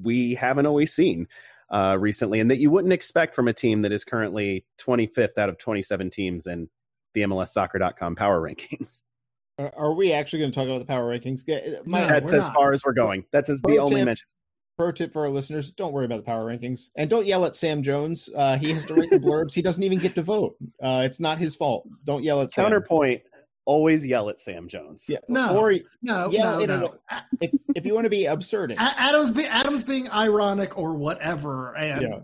we 0.00 0.34
haven't 0.34 0.66
always 0.66 0.92
seen 0.92 1.28
uh, 1.70 1.96
recently, 1.98 2.40
and 2.40 2.50
that 2.50 2.58
you 2.58 2.70
wouldn't 2.70 2.92
expect 2.92 3.34
from 3.34 3.48
a 3.48 3.52
team 3.52 3.82
that 3.82 3.92
is 3.92 4.04
currently 4.04 4.64
25th 4.80 5.38
out 5.38 5.48
of 5.48 5.58
27 5.58 6.10
teams 6.10 6.46
in 6.46 6.68
the 7.14 7.22
MLSsoccer.com 7.22 8.16
power 8.16 8.40
rankings. 8.40 9.02
Are 9.58 9.94
we 9.94 10.12
actually 10.12 10.40
going 10.40 10.50
to 10.50 10.54
talk 10.54 10.66
about 10.66 10.80
the 10.80 10.84
power 10.84 11.16
rankings? 11.16 11.42
My, 11.86 12.00
That's 12.00 12.32
as 12.32 12.42
not. 12.42 12.54
far 12.54 12.72
as 12.72 12.82
we're 12.84 12.92
going. 12.92 13.24
That's 13.32 13.48
as 13.48 13.60
the 13.62 13.78
only 13.78 14.04
mention. 14.04 14.26
Pro 14.76 14.90
tip 14.90 15.12
for 15.12 15.22
our 15.22 15.30
listeners: 15.30 15.70
Don't 15.70 15.92
worry 15.92 16.04
about 16.04 16.16
the 16.16 16.24
power 16.24 16.44
rankings, 16.44 16.90
and 16.96 17.08
don't 17.08 17.26
yell 17.26 17.44
at 17.44 17.54
Sam 17.54 17.82
Jones. 17.82 18.28
Uh, 18.36 18.56
he 18.58 18.72
has 18.72 18.84
to 18.86 18.94
rate 18.94 19.10
the 19.10 19.20
blurbs. 19.20 19.52
He 19.52 19.62
doesn't 19.62 19.82
even 19.82 19.98
get 19.98 20.14
to 20.16 20.22
vote. 20.22 20.56
Uh, 20.82 21.02
it's 21.04 21.20
not 21.20 21.38
his 21.38 21.54
fault. 21.54 21.86
Don't 22.04 22.24
yell 22.24 22.42
at. 22.42 22.52
Counterpoint: 22.52 23.22
Sam. 23.22 23.30
Always 23.66 24.04
yell 24.04 24.28
at 24.28 24.40
Sam 24.40 24.68
Jones. 24.68 25.04
Yeah, 25.08 25.18
no, 25.28 25.56
or 25.56 25.74
no, 26.02 26.28
yell 26.30 26.66
no, 26.66 26.80
no. 26.80 26.94
if 27.40 27.52
if 27.74 27.86
you 27.86 27.94
want 27.94 28.04
to 28.04 28.10
be 28.10 28.26
absurd. 28.26 28.74
Adam's 28.76 29.30
be, 29.30 29.46
Adam's 29.46 29.84
being 29.84 30.10
ironic 30.10 30.76
or 30.76 30.94
whatever, 30.94 31.76
and 31.76 32.02
yeah. 32.02 32.18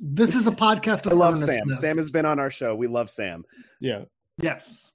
this 0.00 0.34
is 0.34 0.46
a 0.46 0.52
podcast. 0.52 1.06
Of 1.06 1.12
I 1.12 1.16
love 1.16 1.38
Sam. 1.38 1.68
Sam 1.76 1.96
has 1.98 2.10
been 2.10 2.24
on 2.24 2.38
our 2.38 2.50
show. 2.50 2.74
We 2.74 2.86
love 2.86 3.10
Sam. 3.10 3.44
Yeah. 3.80 4.04
Yes. 4.38 4.90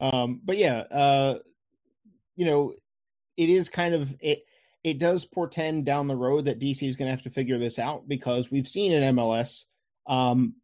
Um, 0.00 0.40
but 0.44 0.56
yeah, 0.56 0.78
uh, 0.90 1.38
you 2.36 2.46
know, 2.46 2.74
it 3.36 3.48
is 3.48 3.68
kind 3.68 3.94
of 3.94 4.14
it 4.20 4.44
it 4.84 4.98
does 4.98 5.24
portend 5.24 5.84
down 5.84 6.08
the 6.08 6.16
road 6.16 6.44
that 6.44 6.58
DC 6.58 6.88
is 6.88 6.96
going 6.96 7.06
to 7.06 7.12
have 7.12 7.22
to 7.22 7.30
figure 7.30 7.58
this 7.58 7.78
out 7.78 8.08
because 8.08 8.50
we've 8.50 8.66
seen 8.68 8.92
in 8.92 9.14
MLS, 9.14 9.64
um, 10.06 10.54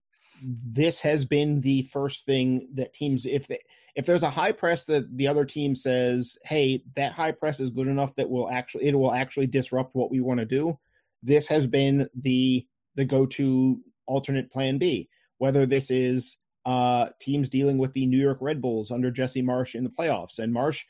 this 0.43 1.01
has 1.01 1.25
been 1.25 1.61
the 1.61 1.83
first 1.83 2.25
thing 2.25 2.69
that 2.75 2.93
teams 2.93 3.27
if 3.27 3.47
they, 3.47 3.61
if 3.95 4.07
there's 4.07 4.23
a 4.23 4.31
high 4.31 4.53
press 4.53 4.85
that 4.85 5.17
the 5.17 5.27
other 5.27 5.45
team 5.45 5.75
says, 5.75 6.39
"Hey, 6.45 6.83
that 6.95 7.13
high 7.13 7.33
press 7.33 7.61
is 7.61 7.71
good 7.71 7.89
enough 7.89 8.15
that 8.17 8.31
will 8.31 8.49
actually 8.49 8.87
it 8.87 8.95
will 8.95 9.13
actually 9.13 9.47
disrupt 9.47 9.95
what 9.95 10.11
we 10.11 10.21
want 10.21 10.39
to 10.39 10.47
do." 10.47 10.79
This 11.23 11.49
has 11.49 11.67
been 11.67 12.09
the 12.15 12.67
the 12.95 13.05
go 13.05 13.27
to 13.27 13.81
alternate 14.07 14.51
plan 14.51 14.79
B. 14.79 15.09
Whether 15.39 15.67
this 15.67 15.91
is 15.91 16.37
uh, 16.67 17.09
teams 17.21 17.49
dealing 17.49 17.79
with 17.79 17.93
the 17.93 18.07
New 18.07 18.19
York 18.19 18.39
Red 18.41 18.61
Bulls 18.61 18.91
under 18.91 19.11
Jesse 19.11 19.43
Marsh 19.43 19.75
in 19.75 19.85
the 19.85 19.91
playoffs, 19.91 20.39
and 20.39 20.53
Marsh, 20.53 20.85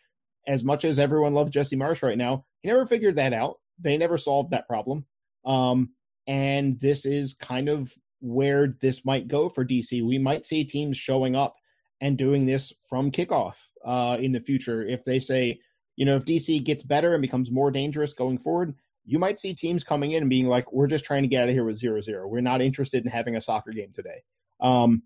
as 0.46 0.64
much 0.64 0.84
as 0.84 0.98
everyone 0.98 1.34
loves 1.34 1.50
Jesse 1.50 1.76
Marsh 1.76 2.02
right 2.02 2.18
now, 2.18 2.44
he 2.62 2.68
never 2.68 2.86
figured 2.86 3.16
that 3.16 3.32
out. 3.32 3.58
They 3.78 3.96
never 3.96 4.18
solved 4.18 4.50
that 4.50 4.66
problem. 4.66 5.04
Um, 5.44 5.90
and 6.26 6.78
this 6.80 7.06
is 7.06 7.34
kind 7.34 7.68
of 7.68 7.92
where 8.20 8.76
this 8.80 9.04
might 9.04 9.28
go 9.28 9.48
for 9.48 9.64
DC. 9.64 10.04
We 10.04 10.18
might 10.18 10.44
see 10.44 10.64
teams 10.64 10.96
showing 10.96 11.36
up 11.36 11.56
and 12.00 12.16
doing 12.16 12.46
this 12.46 12.72
from 12.88 13.10
kickoff 13.10 13.54
uh, 13.84 14.18
in 14.20 14.32
the 14.32 14.40
future. 14.40 14.86
If 14.86 15.04
they 15.04 15.18
say, 15.18 15.60
you 15.96 16.04
know, 16.04 16.16
if 16.16 16.24
DC 16.24 16.62
gets 16.64 16.82
better 16.82 17.14
and 17.14 17.22
becomes 17.22 17.50
more 17.50 17.70
dangerous 17.70 18.12
going 18.14 18.38
forward, 18.38 18.74
you 19.04 19.18
might 19.18 19.38
see 19.38 19.54
teams 19.54 19.84
coming 19.84 20.12
in 20.12 20.24
and 20.24 20.30
being 20.30 20.46
like, 20.46 20.70
we're 20.72 20.86
just 20.86 21.04
trying 21.04 21.22
to 21.22 21.28
get 21.28 21.42
out 21.42 21.48
of 21.48 21.54
here 21.54 21.64
with 21.64 21.78
zero 21.78 22.00
zero. 22.00 22.28
We're 22.28 22.40
not 22.40 22.60
interested 22.60 23.04
in 23.04 23.10
having 23.10 23.36
a 23.36 23.40
soccer 23.40 23.70
game 23.72 23.90
today. 23.92 24.22
Um, 24.60 25.02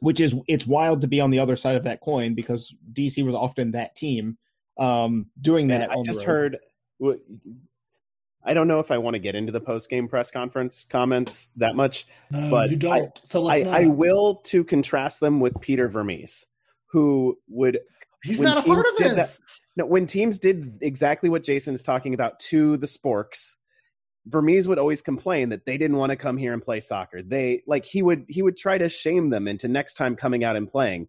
which 0.00 0.18
is, 0.18 0.34
it's 0.48 0.66
wild 0.66 1.02
to 1.02 1.06
be 1.06 1.20
on 1.20 1.30
the 1.30 1.38
other 1.38 1.56
side 1.56 1.76
of 1.76 1.84
that 1.84 2.00
coin 2.00 2.34
because 2.34 2.74
DC 2.92 3.24
was 3.24 3.34
often 3.34 3.70
that 3.72 3.94
team 3.94 4.38
um, 4.78 5.26
doing 5.42 5.68
that. 5.68 5.90
I 5.90 6.02
just 6.02 6.22
heard 6.22 6.58
I 8.42 8.54
don't 8.54 8.68
know 8.68 8.80
if 8.80 8.90
I 8.90 8.98
want 8.98 9.14
to 9.14 9.18
get 9.18 9.34
into 9.34 9.52
the 9.52 9.60
post 9.60 9.90
game 9.90 10.08
press 10.08 10.30
conference 10.30 10.86
comments 10.88 11.48
that 11.56 11.76
much, 11.76 12.06
no, 12.30 12.50
but 12.50 12.70
you 12.70 12.76
don't. 12.76 13.20
I, 13.24 13.28
so 13.28 13.46
I, 13.46 13.58
I, 13.82 13.86
will 13.86 14.36
to 14.46 14.64
contrast 14.64 15.20
them 15.20 15.40
with 15.40 15.60
Peter 15.60 15.88
Vermes, 15.88 16.46
who 16.86 17.38
would. 17.48 17.80
He's 18.22 18.40
not 18.40 18.58
a 18.58 18.62
part 18.62 18.86
of 18.86 18.96
this. 18.98 19.38
That, 19.38 19.60
no, 19.76 19.86
when 19.86 20.06
teams 20.06 20.38
did 20.38 20.78
exactly 20.80 21.28
what 21.28 21.44
Jason's 21.44 21.82
talking 21.82 22.14
about 22.14 22.38
to 22.40 22.76
the 22.78 22.86
Sporks, 22.86 23.56
Vermes 24.26 24.68
would 24.68 24.78
always 24.78 25.02
complain 25.02 25.50
that 25.50 25.66
they 25.66 25.76
didn't 25.76 25.96
want 25.96 26.10
to 26.10 26.16
come 26.16 26.36
here 26.36 26.52
and 26.52 26.62
play 26.62 26.80
soccer. 26.80 27.22
They 27.22 27.62
like 27.66 27.84
he 27.84 28.02
would 28.02 28.24
he 28.28 28.42
would 28.42 28.56
try 28.56 28.78
to 28.78 28.88
shame 28.88 29.28
them 29.28 29.48
into 29.48 29.68
next 29.68 29.94
time 29.94 30.16
coming 30.16 30.44
out 30.44 30.56
and 30.56 30.66
playing, 30.66 31.08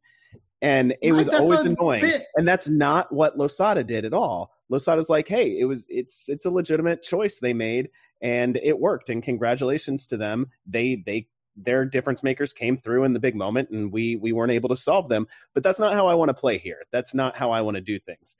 and 0.62 0.96
it 1.02 1.12
right, 1.12 1.26
was 1.26 1.30
always 1.30 1.62
annoying. 1.62 2.02
Bit. 2.02 2.26
And 2.36 2.46
that's 2.46 2.68
not 2.68 3.14
what 3.14 3.38
Losada 3.38 3.86
did 3.86 4.04
at 4.04 4.14
all. 4.14 4.52
Losada's 4.72 5.10
like, 5.10 5.28
hey, 5.28 5.60
it 5.60 5.66
was 5.66 5.86
it's 5.90 6.30
it's 6.30 6.46
a 6.46 6.52
legitimate 6.52 7.04
choice 7.04 7.40
they 7.40 7.54
made 7.54 7.90
and 8.22 8.58
it 8.58 8.80
worked. 8.80 9.10
And 9.10 9.22
congratulations 9.22 10.08
to 10.08 10.18
them. 10.18 10.48
They 10.66 11.04
they 11.06 11.28
their 11.58 11.86
difference 11.86 12.24
makers 12.24 12.54
came 12.54 12.78
through 12.78 13.04
in 13.04 13.14
the 13.14 13.20
big 13.20 13.36
moment 13.36 13.70
and 13.70 13.92
we 13.92 14.16
we 14.16 14.32
weren't 14.32 14.52
able 14.52 14.70
to 14.70 14.78
solve 14.78 15.10
them. 15.10 15.28
But 15.54 15.64
that's 15.64 15.80
not 15.80 15.94
how 15.94 16.08
I 16.08 16.14
want 16.14 16.30
to 16.30 16.34
play 16.34 16.58
here. 16.58 16.84
That's 16.92 17.14
not 17.14 17.36
how 17.36 17.52
I 17.52 17.62
want 17.62 17.76
to 17.76 17.82
do 17.82 18.00
things. 18.00 18.36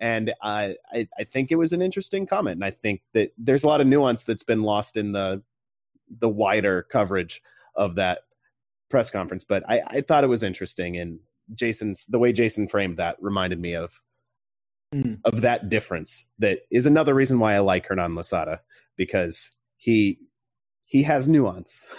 And 0.00 0.32
I, 0.42 0.76
I 0.92 1.08
I 1.18 1.24
think 1.24 1.52
it 1.52 1.56
was 1.56 1.72
an 1.72 1.82
interesting 1.82 2.26
comment. 2.26 2.56
And 2.56 2.64
I 2.64 2.70
think 2.70 3.02
that 3.12 3.32
there's 3.36 3.64
a 3.64 3.68
lot 3.68 3.80
of 3.80 3.86
nuance 3.86 4.24
that's 4.24 4.42
been 4.42 4.62
lost 4.62 4.96
in 4.96 5.12
the 5.12 5.42
the 6.18 6.28
wider 6.28 6.82
coverage 6.82 7.42
of 7.74 7.96
that 7.96 8.20
press 8.88 9.10
conference. 9.10 9.44
But 9.44 9.68
I, 9.68 9.82
I 9.86 10.00
thought 10.00 10.24
it 10.24 10.28
was 10.28 10.42
interesting 10.42 10.96
and 10.96 11.18
Jason's 11.54 12.06
the 12.06 12.18
way 12.18 12.32
Jason 12.32 12.68
framed 12.68 12.96
that 12.96 13.16
reminded 13.20 13.60
me 13.60 13.74
of 13.74 14.00
mm. 14.94 15.18
of 15.24 15.40
that 15.40 15.68
difference. 15.68 16.24
That 16.38 16.60
is 16.70 16.86
another 16.86 17.14
reason 17.14 17.38
why 17.38 17.54
I 17.54 17.58
like 17.58 17.86
Hernan 17.86 18.14
Losada 18.14 18.60
because 18.96 19.50
he 19.76 20.18
he 20.84 21.02
has 21.02 21.28
nuance. 21.28 21.86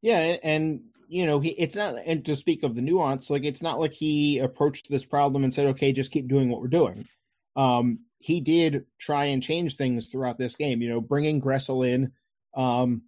Yeah, 0.00 0.18
and, 0.18 0.40
and 0.44 0.80
you 1.08 1.26
know, 1.26 1.40
he 1.40 1.50
it's 1.50 1.74
not 1.74 1.96
and 2.06 2.24
to 2.26 2.36
speak 2.36 2.62
of 2.62 2.76
the 2.76 2.82
nuance, 2.82 3.30
like 3.30 3.44
it's 3.44 3.62
not 3.62 3.80
like 3.80 3.92
he 3.92 4.38
approached 4.38 4.88
this 4.88 5.04
problem 5.04 5.42
and 5.42 5.52
said, 5.52 5.66
"Okay, 5.66 5.92
just 5.92 6.12
keep 6.12 6.28
doing 6.28 6.50
what 6.50 6.60
we're 6.60 6.68
doing." 6.68 7.08
Um, 7.56 8.00
he 8.20 8.40
did 8.40 8.84
try 8.98 9.26
and 9.26 9.42
change 9.42 9.76
things 9.76 10.08
throughout 10.08 10.38
this 10.38 10.54
game. 10.54 10.82
You 10.82 10.90
know, 10.90 11.00
bringing 11.00 11.40
Gressel 11.40 11.84
in, 11.88 12.12
um, 12.54 13.02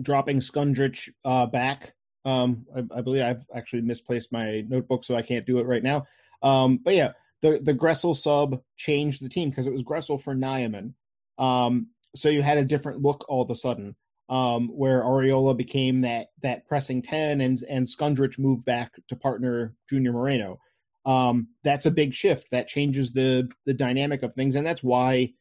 dropping 0.00 0.40
Skundrich 0.40 1.08
uh, 1.24 1.46
back 1.46 1.94
Um, 2.24 2.66
I, 2.74 2.98
I, 2.98 3.00
believe 3.00 3.22
I've 3.22 3.44
actually 3.54 3.82
misplaced 3.82 4.32
my 4.32 4.64
notebook, 4.68 5.04
so 5.04 5.14
I 5.14 5.22
can't 5.22 5.46
do 5.46 5.58
it 5.58 5.66
right 5.66 5.82
now. 5.82 6.06
Um, 6.46 6.78
but 6.78 6.94
yeah, 6.94 7.12
the 7.42 7.60
the 7.62 7.74
Gressel 7.74 8.16
sub 8.16 8.62
changed 8.76 9.22
the 9.22 9.28
team 9.28 9.50
because 9.50 9.66
it 9.66 9.72
was 9.72 9.82
Gressel 9.82 10.22
for 10.22 10.34
Nyeman. 10.34 10.94
Um, 11.38 11.88
so 12.14 12.28
you 12.28 12.42
had 12.42 12.58
a 12.58 12.64
different 12.64 13.02
look 13.02 13.24
all 13.28 13.42
of 13.42 13.50
a 13.50 13.56
sudden, 13.56 13.96
um, 14.28 14.68
where 14.68 15.02
Arriola 15.02 15.56
became 15.56 16.02
that 16.02 16.28
that 16.42 16.66
pressing 16.66 17.02
ten, 17.02 17.40
and 17.40 17.62
and 17.68 17.86
Skundrich 17.86 18.38
moved 18.38 18.64
back 18.64 18.92
to 19.08 19.16
partner 19.16 19.74
Junior 19.90 20.12
Moreno. 20.12 20.60
Um, 21.04 21.48
that's 21.64 21.86
a 21.86 21.90
big 21.90 22.14
shift. 22.14 22.48
That 22.52 22.68
changes 22.68 23.12
the 23.12 23.50
the 23.64 23.74
dynamic 23.74 24.22
of 24.22 24.34
things, 24.34 24.54
and 24.54 24.66
that's 24.66 24.82
why 24.84 25.32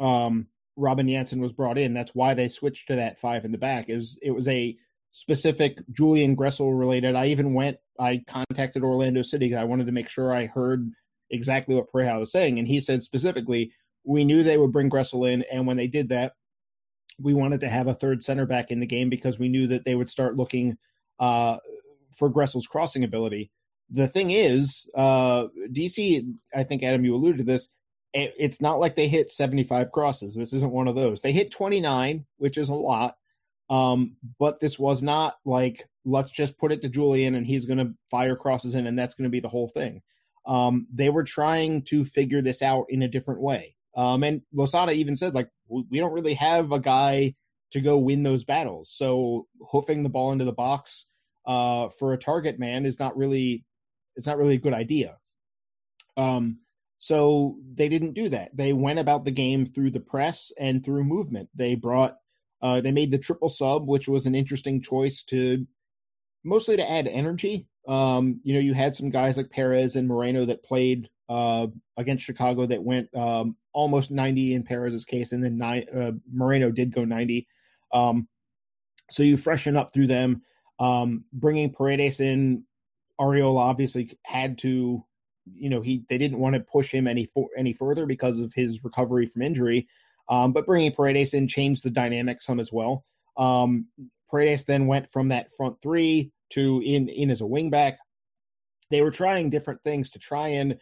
um, 0.00 0.48
Robin 0.76 1.08
Jansen 1.08 1.40
was 1.40 1.52
brought 1.52 1.78
in. 1.78 1.94
That's 1.94 2.14
why 2.14 2.34
they 2.34 2.48
switched 2.48 2.88
to 2.88 2.96
that 2.96 3.18
five 3.18 3.44
in 3.46 3.52
the 3.52 3.58
back. 3.58 3.88
It 3.88 4.04
it 4.20 4.30
was 4.32 4.48
a 4.48 4.76
specific 5.12 5.78
Julian 5.92 6.36
Gressel 6.36 6.76
related. 6.76 7.14
I 7.14 7.26
even 7.26 7.54
went. 7.54 7.76
I 7.98 8.22
contacted 8.26 8.82
Orlando 8.82 9.22
City. 9.22 9.54
I 9.54 9.64
wanted 9.64 9.86
to 9.86 9.92
make 9.92 10.08
sure 10.08 10.34
I 10.34 10.46
heard 10.46 10.90
exactly 11.30 11.74
what 11.74 11.90
Pareja 11.92 12.18
was 12.18 12.32
saying, 12.32 12.58
and 12.58 12.66
he 12.66 12.80
said 12.80 13.02
specifically, 13.02 13.72
we 14.04 14.24
knew 14.24 14.42
they 14.42 14.58
would 14.58 14.72
bring 14.72 14.90
Gressel 14.90 15.30
in, 15.30 15.44
and 15.52 15.66
when 15.66 15.76
they 15.76 15.86
did 15.86 16.08
that, 16.08 16.32
we 17.20 17.34
wanted 17.34 17.60
to 17.60 17.68
have 17.68 17.86
a 17.86 17.94
third 17.94 18.22
center 18.22 18.46
back 18.46 18.70
in 18.70 18.80
the 18.80 18.86
game 18.86 19.08
because 19.08 19.38
we 19.38 19.48
knew 19.48 19.66
that 19.68 19.84
they 19.84 19.94
would 19.94 20.10
start 20.10 20.36
looking 20.36 20.76
uh, 21.20 21.58
for 22.16 22.30
Gressel's 22.30 22.66
crossing 22.66 23.04
ability. 23.04 23.50
The 23.90 24.08
thing 24.08 24.30
is, 24.30 24.86
uh, 24.94 25.48
DC, 25.70 26.26
I 26.54 26.64
think 26.64 26.82
Adam, 26.82 27.04
you 27.04 27.14
alluded 27.14 27.38
to 27.38 27.44
this. 27.44 27.68
It's 28.14 28.60
not 28.60 28.78
like 28.78 28.94
they 28.94 29.08
hit 29.08 29.32
75 29.32 29.90
crosses. 29.90 30.34
This 30.34 30.52
isn't 30.52 30.72
one 30.72 30.86
of 30.86 30.94
those. 30.94 31.22
They 31.22 31.32
hit 31.32 31.50
29, 31.50 32.26
which 32.36 32.58
is 32.58 32.68
a 32.68 32.74
lot. 32.74 33.16
Um, 33.70 34.16
but 34.38 34.60
this 34.60 34.78
was 34.78 35.02
not 35.02 35.36
like 35.44 35.88
let's 36.04 36.30
just 36.30 36.58
put 36.58 36.72
it 36.72 36.82
to 36.82 36.88
Julian 36.88 37.34
and 37.34 37.46
he's 37.46 37.64
going 37.64 37.78
to 37.78 37.94
fire 38.10 38.36
crosses 38.36 38.74
in 38.74 38.86
and 38.86 38.98
that's 38.98 39.14
going 39.14 39.28
to 39.28 39.30
be 39.30 39.40
the 39.40 39.48
whole 39.48 39.68
thing. 39.68 40.02
Um, 40.46 40.86
they 40.92 41.08
were 41.08 41.24
trying 41.24 41.82
to 41.84 42.04
figure 42.04 42.42
this 42.42 42.62
out 42.62 42.86
in 42.88 43.02
a 43.02 43.08
different 43.08 43.40
way. 43.40 43.76
Um, 43.96 44.24
and 44.24 44.42
Losada 44.52 44.92
even 44.92 45.16
said, 45.16 45.34
like, 45.34 45.48
we 45.68 45.98
don't 45.98 46.12
really 46.12 46.34
have 46.34 46.72
a 46.72 46.80
guy 46.80 47.34
to 47.72 47.80
go 47.80 47.98
win 47.98 48.22
those 48.22 48.44
battles. 48.44 48.92
So 48.94 49.46
hoofing 49.70 50.02
the 50.02 50.08
ball 50.08 50.32
into 50.32 50.44
the 50.44 50.52
box 50.52 51.06
uh, 51.46 51.88
for 51.88 52.12
a 52.12 52.18
target 52.18 52.58
man 52.58 52.86
is 52.86 52.98
not 52.98 53.16
really 53.16 53.64
it's 54.14 54.26
not 54.26 54.36
really 54.36 54.56
a 54.56 54.60
good 54.60 54.74
idea. 54.74 55.16
Um, 56.16 56.58
so 56.98 57.56
they 57.74 57.88
didn't 57.88 58.12
do 58.12 58.28
that. 58.28 58.54
They 58.54 58.72
went 58.72 58.98
about 58.98 59.24
the 59.24 59.30
game 59.30 59.66
through 59.66 59.90
the 59.90 60.00
press 60.00 60.52
and 60.58 60.84
through 60.84 61.04
movement. 61.04 61.48
They 61.54 61.74
brought 61.74 62.18
uh, 62.62 62.80
they 62.80 62.92
made 62.92 63.10
the 63.10 63.18
triple 63.18 63.48
sub, 63.48 63.86
which 63.88 64.08
was 64.08 64.26
an 64.26 64.34
interesting 64.34 64.80
choice 64.80 65.22
to 65.24 65.66
mostly 66.44 66.76
to 66.76 66.90
add 66.90 67.06
energy. 67.06 67.66
Um, 67.88 68.40
you 68.44 68.54
know, 68.54 68.60
you 68.60 68.74
had 68.74 68.94
some 68.94 69.10
guys 69.10 69.36
like 69.36 69.50
Perez 69.50 69.96
and 69.96 70.06
Moreno 70.06 70.44
that 70.44 70.62
played 70.62 71.08
uh, 71.28 71.66
against 71.96 72.24
Chicago 72.24 72.66
that 72.66 72.82
went 72.82 73.12
um, 73.16 73.56
almost 73.72 74.10
90 74.10 74.54
in 74.54 74.62
Perez's 74.62 75.04
case, 75.04 75.32
and 75.32 75.42
then 75.42 75.60
uh, 75.62 76.12
Moreno 76.32 76.70
did 76.70 76.94
go 76.94 77.04
90. 77.04 77.46
Um, 77.92 78.28
so 79.10 79.22
you 79.22 79.36
freshen 79.36 79.76
up 79.76 79.92
through 79.92 80.06
them. 80.06 80.42
Um, 80.78 81.24
bringing 81.32 81.72
Paredes 81.72 82.20
in, 82.20 82.64
Arriola 83.20 83.58
obviously 83.58 84.18
had 84.24 84.58
to, 84.58 85.04
you 85.44 85.70
know, 85.70 85.80
he 85.80 86.04
they 86.08 86.18
didn't 86.18 86.38
want 86.38 86.54
to 86.54 86.60
push 86.60 86.92
him 86.92 87.06
any 87.06 87.26
for, 87.26 87.48
any 87.56 87.72
further 87.72 88.06
because 88.06 88.38
of 88.38 88.52
his 88.54 88.82
recovery 88.84 89.26
from 89.26 89.42
injury. 89.42 89.88
Um, 90.32 90.52
but 90.52 90.64
bringing 90.64 90.92
Paredes 90.92 91.34
in 91.34 91.46
changed 91.46 91.84
the 91.84 91.90
dynamic 91.90 92.40
some 92.40 92.58
as 92.58 92.72
well. 92.72 93.04
Um, 93.36 93.86
Paredes 94.30 94.64
then 94.64 94.86
went 94.86 95.10
from 95.12 95.28
that 95.28 95.50
front 95.54 95.76
three 95.82 96.32
to 96.52 96.80
in 96.80 97.10
in 97.10 97.30
as 97.30 97.42
a 97.42 97.44
wingback. 97.44 97.96
They 98.90 99.02
were 99.02 99.10
trying 99.10 99.50
different 99.50 99.82
things 99.84 100.10
to 100.12 100.18
try 100.18 100.48
and 100.48 100.78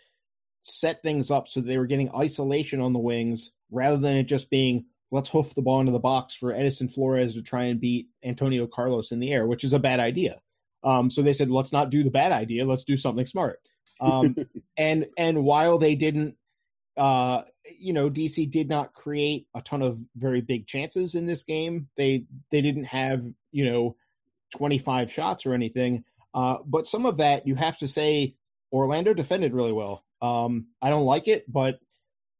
set 0.63 1.03
things 1.03 1.33
up 1.33 1.49
so 1.49 1.61
they 1.61 1.79
were 1.79 1.87
getting 1.87 2.15
isolation 2.15 2.81
on 2.81 2.93
the 2.93 3.01
wings 3.01 3.51
rather 3.73 3.97
than 3.97 4.17
it 4.17 4.25
just 4.25 4.51
being 4.51 4.85
let's 5.11 5.31
hoof 5.31 5.53
the 5.55 5.63
ball 5.63 5.81
into 5.81 5.91
the 5.91 5.99
box 5.99 6.33
for 6.33 6.53
Edison 6.53 6.89
Flores 6.89 7.35
to 7.35 7.43
try 7.43 7.65
and 7.65 7.81
beat 7.81 8.07
Antonio 8.23 8.69
Carlos 8.69 9.11
in 9.11 9.19
the 9.19 9.33
air, 9.33 9.49
which 9.49 9.65
is 9.65 9.73
a 9.73 9.81
bad 9.81 9.99
idea. 9.99 10.41
Um, 10.85 11.11
so 11.11 11.23
they 11.23 11.33
said, 11.33 11.51
let's 11.51 11.73
not 11.73 11.91
do 11.91 12.05
the 12.05 12.11
bad 12.11 12.31
idea, 12.31 12.65
let's 12.65 12.85
do 12.85 12.97
something 12.97 13.27
smart. 13.27 13.59
Um, 14.01 14.37
and 14.77 15.07
and 15.19 15.43
while 15.43 15.79
they 15.79 15.97
didn't, 15.97 16.37
uh, 16.97 17.43
you 17.79 17.93
know, 17.93 18.11
DC 18.11 18.51
did 18.51 18.69
not 18.69 18.95
create 18.95 19.47
a 19.55 19.63
ton 19.63 19.83
of 19.83 19.99
very 20.17 20.41
big 20.41 20.67
chances 20.67 21.15
in 21.15 21.27
this 21.27 21.45
game. 21.45 21.89
They 21.97 22.25
they 22.51 22.61
didn't 22.61 22.85
have 22.85 23.25
you 23.53 23.71
know 23.71 23.97
25 24.57 25.11
shots 25.11 25.47
or 25.47 25.55
anything. 25.55 26.05
Uh, 26.33 26.59
but 26.65 26.87
some 26.87 27.07
of 27.07 27.17
that 27.19 27.47
you 27.47 27.55
have 27.55 27.79
to 27.79 27.89
say 27.89 28.37
Orlando 28.73 29.15
defended 29.15 29.53
really 29.53 29.73
well. 29.73 30.05
Um, 30.23 30.67
I 30.83 30.91
don't 30.91 31.05
like 31.05 31.29
it, 31.29 31.51
but 31.51 31.81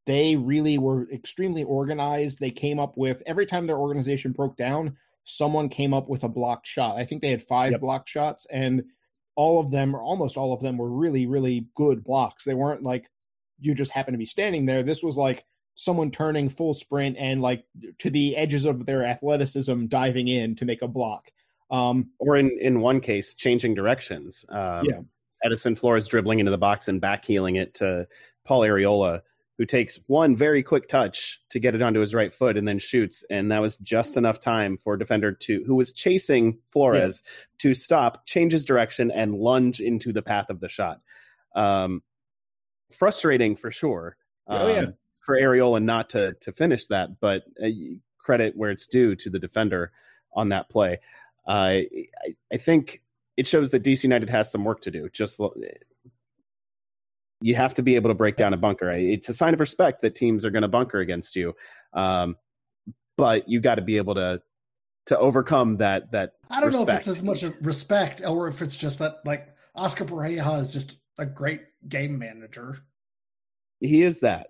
they 0.05 0.35
really 0.35 0.77
were 0.77 1.09
extremely 1.11 1.63
organized. 1.63 2.39
They 2.39 2.51
came 2.51 2.79
up 2.79 2.97
with 2.97 3.21
every 3.25 3.45
time 3.45 3.67
their 3.67 3.77
organization 3.77 4.31
broke 4.31 4.57
down, 4.57 4.97
someone 5.25 5.69
came 5.69 5.93
up 5.93 6.09
with 6.09 6.23
a 6.23 6.29
blocked 6.29 6.67
shot. 6.67 6.97
I 6.97 7.05
think 7.05 7.21
they 7.21 7.31
had 7.31 7.43
five 7.43 7.71
yep. 7.71 7.81
blocked 7.81 8.09
shots, 8.09 8.47
and 8.51 8.83
all 9.35 9.59
of 9.59 9.71
them, 9.71 9.95
or 9.95 10.01
almost 10.01 10.37
all 10.37 10.53
of 10.53 10.61
them, 10.61 10.77
were 10.77 10.89
really, 10.89 11.25
really 11.25 11.67
good 11.75 12.03
blocks. 12.03 12.43
They 12.43 12.53
weren't 12.53 12.83
like 12.83 13.09
you 13.61 13.73
just 13.73 13.91
happen 13.91 14.13
to 14.13 14.17
be 14.17 14.25
standing 14.25 14.65
there. 14.65 14.83
This 14.83 15.01
was 15.01 15.15
like 15.15 15.45
someone 15.75 16.11
turning 16.11 16.49
full 16.49 16.73
sprint 16.73 17.17
and 17.17 17.41
like 17.41 17.63
to 17.99 18.09
the 18.09 18.35
edges 18.35 18.65
of 18.65 18.85
their 18.85 19.05
athleticism 19.05 19.85
diving 19.87 20.27
in 20.27 20.55
to 20.55 20.65
make 20.65 20.81
a 20.81 20.87
block. 20.87 21.31
Um, 21.69 22.09
or 22.19 22.35
in 22.35 22.51
in 22.59 22.81
one 22.81 22.99
case, 22.99 23.33
changing 23.33 23.75
directions. 23.75 24.43
Um, 24.49 24.85
yeah. 24.85 24.99
Edison 25.43 25.75
Flores 25.75 26.07
dribbling 26.07 26.39
into 26.39 26.51
the 26.51 26.57
box 26.57 26.87
and 26.87 27.01
backheeling 27.01 27.59
it 27.59 27.73
to 27.75 28.07
Paul 28.45 28.61
Arriola, 28.61 29.21
who 29.57 29.65
takes 29.65 29.99
one 30.07 30.35
very 30.35 30.61
quick 30.61 30.87
touch 30.87 31.39
to 31.49 31.59
get 31.59 31.73
it 31.73 31.81
onto 31.81 31.99
his 31.99 32.13
right 32.13 32.33
foot 32.33 32.57
and 32.57 32.67
then 32.67 32.77
shoots. 32.77 33.23
And 33.29 33.51
that 33.51 33.61
was 33.61 33.77
just 33.77 34.17
enough 34.17 34.39
time 34.39 34.77
for 34.77 34.97
defender 34.97 35.31
to 35.31 35.63
who 35.65 35.75
was 35.75 35.91
chasing 35.91 36.59
Flores 36.71 37.23
yeah. 37.25 37.31
to 37.59 37.73
stop, 37.73 38.25
change 38.27 38.53
his 38.53 38.65
direction, 38.65 39.09
and 39.11 39.35
lunge 39.35 39.79
into 39.79 40.13
the 40.13 40.21
path 40.21 40.49
of 40.49 40.59
the 40.59 40.69
shot. 40.69 40.99
Um, 41.55 42.03
frustrating 42.93 43.55
for 43.55 43.71
sure. 43.71 44.17
Um, 44.47 44.61
oh 44.61 44.67
yeah. 44.67 44.79
Um, 44.79 44.93
for 45.19 45.37
Arriola 45.37 45.81
not 45.81 46.09
to 46.11 46.33
to 46.41 46.51
finish 46.51 46.87
that, 46.87 47.19
but 47.19 47.43
uh, 47.63 47.69
credit 48.17 48.55
where 48.55 48.71
it's 48.71 48.87
due 48.87 49.15
to 49.15 49.29
the 49.29 49.39
defender 49.39 49.91
on 50.33 50.49
that 50.49 50.69
play. 50.69 50.99
Uh, 51.47 51.81
I, 51.85 51.87
I 52.51 52.57
think 52.57 53.01
it 53.37 53.47
shows 53.47 53.71
that 53.71 53.83
DC 53.83 54.03
United 54.03 54.29
has 54.29 54.51
some 54.51 54.63
work 54.63 54.81
to 54.81 54.91
do. 54.91 55.09
Just 55.09 55.39
you 57.41 57.55
have 57.55 57.73
to 57.73 57.81
be 57.81 57.95
able 57.95 58.09
to 58.09 58.13
break 58.13 58.37
down 58.37 58.53
a 58.53 58.57
bunker. 58.57 58.89
It's 58.91 59.29
a 59.29 59.33
sign 59.33 59.53
of 59.53 59.59
respect 59.59 60.01
that 60.01 60.15
teams 60.15 60.45
are 60.45 60.51
going 60.51 60.61
to 60.61 60.67
bunker 60.67 60.99
against 60.99 61.35
you, 61.35 61.55
um, 61.93 62.35
but 63.17 63.47
you 63.49 63.59
got 63.59 63.75
to 63.75 63.81
be 63.81 63.97
able 63.97 64.15
to 64.15 64.41
to 65.07 65.17
overcome 65.17 65.77
that. 65.77 66.11
That 66.11 66.33
I 66.49 66.59
don't 66.59 66.69
respect. 66.69 66.87
know 66.87 66.93
if 66.93 66.99
it's 66.99 67.07
as 67.07 67.23
much 67.23 67.43
respect 67.61 68.21
or 68.25 68.47
if 68.47 68.61
it's 68.61 68.77
just 68.77 68.99
that 68.99 69.17
like 69.25 69.47
Oscar 69.75 70.05
Pareja 70.05 70.61
is 70.61 70.71
just 70.71 70.97
a 71.21 71.25
great 71.25 71.61
game 71.87 72.17
manager. 72.17 72.79
He 73.79 74.03
is 74.03 74.19
that. 74.19 74.49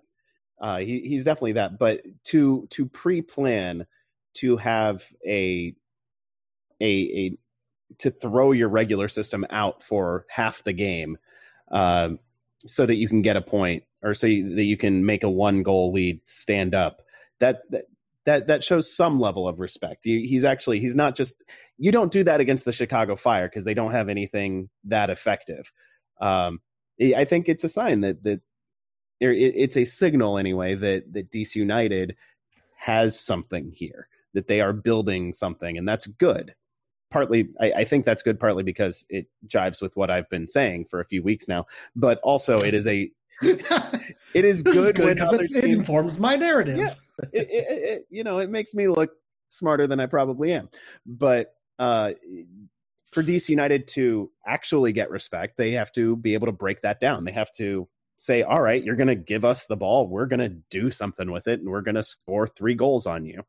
Uh, 0.60 0.78
he, 0.78 1.00
he's 1.00 1.24
definitely 1.24 1.52
that. 1.52 1.78
But 1.78 2.02
to 2.24 2.66
to 2.70 2.86
pre-plan 2.86 3.86
to 4.34 4.56
have 4.56 5.04
a 5.26 5.74
a 6.80 6.84
a 6.84 7.38
to 7.98 8.10
throw 8.10 8.52
your 8.52 8.68
regular 8.68 9.08
system 9.08 9.44
out 9.50 9.82
for 9.82 10.24
half 10.28 10.64
the 10.64 10.72
game 10.72 11.18
uh, 11.70 12.10
so 12.66 12.86
that 12.86 12.96
you 12.96 13.08
can 13.08 13.22
get 13.22 13.36
a 13.36 13.42
point 13.42 13.84
or 14.02 14.14
so 14.14 14.26
you, 14.26 14.54
that 14.54 14.64
you 14.64 14.76
can 14.76 15.04
make 15.04 15.24
a 15.24 15.30
one 15.30 15.62
goal 15.62 15.92
lead 15.92 16.20
stand 16.24 16.74
up 16.74 17.02
that, 17.38 17.62
that 17.70 17.84
that 18.24 18.46
that 18.46 18.64
shows 18.64 18.94
some 18.94 19.20
level 19.20 19.46
of 19.46 19.60
respect 19.60 20.00
he, 20.04 20.26
he's 20.26 20.44
actually 20.44 20.80
he's 20.80 20.94
not 20.94 21.14
just 21.14 21.34
you 21.76 21.92
don't 21.92 22.12
do 22.12 22.24
that 22.24 22.40
against 22.40 22.64
the 22.64 22.72
chicago 22.72 23.14
fire 23.14 23.48
because 23.48 23.64
they 23.64 23.74
don't 23.74 23.92
have 23.92 24.08
anything 24.08 24.68
that 24.84 25.10
effective 25.10 25.70
um, 26.22 26.60
i 27.16 27.24
think 27.24 27.48
it's 27.48 27.64
a 27.64 27.68
sign 27.68 28.00
that 28.00 28.22
that 28.22 28.40
it, 29.20 29.54
it's 29.56 29.76
a 29.76 29.84
signal 29.84 30.38
anyway 30.38 30.74
that 30.74 31.12
that 31.12 31.30
dc 31.30 31.54
united 31.54 32.16
has 32.76 33.18
something 33.18 33.70
here 33.70 34.08
that 34.34 34.48
they 34.48 34.60
are 34.60 34.72
building 34.72 35.32
something 35.32 35.76
and 35.76 35.86
that's 35.86 36.06
good 36.06 36.54
partly 37.12 37.50
I, 37.60 37.72
I, 37.72 37.84
think 37.84 38.04
that's 38.04 38.22
good 38.22 38.40
partly 38.40 38.62
because 38.62 39.04
it 39.10 39.26
jives 39.46 39.82
with 39.82 39.94
what 39.96 40.10
I've 40.10 40.28
been 40.30 40.48
saying 40.48 40.86
for 40.86 40.98
a 40.98 41.04
few 41.04 41.22
weeks 41.22 41.46
now, 41.46 41.66
but 41.94 42.18
also 42.22 42.60
it 42.60 42.72
is 42.74 42.86
a 42.86 43.12
it 43.42 44.44
is 44.44 44.62
good, 44.62 44.94
because 44.94 45.32
it, 45.34 45.50
it, 45.52 45.64
informs 45.64 46.18
my 46.18 46.36
narrative. 46.36 46.78
Yeah, 46.78 46.94
it, 47.32 47.48
it, 47.50 48.06
you 48.08 48.24
know, 48.24 48.38
it 48.38 48.50
makes 48.50 48.72
me 48.72 48.88
look 48.88 49.10
smarter 49.48 49.86
than 49.86 50.00
I 50.00 50.06
probably 50.06 50.52
am. 50.52 50.68
But 51.04 51.54
uh, 51.78 52.12
for 53.12 53.22
DC 53.22 53.48
United 53.48 53.86
to 53.88 54.30
actually 54.46 54.92
get 54.92 55.10
respect, 55.10 55.56
they 55.56 55.72
have 55.72 55.92
to 55.92 56.16
be 56.16 56.34
able 56.34 56.46
to 56.46 56.52
break 56.52 56.82
that 56.82 57.00
down. 57.00 57.24
They 57.24 57.32
have 57.32 57.52
to 57.54 57.88
say, 58.18 58.42
"All 58.42 58.60
right, 58.60 58.82
you're 58.82 58.96
going 58.96 59.08
to 59.08 59.14
give 59.14 59.44
us 59.44 59.66
the 59.66 59.76
ball. 59.76 60.08
We're 60.08 60.26
going 60.26 60.40
to 60.40 60.56
do 60.70 60.90
something 60.90 61.30
with 61.30 61.46
it, 61.46 61.60
and 61.60 61.68
we're 61.68 61.82
going 61.82 61.94
to 61.94 62.02
score 62.02 62.48
three 62.48 62.74
goals 62.74 63.06
on 63.06 63.24
you." 63.24 63.44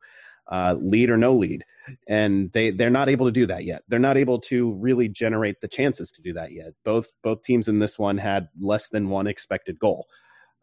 uh, 0.48 0.76
lead 0.80 1.10
or 1.10 1.16
no 1.16 1.34
lead, 1.34 1.64
and 2.06 2.50
they 2.52 2.70
they're 2.70 2.90
not 2.90 3.08
able 3.08 3.26
to 3.26 3.32
do 3.32 3.46
that 3.46 3.64
yet. 3.64 3.82
They're 3.88 3.98
not 3.98 4.16
able 4.16 4.40
to 4.42 4.72
really 4.72 5.08
generate 5.08 5.60
the 5.60 5.68
chances 5.68 6.10
to 6.12 6.22
do 6.22 6.32
that 6.34 6.52
yet. 6.52 6.72
Both 6.84 7.08
both 7.22 7.42
teams 7.42 7.68
in 7.68 7.78
this 7.78 7.98
one 7.98 8.18
had 8.18 8.48
less 8.60 8.88
than 8.88 9.08
one 9.08 9.26
expected 9.26 9.78
goal. 9.78 10.06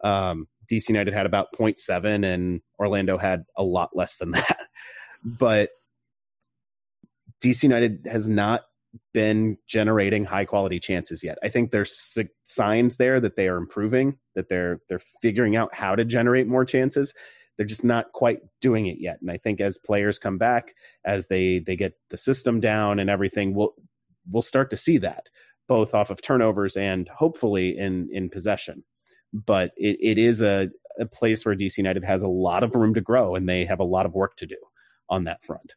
Um, 0.04 0.48
DC 0.70 0.90
United 0.90 1.14
had 1.14 1.26
about 1.26 1.48
0.7, 1.54 2.26
and 2.26 2.62
Orlando 2.80 3.18
had 3.18 3.46
a 3.58 3.64
lot 3.64 3.90
less 3.96 4.18
than 4.18 4.32
that. 4.32 4.60
but 5.24 5.72
DC 7.44 7.64
United 7.64 8.08
has 8.10 8.30
not 8.30 8.66
been 9.14 9.58
generating 9.68 10.26
high 10.26 10.46
quality 10.46 10.80
chances 10.80 11.24
yet. 11.24 11.38
I 11.44 11.50
think 11.50 11.72
there's 11.72 12.18
signs 12.46 12.98
there 12.98 13.20
that 13.20 13.36
they 13.36 13.48
are 13.48 13.58
improving, 13.58 14.18
that 14.36 14.50
they're 14.50 14.80
they're 14.90 15.02
figuring 15.22 15.56
out 15.56 15.74
how 15.74 15.96
to 15.96 16.06
generate 16.06 16.48
more 16.48 16.66
chances. 16.66 17.14
They're 17.58 17.66
just 17.66 17.84
not 17.84 18.12
quite 18.14 18.40
doing 18.60 18.88
it 18.88 18.98
yet. 19.00 19.20
And 19.22 19.30
I 19.30 19.38
think 19.38 19.62
as 19.62 19.78
players 19.78 20.20
come 20.20 20.38
back, 20.38 20.74
as 21.06 21.28
they 21.28 21.60
they 21.60 21.76
get 21.76 21.94
the 22.10 22.18
system 22.18 22.60
down 22.60 23.00
and 23.00 23.10
everything, 23.10 23.54
we'll 23.54 23.74
we'll 24.30 24.42
start 24.42 24.70
to 24.72 24.78
see 24.78 24.98
that 25.00 25.28
both 25.68 25.94
off 25.94 26.10
of 26.10 26.22
turnovers 26.22 26.76
and 26.76 27.08
hopefully 27.10 27.78
in 27.78 28.10
in 28.12 28.30
possession. 28.30 28.84
But 29.34 29.72
it, 29.78 29.98
it 30.02 30.18
is 30.18 30.42
a, 30.42 30.70
a 31.00 31.06
place 31.06 31.46
where 31.46 31.56
DC 31.56 31.78
United 31.78 32.04
has 32.04 32.24
a 32.24 32.28
lot 32.28 32.64
of 32.64 32.76
room 32.76 32.94
to 32.96 33.02
grow 33.02 33.36
and 33.36 33.48
they 33.48 33.64
have 33.66 33.80
a 33.80 33.86
lot 33.86 34.06
of 34.06 34.14
work 34.14 34.36
to 34.38 34.46
do 34.46 34.58
on 35.10 35.24
that 35.24 35.42
front. 35.44 35.76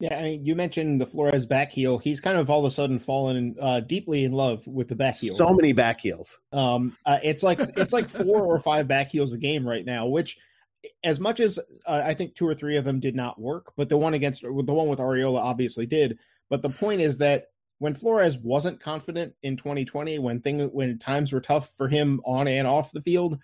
Yeah, 0.00 0.16
I 0.16 0.22
mean, 0.22 0.44
you 0.44 0.54
mentioned 0.54 1.00
the 1.00 1.06
Flores 1.06 1.44
back 1.44 1.72
heel. 1.72 1.98
He's 1.98 2.20
kind 2.20 2.38
of 2.38 2.48
all 2.48 2.64
of 2.64 2.70
a 2.70 2.74
sudden 2.74 3.00
fallen 3.00 3.56
uh, 3.60 3.80
deeply 3.80 4.24
in 4.24 4.32
love 4.32 4.64
with 4.66 4.86
the 4.86 4.94
back 4.94 5.16
heel. 5.16 5.34
So 5.34 5.52
many 5.52 5.72
back 5.72 6.00
heels. 6.00 6.38
Um, 6.52 6.96
uh, 7.04 7.18
it's 7.22 7.42
like 7.42 7.58
it's 7.76 7.92
like 7.92 8.08
four 8.08 8.42
or 8.44 8.60
five 8.60 8.86
back 8.86 9.10
heels 9.10 9.32
a 9.32 9.38
game 9.38 9.66
right 9.66 9.84
now. 9.84 10.06
Which, 10.06 10.38
as 11.02 11.18
much 11.18 11.40
as 11.40 11.58
uh, 11.84 12.02
I 12.04 12.14
think 12.14 12.36
two 12.36 12.46
or 12.46 12.54
three 12.54 12.76
of 12.76 12.84
them 12.84 13.00
did 13.00 13.16
not 13.16 13.40
work, 13.40 13.72
but 13.76 13.88
the 13.88 13.96
one 13.96 14.14
against 14.14 14.42
the 14.42 14.52
one 14.52 14.88
with 14.88 15.00
Arriola 15.00 15.40
obviously 15.40 15.86
did. 15.86 16.18
But 16.48 16.62
the 16.62 16.70
point 16.70 17.00
is 17.00 17.18
that 17.18 17.46
when 17.78 17.94
Flores 17.94 18.38
wasn't 18.38 18.80
confident 18.80 19.34
in 19.42 19.56
2020, 19.56 20.20
when 20.20 20.40
thing 20.40 20.60
when 20.72 20.96
times 21.00 21.32
were 21.32 21.40
tough 21.40 21.70
for 21.70 21.88
him 21.88 22.20
on 22.24 22.46
and 22.46 22.68
off 22.68 22.92
the 22.92 23.02
field, 23.02 23.38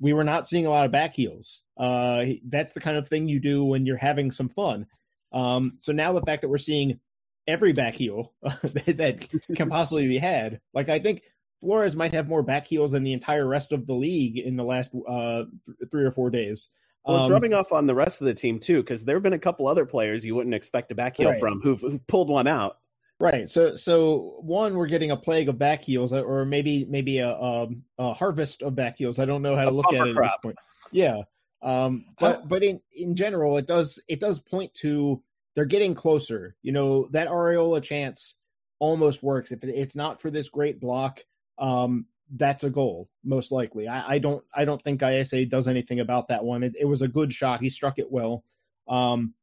we 0.00 0.14
were 0.14 0.24
not 0.24 0.48
seeing 0.48 0.64
a 0.64 0.70
lot 0.70 0.86
of 0.86 0.92
back 0.92 1.14
heels. 1.14 1.62
Uh, 1.76 2.24
that's 2.48 2.72
the 2.72 2.80
kind 2.80 2.96
of 2.96 3.08
thing 3.08 3.28
you 3.28 3.40
do 3.40 3.62
when 3.64 3.84
you're 3.84 3.96
having 3.98 4.30
some 4.30 4.48
fun. 4.48 4.86
Um, 5.32 5.74
so 5.76 5.92
now 5.92 6.12
the 6.12 6.22
fact 6.22 6.42
that 6.42 6.48
we're 6.48 6.58
seeing 6.58 7.00
every 7.46 7.72
back 7.72 7.94
heel 7.94 8.32
that 8.42 9.28
can 9.56 9.68
possibly 9.70 10.06
be 10.08 10.18
had, 10.18 10.60
like 10.74 10.88
I 10.88 10.98
think 10.98 11.22
Flores 11.60 11.96
might 11.96 12.12
have 12.12 12.28
more 12.28 12.42
back 12.42 12.66
heels 12.66 12.92
than 12.92 13.04
the 13.04 13.12
entire 13.12 13.46
rest 13.46 13.72
of 13.72 13.86
the 13.86 13.94
league 13.94 14.38
in 14.38 14.56
the 14.56 14.64
last 14.64 14.90
uh, 15.08 15.44
three 15.90 16.04
or 16.04 16.10
four 16.10 16.28
days. 16.28 16.68
Well, 17.04 17.16
it's 17.16 17.26
um, 17.26 17.32
rubbing 17.32 17.54
off 17.54 17.72
on 17.72 17.86
the 17.86 17.94
rest 17.94 18.20
of 18.20 18.26
the 18.26 18.34
team 18.34 18.58
too, 18.58 18.82
because 18.82 19.04
there 19.04 19.16
have 19.16 19.22
been 19.22 19.32
a 19.32 19.38
couple 19.38 19.66
other 19.66 19.86
players 19.86 20.24
you 20.24 20.34
wouldn't 20.34 20.54
expect 20.54 20.90
a 20.92 20.94
back 20.94 21.16
heel 21.16 21.30
right. 21.30 21.40
from 21.40 21.60
who've, 21.60 21.80
who've, 21.80 22.06
pulled 22.06 22.28
one 22.28 22.46
out. 22.46 22.78
Right. 23.18 23.48
So, 23.48 23.76
so 23.76 24.36
one, 24.40 24.74
we're 24.74 24.86
getting 24.86 25.12
a 25.12 25.16
plague 25.16 25.48
of 25.48 25.58
back 25.58 25.84
heels, 25.84 26.12
or 26.12 26.44
maybe 26.44 26.86
maybe 26.88 27.18
a, 27.18 27.30
a, 27.30 27.68
a 27.98 28.14
harvest 28.14 28.62
of 28.62 28.74
back 28.74 28.98
heels. 28.98 29.18
I 29.18 29.24
don't 29.24 29.42
know 29.42 29.54
how 29.54 29.64
to 29.64 29.70
a 29.70 29.72
look 29.72 29.92
at 29.92 30.06
it 30.06 30.14
crop. 30.16 30.26
at 30.26 30.30
this 30.32 30.38
point. 30.42 30.56
Yeah. 30.90 31.22
Um, 31.62 32.06
but 32.18 32.48
but 32.48 32.62
in 32.62 32.80
in 32.94 33.14
general, 33.14 33.56
it 33.56 33.66
does 33.66 34.00
it 34.08 34.20
does 34.20 34.40
point 34.40 34.74
to 34.74 35.22
they're 35.54 35.64
getting 35.64 35.94
closer. 35.94 36.56
You 36.62 36.72
know 36.72 37.08
that 37.12 37.28
Arriola 37.28 37.82
chance 37.82 38.34
almost 38.78 39.22
works. 39.22 39.52
If 39.52 39.62
it's 39.62 39.94
not 39.94 40.20
for 40.20 40.30
this 40.30 40.48
great 40.48 40.80
block, 40.80 41.20
um, 41.58 42.06
that's 42.36 42.64
a 42.64 42.70
goal 42.70 43.08
most 43.24 43.52
likely. 43.52 43.86
I, 43.86 44.14
I, 44.14 44.18
don't 44.18 44.44
I 44.56 44.64
don't 44.64 44.82
think 44.82 45.02
ISA 45.02 45.46
does 45.46 45.68
anything 45.68 46.00
about 46.00 46.28
that 46.28 46.42
one. 46.42 46.62
It, 46.62 46.74
it 46.78 46.84
was 46.84 47.02
a 47.02 47.08
good 47.08 47.32
shot. 47.32 47.60
He 47.60 47.70
struck 47.70 47.98
it 47.98 48.10
well. 48.10 48.42
Um, 48.88 49.34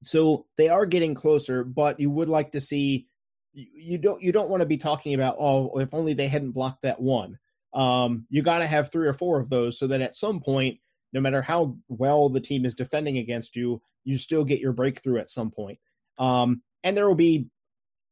so 0.00 0.46
they 0.58 0.68
are 0.68 0.86
getting 0.86 1.14
closer, 1.14 1.64
but 1.64 1.98
you 1.98 2.10
would 2.10 2.28
like 2.28 2.52
to 2.52 2.60
see. 2.60 3.08
You, 3.52 3.66
you 3.74 3.98
don't 3.98 4.22
you 4.22 4.32
don't 4.32 4.48
want 4.48 4.60
to 4.60 4.66
be 4.66 4.78
talking 4.78 5.14
about 5.14 5.36
oh 5.38 5.78
if 5.78 5.92
only 5.92 6.14
they 6.14 6.28
hadn't 6.28 6.52
blocked 6.52 6.82
that 6.82 7.00
one. 7.00 7.38
Um, 7.74 8.26
you 8.30 8.42
got 8.42 8.58
to 8.58 8.66
have 8.66 8.90
three 8.90 9.08
or 9.08 9.14
four 9.14 9.40
of 9.40 9.50
those 9.50 9.78
so 9.78 9.86
that 9.86 10.00
at 10.00 10.14
some 10.14 10.40
point 10.40 10.78
no 11.12 11.20
matter 11.20 11.42
how 11.42 11.76
well 11.88 12.28
the 12.28 12.40
team 12.40 12.64
is 12.64 12.74
defending 12.74 13.18
against 13.18 13.56
you, 13.56 13.80
you 14.04 14.18
still 14.18 14.44
get 14.44 14.60
your 14.60 14.72
breakthrough 14.72 15.18
at 15.18 15.30
some 15.30 15.50
point. 15.50 15.78
Um, 16.18 16.62
and 16.84 16.96
there 16.96 17.06
will 17.06 17.14
be 17.14 17.46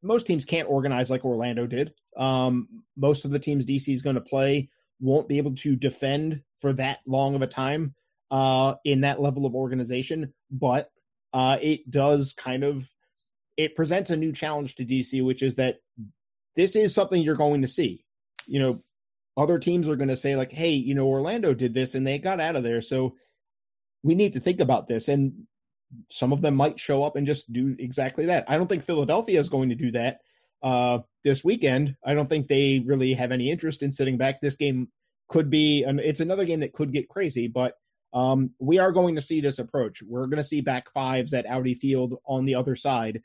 most 0.02 0.26
teams 0.26 0.44
can't 0.44 0.68
organize 0.68 1.10
like 1.10 1.24
Orlando 1.24 1.66
did. 1.66 1.92
Um, 2.16 2.68
most 2.96 3.24
of 3.24 3.30
the 3.30 3.38
teams 3.38 3.64
DC 3.64 3.92
is 3.92 4.02
going 4.02 4.14
to 4.14 4.20
play 4.20 4.68
won't 5.00 5.28
be 5.28 5.38
able 5.38 5.54
to 5.54 5.76
defend 5.76 6.42
for 6.58 6.72
that 6.74 6.98
long 7.06 7.34
of 7.34 7.42
a 7.42 7.46
time 7.46 7.94
uh, 8.30 8.74
in 8.84 9.00
that 9.00 9.20
level 9.20 9.46
of 9.46 9.54
organization, 9.54 10.32
but 10.50 10.90
uh, 11.32 11.58
it 11.60 11.90
does 11.90 12.32
kind 12.32 12.64
of 12.64 12.88
it 13.56 13.76
presents 13.76 14.10
a 14.10 14.16
new 14.16 14.32
challenge 14.32 14.74
to 14.76 14.84
DC, 14.84 15.24
which 15.24 15.42
is 15.42 15.54
that 15.56 15.80
this 16.56 16.76
is 16.76 16.94
something 16.94 17.20
you're 17.20 17.34
going 17.34 17.62
to 17.62 17.68
see. 17.68 18.04
You 18.46 18.60
know, 18.60 18.82
other 19.40 19.58
teams 19.58 19.88
are 19.88 19.96
going 19.96 20.08
to 20.08 20.16
say 20.16 20.36
like 20.36 20.52
hey 20.52 20.70
you 20.70 20.94
know 20.94 21.06
orlando 21.06 21.54
did 21.54 21.72
this 21.72 21.94
and 21.94 22.06
they 22.06 22.18
got 22.18 22.40
out 22.40 22.56
of 22.56 22.62
there. 22.62 22.82
So 22.82 23.14
we 24.02 24.14
need 24.14 24.34
to 24.34 24.40
think 24.40 24.60
about 24.60 24.86
this 24.86 25.08
and 25.08 25.32
some 26.10 26.32
of 26.32 26.40
them 26.40 26.54
might 26.54 26.78
show 26.78 27.02
up 27.02 27.16
and 27.16 27.26
just 27.26 27.52
do 27.52 27.74
exactly 27.78 28.26
that. 28.26 28.44
I 28.48 28.56
don't 28.56 28.68
think 28.68 28.84
philadelphia 28.84 29.40
is 29.40 29.48
going 29.48 29.70
to 29.70 29.74
do 29.74 29.90
that 29.92 30.20
uh, 30.62 30.98
this 31.24 31.42
weekend. 31.42 31.96
I 32.04 32.14
don't 32.14 32.28
think 32.28 32.46
they 32.46 32.82
really 32.84 33.14
have 33.14 33.32
any 33.32 33.50
interest 33.50 33.82
in 33.82 33.92
sitting 33.92 34.16
back. 34.16 34.40
This 34.40 34.54
game 34.54 34.88
could 35.28 35.50
be 35.50 35.84
and 35.84 36.00
it's 36.00 36.20
another 36.20 36.44
game 36.44 36.60
that 36.60 36.72
could 36.72 36.92
get 36.92 37.08
crazy 37.08 37.48
but 37.48 37.74
um, 38.12 38.50
we 38.58 38.78
are 38.78 38.90
going 38.90 39.14
to 39.14 39.22
see 39.22 39.40
this 39.40 39.60
approach. 39.60 40.02
We're 40.02 40.26
going 40.26 40.42
to 40.42 40.48
see 40.48 40.60
back 40.60 40.90
fives 40.90 41.32
at 41.32 41.46
audi 41.46 41.74
field 41.74 42.14
on 42.26 42.44
the 42.44 42.56
other 42.56 42.74
side 42.74 43.22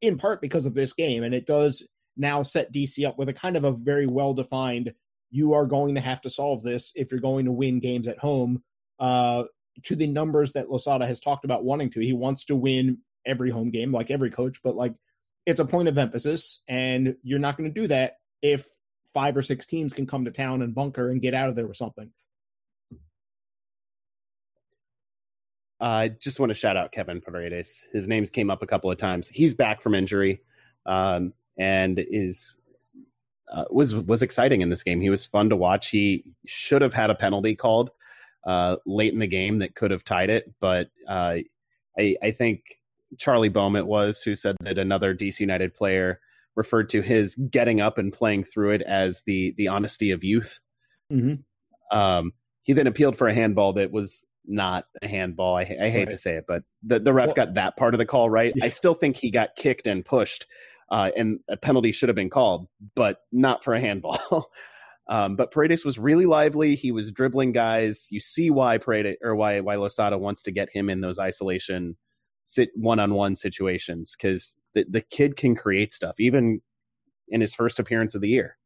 in 0.00 0.16
part 0.18 0.40
because 0.40 0.66
of 0.66 0.74
this 0.74 0.92
game 0.92 1.22
and 1.22 1.34
it 1.34 1.46
does 1.46 1.82
now 2.16 2.42
set 2.42 2.72
dc 2.72 3.06
up 3.06 3.18
with 3.18 3.28
a 3.28 3.32
kind 3.32 3.56
of 3.56 3.64
a 3.64 3.72
very 3.72 4.06
well 4.06 4.34
defined 4.34 4.92
you 5.30 5.54
are 5.54 5.66
going 5.66 5.94
to 5.94 6.00
have 6.00 6.20
to 6.22 6.30
solve 6.30 6.62
this 6.62 6.92
if 6.94 7.10
you're 7.10 7.20
going 7.20 7.44
to 7.44 7.52
win 7.52 7.80
games 7.80 8.06
at 8.08 8.18
home 8.18 8.62
uh, 8.98 9.44
to 9.84 9.96
the 9.96 10.06
numbers 10.06 10.52
that 10.52 10.70
Losada 10.70 11.06
has 11.06 11.20
talked 11.20 11.44
about 11.44 11.64
wanting 11.64 11.90
to. 11.90 12.00
He 12.00 12.12
wants 12.12 12.44
to 12.46 12.56
win 12.56 12.98
every 13.26 13.50
home 13.50 13.70
game, 13.70 13.92
like 13.92 14.10
every 14.10 14.30
coach, 14.30 14.58
but 14.62 14.76
like 14.76 14.94
it's 15.44 15.60
a 15.60 15.64
point 15.64 15.88
of 15.88 15.98
emphasis, 15.98 16.62
and 16.68 17.16
you're 17.22 17.38
not 17.38 17.56
going 17.56 17.72
to 17.72 17.80
do 17.80 17.86
that 17.88 18.14
if 18.42 18.66
five 19.14 19.36
or 19.36 19.42
six 19.42 19.66
teams 19.66 19.92
can 19.92 20.06
come 20.06 20.24
to 20.24 20.30
town 20.30 20.62
and 20.62 20.74
bunker 20.74 21.10
and 21.10 21.22
get 21.22 21.34
out 21.34 21.48
of 21.48 21.56
there 21.56 21.66
with 21.66 21.76
something. 21.76 22.10
I 25.78 26.06
uh, 26.06 26.08
just 26.20 26.40
want 26.40 26.50
to 26.50 26.54
shout 26.54 26.76
out 26.76 26.92
Kevin 26.92 27.20
Paredes. 27.20 27.86
His 27.92 28.08
names 28.08 28.30
came 28.30 28.50
up 28.50 28.62
a 28.62 28.66
couple 28.66 28.90
of 28.90 28.96
times. 28.96 29.28
He's 29.28 29.52
back 29.52 29.82
from 29.82 29.94
injury 29.94 30.40
um, 30.86 31.34
and 31.58 31.98
is 31.98 32.55
uh, 33.52 33.64
was 33.70 33.94
was 33.94 34.22
exciting 34.22 34.60
in 34.60 34.70
this 34.70 34.82
game. 34.82 35.00
He 35.00 35.10
was 35.10 35.24
fun 35.24 35.50
to 35.50 35.56
watch. 35.56 35.88
He 35.88 36.24
should 36.46 36.82
have 36.82 36.94
had 36.94 37.10
a 37.10 37.14
penalty 37.14 37.54
called 37.54 37.90
uh, 38.46 38.76
late 38.86 39.12
in 39.12 39.18
the 39.18 39.26
game 39.26 39.58
that 39.58 39.74
could 39.74 39.90
have 39.90 40.04
tied 40.04 40.30
it, 40.30 40.52
but 40.60 40.88
uh, 41.08 41.36
I, 41.98 42.16
I 42.22 42.30
think 42.30 42.78
Charlie 43.18 43.48
Bowman 43.48 43.86
was 43.86 44.22
who 44.22 44.34
said 44.34 44.56
that 44.60 44.78
another 44.78 45.14
DC 45.14 45.40
United 45.40 45.74
player 45.74 46.20
referred 46.54 46.88
to 46.90 47.02
his 47.02 47.34
getting 47.34 47.80
up 47.80 47.98
and 47.98 48.12
playing 48.12 48.44
through 48.44 48.72
it 48.72 48.82
as 48.82 49.22
the 49.26 49.54
the 49.56 49.68
honesty 49.68 50.10
of 50.10 50.24
youth. 50.24 50.60
Mm-hmm. 51.12 51.96
Um, 51.96 52.32
he 52.62 52.72
then 52.72 52.86
appealed 52.86 53.16
for 53.16 53.28
a 53.28 53.34
handball 53.34 53.74
that 53.74 53.92
was 53.92 54.24
not 54.44 54.86
a 55.02 55.08
handball. 55.08 55.56
I, 55.56 55.62
I 55.62 55.88
hate 55.90 55.98
right. 55.98 56.10
to 56.10 56.16
say 56.16 56.36
it, 56.36 56.44
but 56.48 56.62
the, 56.82 56.98
the 56.98 57.12
ref 57.12 57.28
well, 57.28 57.34
got 57.34 57.54
that 57.54 57.76
part 57.76 57.94
of 57.94 57.98
the 57.98 58.06
call 58.06 58.30
right. 58.30 58.52
Yeah. 58.54 58.64
I 58.64 58.70
still 58.70 58.94
think 58.94 59.16
he 59.16 59.30
got 59.30 59.56
kicked 59.56 59.86
and 59.86 60.04
pushed 60.04 60.46
uh, 60.90 61.10
and 61.16 61.40
a 61.48 61.56
penalty 61.56 61.92
should 61.92 62.08
have 62.08 62.16
been 62.16 62.30
called, 62.30 62.68
but 62.94 63.22
not 63.32 63.64
for 63.64 63.74
a 63.74 63.80
handball. 63.80 64.50
um, 65.08 65.36
but 65.36 65.50
Paredes 65.50 65.84
was 65.84 65.98
really 65.98 66.26
lively. 66.26 66.74
He 66.74 66.92
was 66.92 67.12
dribbling 67.12 67.52
guys. 67.52 68.06
You 68.10 68.20
see 68.20 68.50
why 68.50 68.78
Paredes 68.78 69.18
or 69.22 69.34
why 69.34 69.60
why 69.60 69.76
Losada 69.76 70.18
wants 70.18 70.42
to 70.44 70.52
get 70.52 70.68
him 70.72 70.88
in 70.88 71.00
those 71.00 71.18
isolation 71.18 71.96
sit 72.46 72.70
one 72.76 73.00
on 73.00 73.14
one 73.14 73.34
situations 73.34 74.14
because 74.16 74.54
the 74.74 74.86
the 74.88 75.00
kid 75.00 75.36
can 75.36 75.56
create 75.56 75.92
stuff 75.92 76.14
even 76.18 76.60
in 77.28 77.40
his 77.40 77.54
first 77.54 77.78
appearance 77.78 78.14
of 78.14 78.20
the 78.20 78.28
year. 78.28 78.56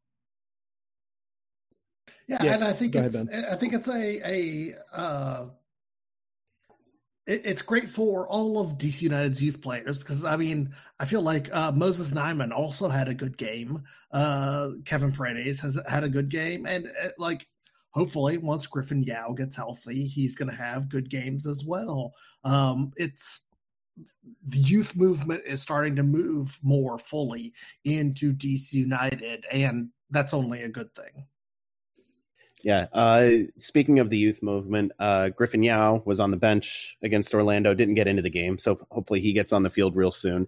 Yeah, 2.27 2.43
yeah. 2.43 2.53
and 2.53 2.63
I 2.63 2.73
think 2.73 2.95
it's 2.95 3.15
ahead, 3.15 3.45
I 3.51 3.55
think 3.55 3.73
it's 3.73 3.87
a 3.87 4.21
a 4.23 4.73
uh, 4.93 5.45
it, 7.31 7.41
it's 7.45 7.61
great 7.61 7.89
for 7.89 8.27
all 8.27 8.59
of 8.59 8.77
DC 8.77 9.03
United's 9.03 9.41
youth 9.41 9.61
players 9.61 9.97
because 9.97 10.25
I 10.25 10.35
mean 10.35 10.73
I 10.99 11.05
feel 11.05 11.21
like 11.21 11.53
uh, 11.55 11.71
Moses 11.71 12.11
Nyeman 12.13 12.51
also 12.51 12.89
had 12.89 13.07
a 13.07 13.13
good 13.13 13.37
game. 13.37 13.81
Uh, 14.11 14.71
Kevin 14.85 15.11
Paredes 15.11 15.59
has 15.61 15.79
had 15.87 16.03
a 16.03 16.09
good 16.09 16.29
game, 16.29 16.65
and 16.65 16.87
uh, 16.87 17.09
like 17.17 17.47
hopefully 17.91 18.37
once 18.37 18.67
Griffin 18.67 19.03
Yow 19.03 19.33
gets 19.33 19.55
healthy, 19.55 20.07
he's 20.07 20.35
going 20.35 20.49
to 20.49 20.55
have 20.55 20.89
good 20.89 21.09
games 21.09 21.45
as 21.45 21.63
well. 21.63 22.13
Um, 22.43 22.91
it's 22.97 23.41
the 24.47 24.59
youth 24.59 24.95
movement 24.95 25.43
is 25.45 25.61
starting 25.61 25.95
to 25.95 26.03
move 26.03 26.57
more 26.63 26.97
fully 26.97 27.53
into 27.85 28.33
DC 28.33 28.73
United, 28.73 29.45
and 29.51 29.89
that's 30.09 30.33
only 30.33 30.63
a 30.63 30.69
good 30.69 30.93
thing. 30.95 31.25
Yeah. 32.63 32.87
Uh, 32.93 33.31
speaking 33.57 33.99
of 33.99 34.09
the 34.09 34.17
youth 34.17 34.41
movement, 34.43 34.91
uh, 34.99 35.29
Griffin 35.29 35.63
Yow 35.63 36.01
was 36.05 36.19
on 36.19 36.31
the 36.31 36.37
bench 36.37 36.97
against 37.01 37.33
Orlando, 37.33 37.73
didn't 37.73 37.95
get 37.95 38.07
into 38.07 38.21
the 38.21 38.29
game, 38.29 38.57
so 38.57 38.79
hopefully 38.91 39.21
he 39.21 39.33
gets 39.33 39.53
on 39.53 39.63
the 39.63 39.69
field 39.69 39.95
real 39.95 40.11
soon. 40.11 40.47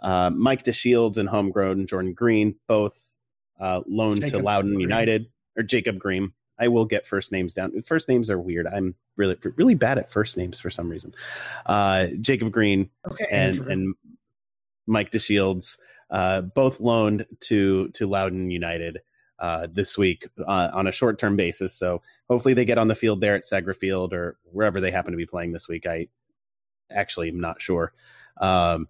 Uh, 0.00 0.30
Mike 0.30 0.64
DeShields 0.64 1.18
and 1.18 1.28
homegrown 1.28 1.86
Jordan 1.86 2.12
Green, 2.12 2.54
both 2.66 2.96
uh, 3.60 3.80
loaned 3.86 4.20
Jacob 4.20 4.40
to 4.40 4.44
Loudoun 4.44 4.74
Green. 4.74 4.80
United, 4.80 5.26
or 5.56 5.62
Jacob 5.62 5.98
Greene. 5.98 6.32
I 6.60 6.68
will 6.68 6.84
get 6.84 7.06
first 7.06 7.30
names 7.30 7.54
down. 7.54 7.82
First 7.82 8.08
names 8.08 8.30
are 8.30 8.38
weird. 8.38 8.66
I'm 8.66 8.94
really 9.16 9.36
really 9.56 9.74
bad 9.74 9.98
at 9.98 10.10
first 10.10 10.36
names 10.36 10.58
for 10.60 10.70
some 10.70 10.88
reason. 10.88 11.14
Uh, 11.66 12.08
Jacob 12.20 12.50
Greene 12.50 12.90
okay, 13.08 13.26
and 13.30 13.58
and 13.68 13.94
Mike 14.86 15.12
DeShields, 15.12 15.78
uh, 16.10 16.40
both 16.40 16.80
loaned 16.80 17.26
to 17.40 17.88
to 17.90 18.08
Loudoun 18.08 18.50
United 18.50 19.00
uh, 19.38 19.66
this 19.72 19.96
week 19.96 20.28
uh, 20.46 20.70
on 20.72 20.86
a 20.86 20.92
short 20.92 21.18
term 21.18 21.36
basis. 21.36 21.74
So 21.74 22.02
hopefully 22.28 22.54
they 22.54 22.64
get 22.64 22.78
on 22.78 22.88
the 22.88 22.94
field 22.94 23.20
there 23.20 23.34
at 23.34 23.44
Segra 23.44 23.76
Field 23.76 24.12
or 24.12 24.36
wherever 24.52 24.80
they 24.80 24.90
happen 24.90 25.12
to 25.12 25.16
be 25.16 25.26
playing 25.26 25.52
this 25.52 25.68
week. 25.68 25.86
I 25.86 26.08
actually 26.90 27.28
am 27.28 27.40
not 27.40 27.60
sure. 27.60 27.92
Um, 28.40 28.88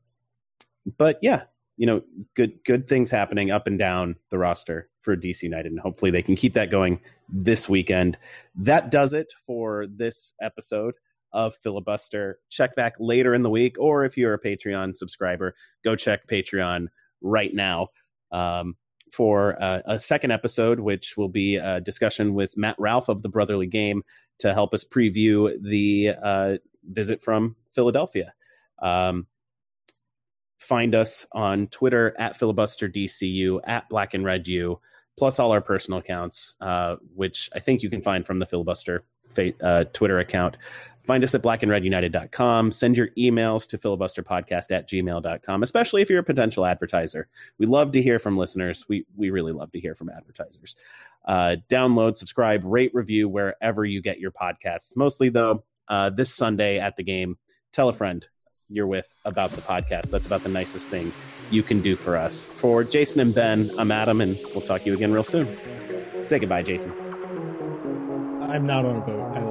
but 0.97 1.19
yeah, 1.23 1.43
you 1.77 1.87
know, 1.87 2.03
good 2.35 2.59
good 2.65 2.89
things 2.89 3.11
happening 3.11 3.51
up 3.51 3.67
and 3.67 3.79
down 3.79 4.17
the 4.31 4.39
roster 4.39 4.89
for 5.01 5.17
DC 5.17 5.43
United, 5.43 5.71
and 5.71 5.81
hopefully 5.81 6.11
they 6.11 6.23
can 6.23 6.35
keep 6.35 6.55
that 6.55 6.71
going 6.71 7.01
this 7.29 7.69
weekend. 7.69 8.19
That 8.57 8.91
does 8.91 9.13
it 9.13 9.33
for 9.47 9.87
this 9.87 10.33
episode 10.41 10.95
of 11.33 11.55
Filibuster. 11.63 12.41
Check 12.51 12.75
back 12.75 12.95
later 12.99 13.35
in 13.35 13.43
the 13.43 13.51
week, 13.51 13.77
or 13.79 14.05
if 14.05 14.17
you're 14.17 14.35
a 14.35 14.41
Patreon 14.41 14.97
subscriber, 14.97 15.55
go 15.85 15.95
check 15.95 16.27
Patreon 16.27 16.89
right 17.21 17.55
now. 17.55 17.89
Um, 18.33 18.77
for 19.13 19.61
uh, 19.63 19.81
a 19.87 19.99
second 19.99 20.31
episode, 20.31 20.81
which 20.81 21.17
will 21.17 21.29
be 21.29 21.57
a 21.57 21.81
discussion 21.81 22.35
with 22.35 22.57
Matt 22.57 22.77
Ralph 22.79 23.09
of 23.09 23.23
the 23.23 23.29
Brotherly 23.29 23.67
Game 23.67 24.03
to 24.39 24.55
help 24.55 24.75
us 24.75 24.85
preview 24.85 25.53
the 25.63 26.11
uh, 26.23 26.57
visit 26.85 27.23
from 27.23 27.57
Philadelphia. 27.75 28.33
Um, 28.81 29.27
find 30.59 30.95
us 30.95 31.27
on 31.33 31.67
Twitter 31.69 32.15
at 32.19 32.39
filibusterdcu, 32.39 33.61
at 33.65 33.89
black 33.89 34.15
and 34.15 34.25
red 34.25 34.47
u, 34.47 34.79
plus 35.19 35.39
all 35.39 35.51
our 35.51 35.61
personal 35.61 36.01
accounts, 36.01 36.55
uh, 36.61 36.97
which 37.15 37.51
I 37.55 37.61
think 37.61 37.83
you 37.83 37.91
can 37.91 38.03
find 38.03 38.27
from 38.27 38.39
the 38.39 38.47
filibuster 38.47 39.05
uh, 39.63 39.85
Twitter 39.93 40.19
account. 40.19 40.57
Find 41.09 41.25
us 41.25 41.35
at 41.35 41.43
blackandredunited.com. 41.43 42.71
Send 42.71 42.99
your 42.99 43.09
emails 43.17 43.67
to 43.69 43.79
filibusterpodcast 43.79 44.71
at 44.71 44.87
gmail.com, 44.91 45.63
especially 45.63 46.03
if 46.03 46.11
you're 46.11 46.19
a 46.19 46.23
potential 46.23 46.67
advertiser. 46.67 47.29
We 47.57 47.65
love 47.65 47.93
to 47.93 48.03
hear 48.03 48.19
from 48.19 48.37
listeners. 48.37 48.85
We, 48.91 49.07
we 49.17 49.31
really 49.31 49.53
love 49.53 49.73
to 49.73 49.81
hear 49.81 49.95
from 49.95 50.11
advertisers. 50.11 50.77
Uh, 51.27 51.57
download, 51.71 52.19
subscribe, 52.19 52.63
rate, 52.63 52.91
review 52.93 53.27
wherever 53.27 53.87
you 53.87 54.03
get 54.03 54.21
your 54.21 54.33
podcasts. 54.33 54.99
Mostly, 54.99 55.31
though, 55.31 55.65
uh, 55.89 56.11
this 56.11 56.35
Sunday 56.35 56.79
at 56.79 56.95
the 56.99 57.05
game, 57.05 57.39
tell 57.73 57.89
a 57.89 57.93
friend 57.95 58.29
you're 58.69 58.87
with 58.87 59.11
about 59.25 59.49
the 59.53 59.63
podcast. 59.63 60.11
That's 60.11 60.27
about 60.27 60.43
the 60.43 60.51
nicest 60.51 60.89
thing 60.89 61.11
you 61.51 61.63
can 61.63 61.81
do 61.81 61.97
for 61.97 62.19
us. 62.19 62.45
For 62.45 62.85
Jason 62.85 63.23
and 63.23 63.35
Ben, 63.35 63.71
I'm 63.79 63.91
Adam, 63.91 64.21
and 64.21 64.39
we'll 64.55 64.61
talk 64.61 64.83
to 64.83 64.87
you 64.89 64.93
again 64.93 65.15
real 65.15 65.25
soon. 65.25 65.57
Say 66.23 66.39
goodbye, 66.39 66.65
Jason. 66.65 66.93
I'm 68.43 68.67
not 68.67 68.85
on 68.85 68.97
a 68.97 69.01
boat. 69.01 69.48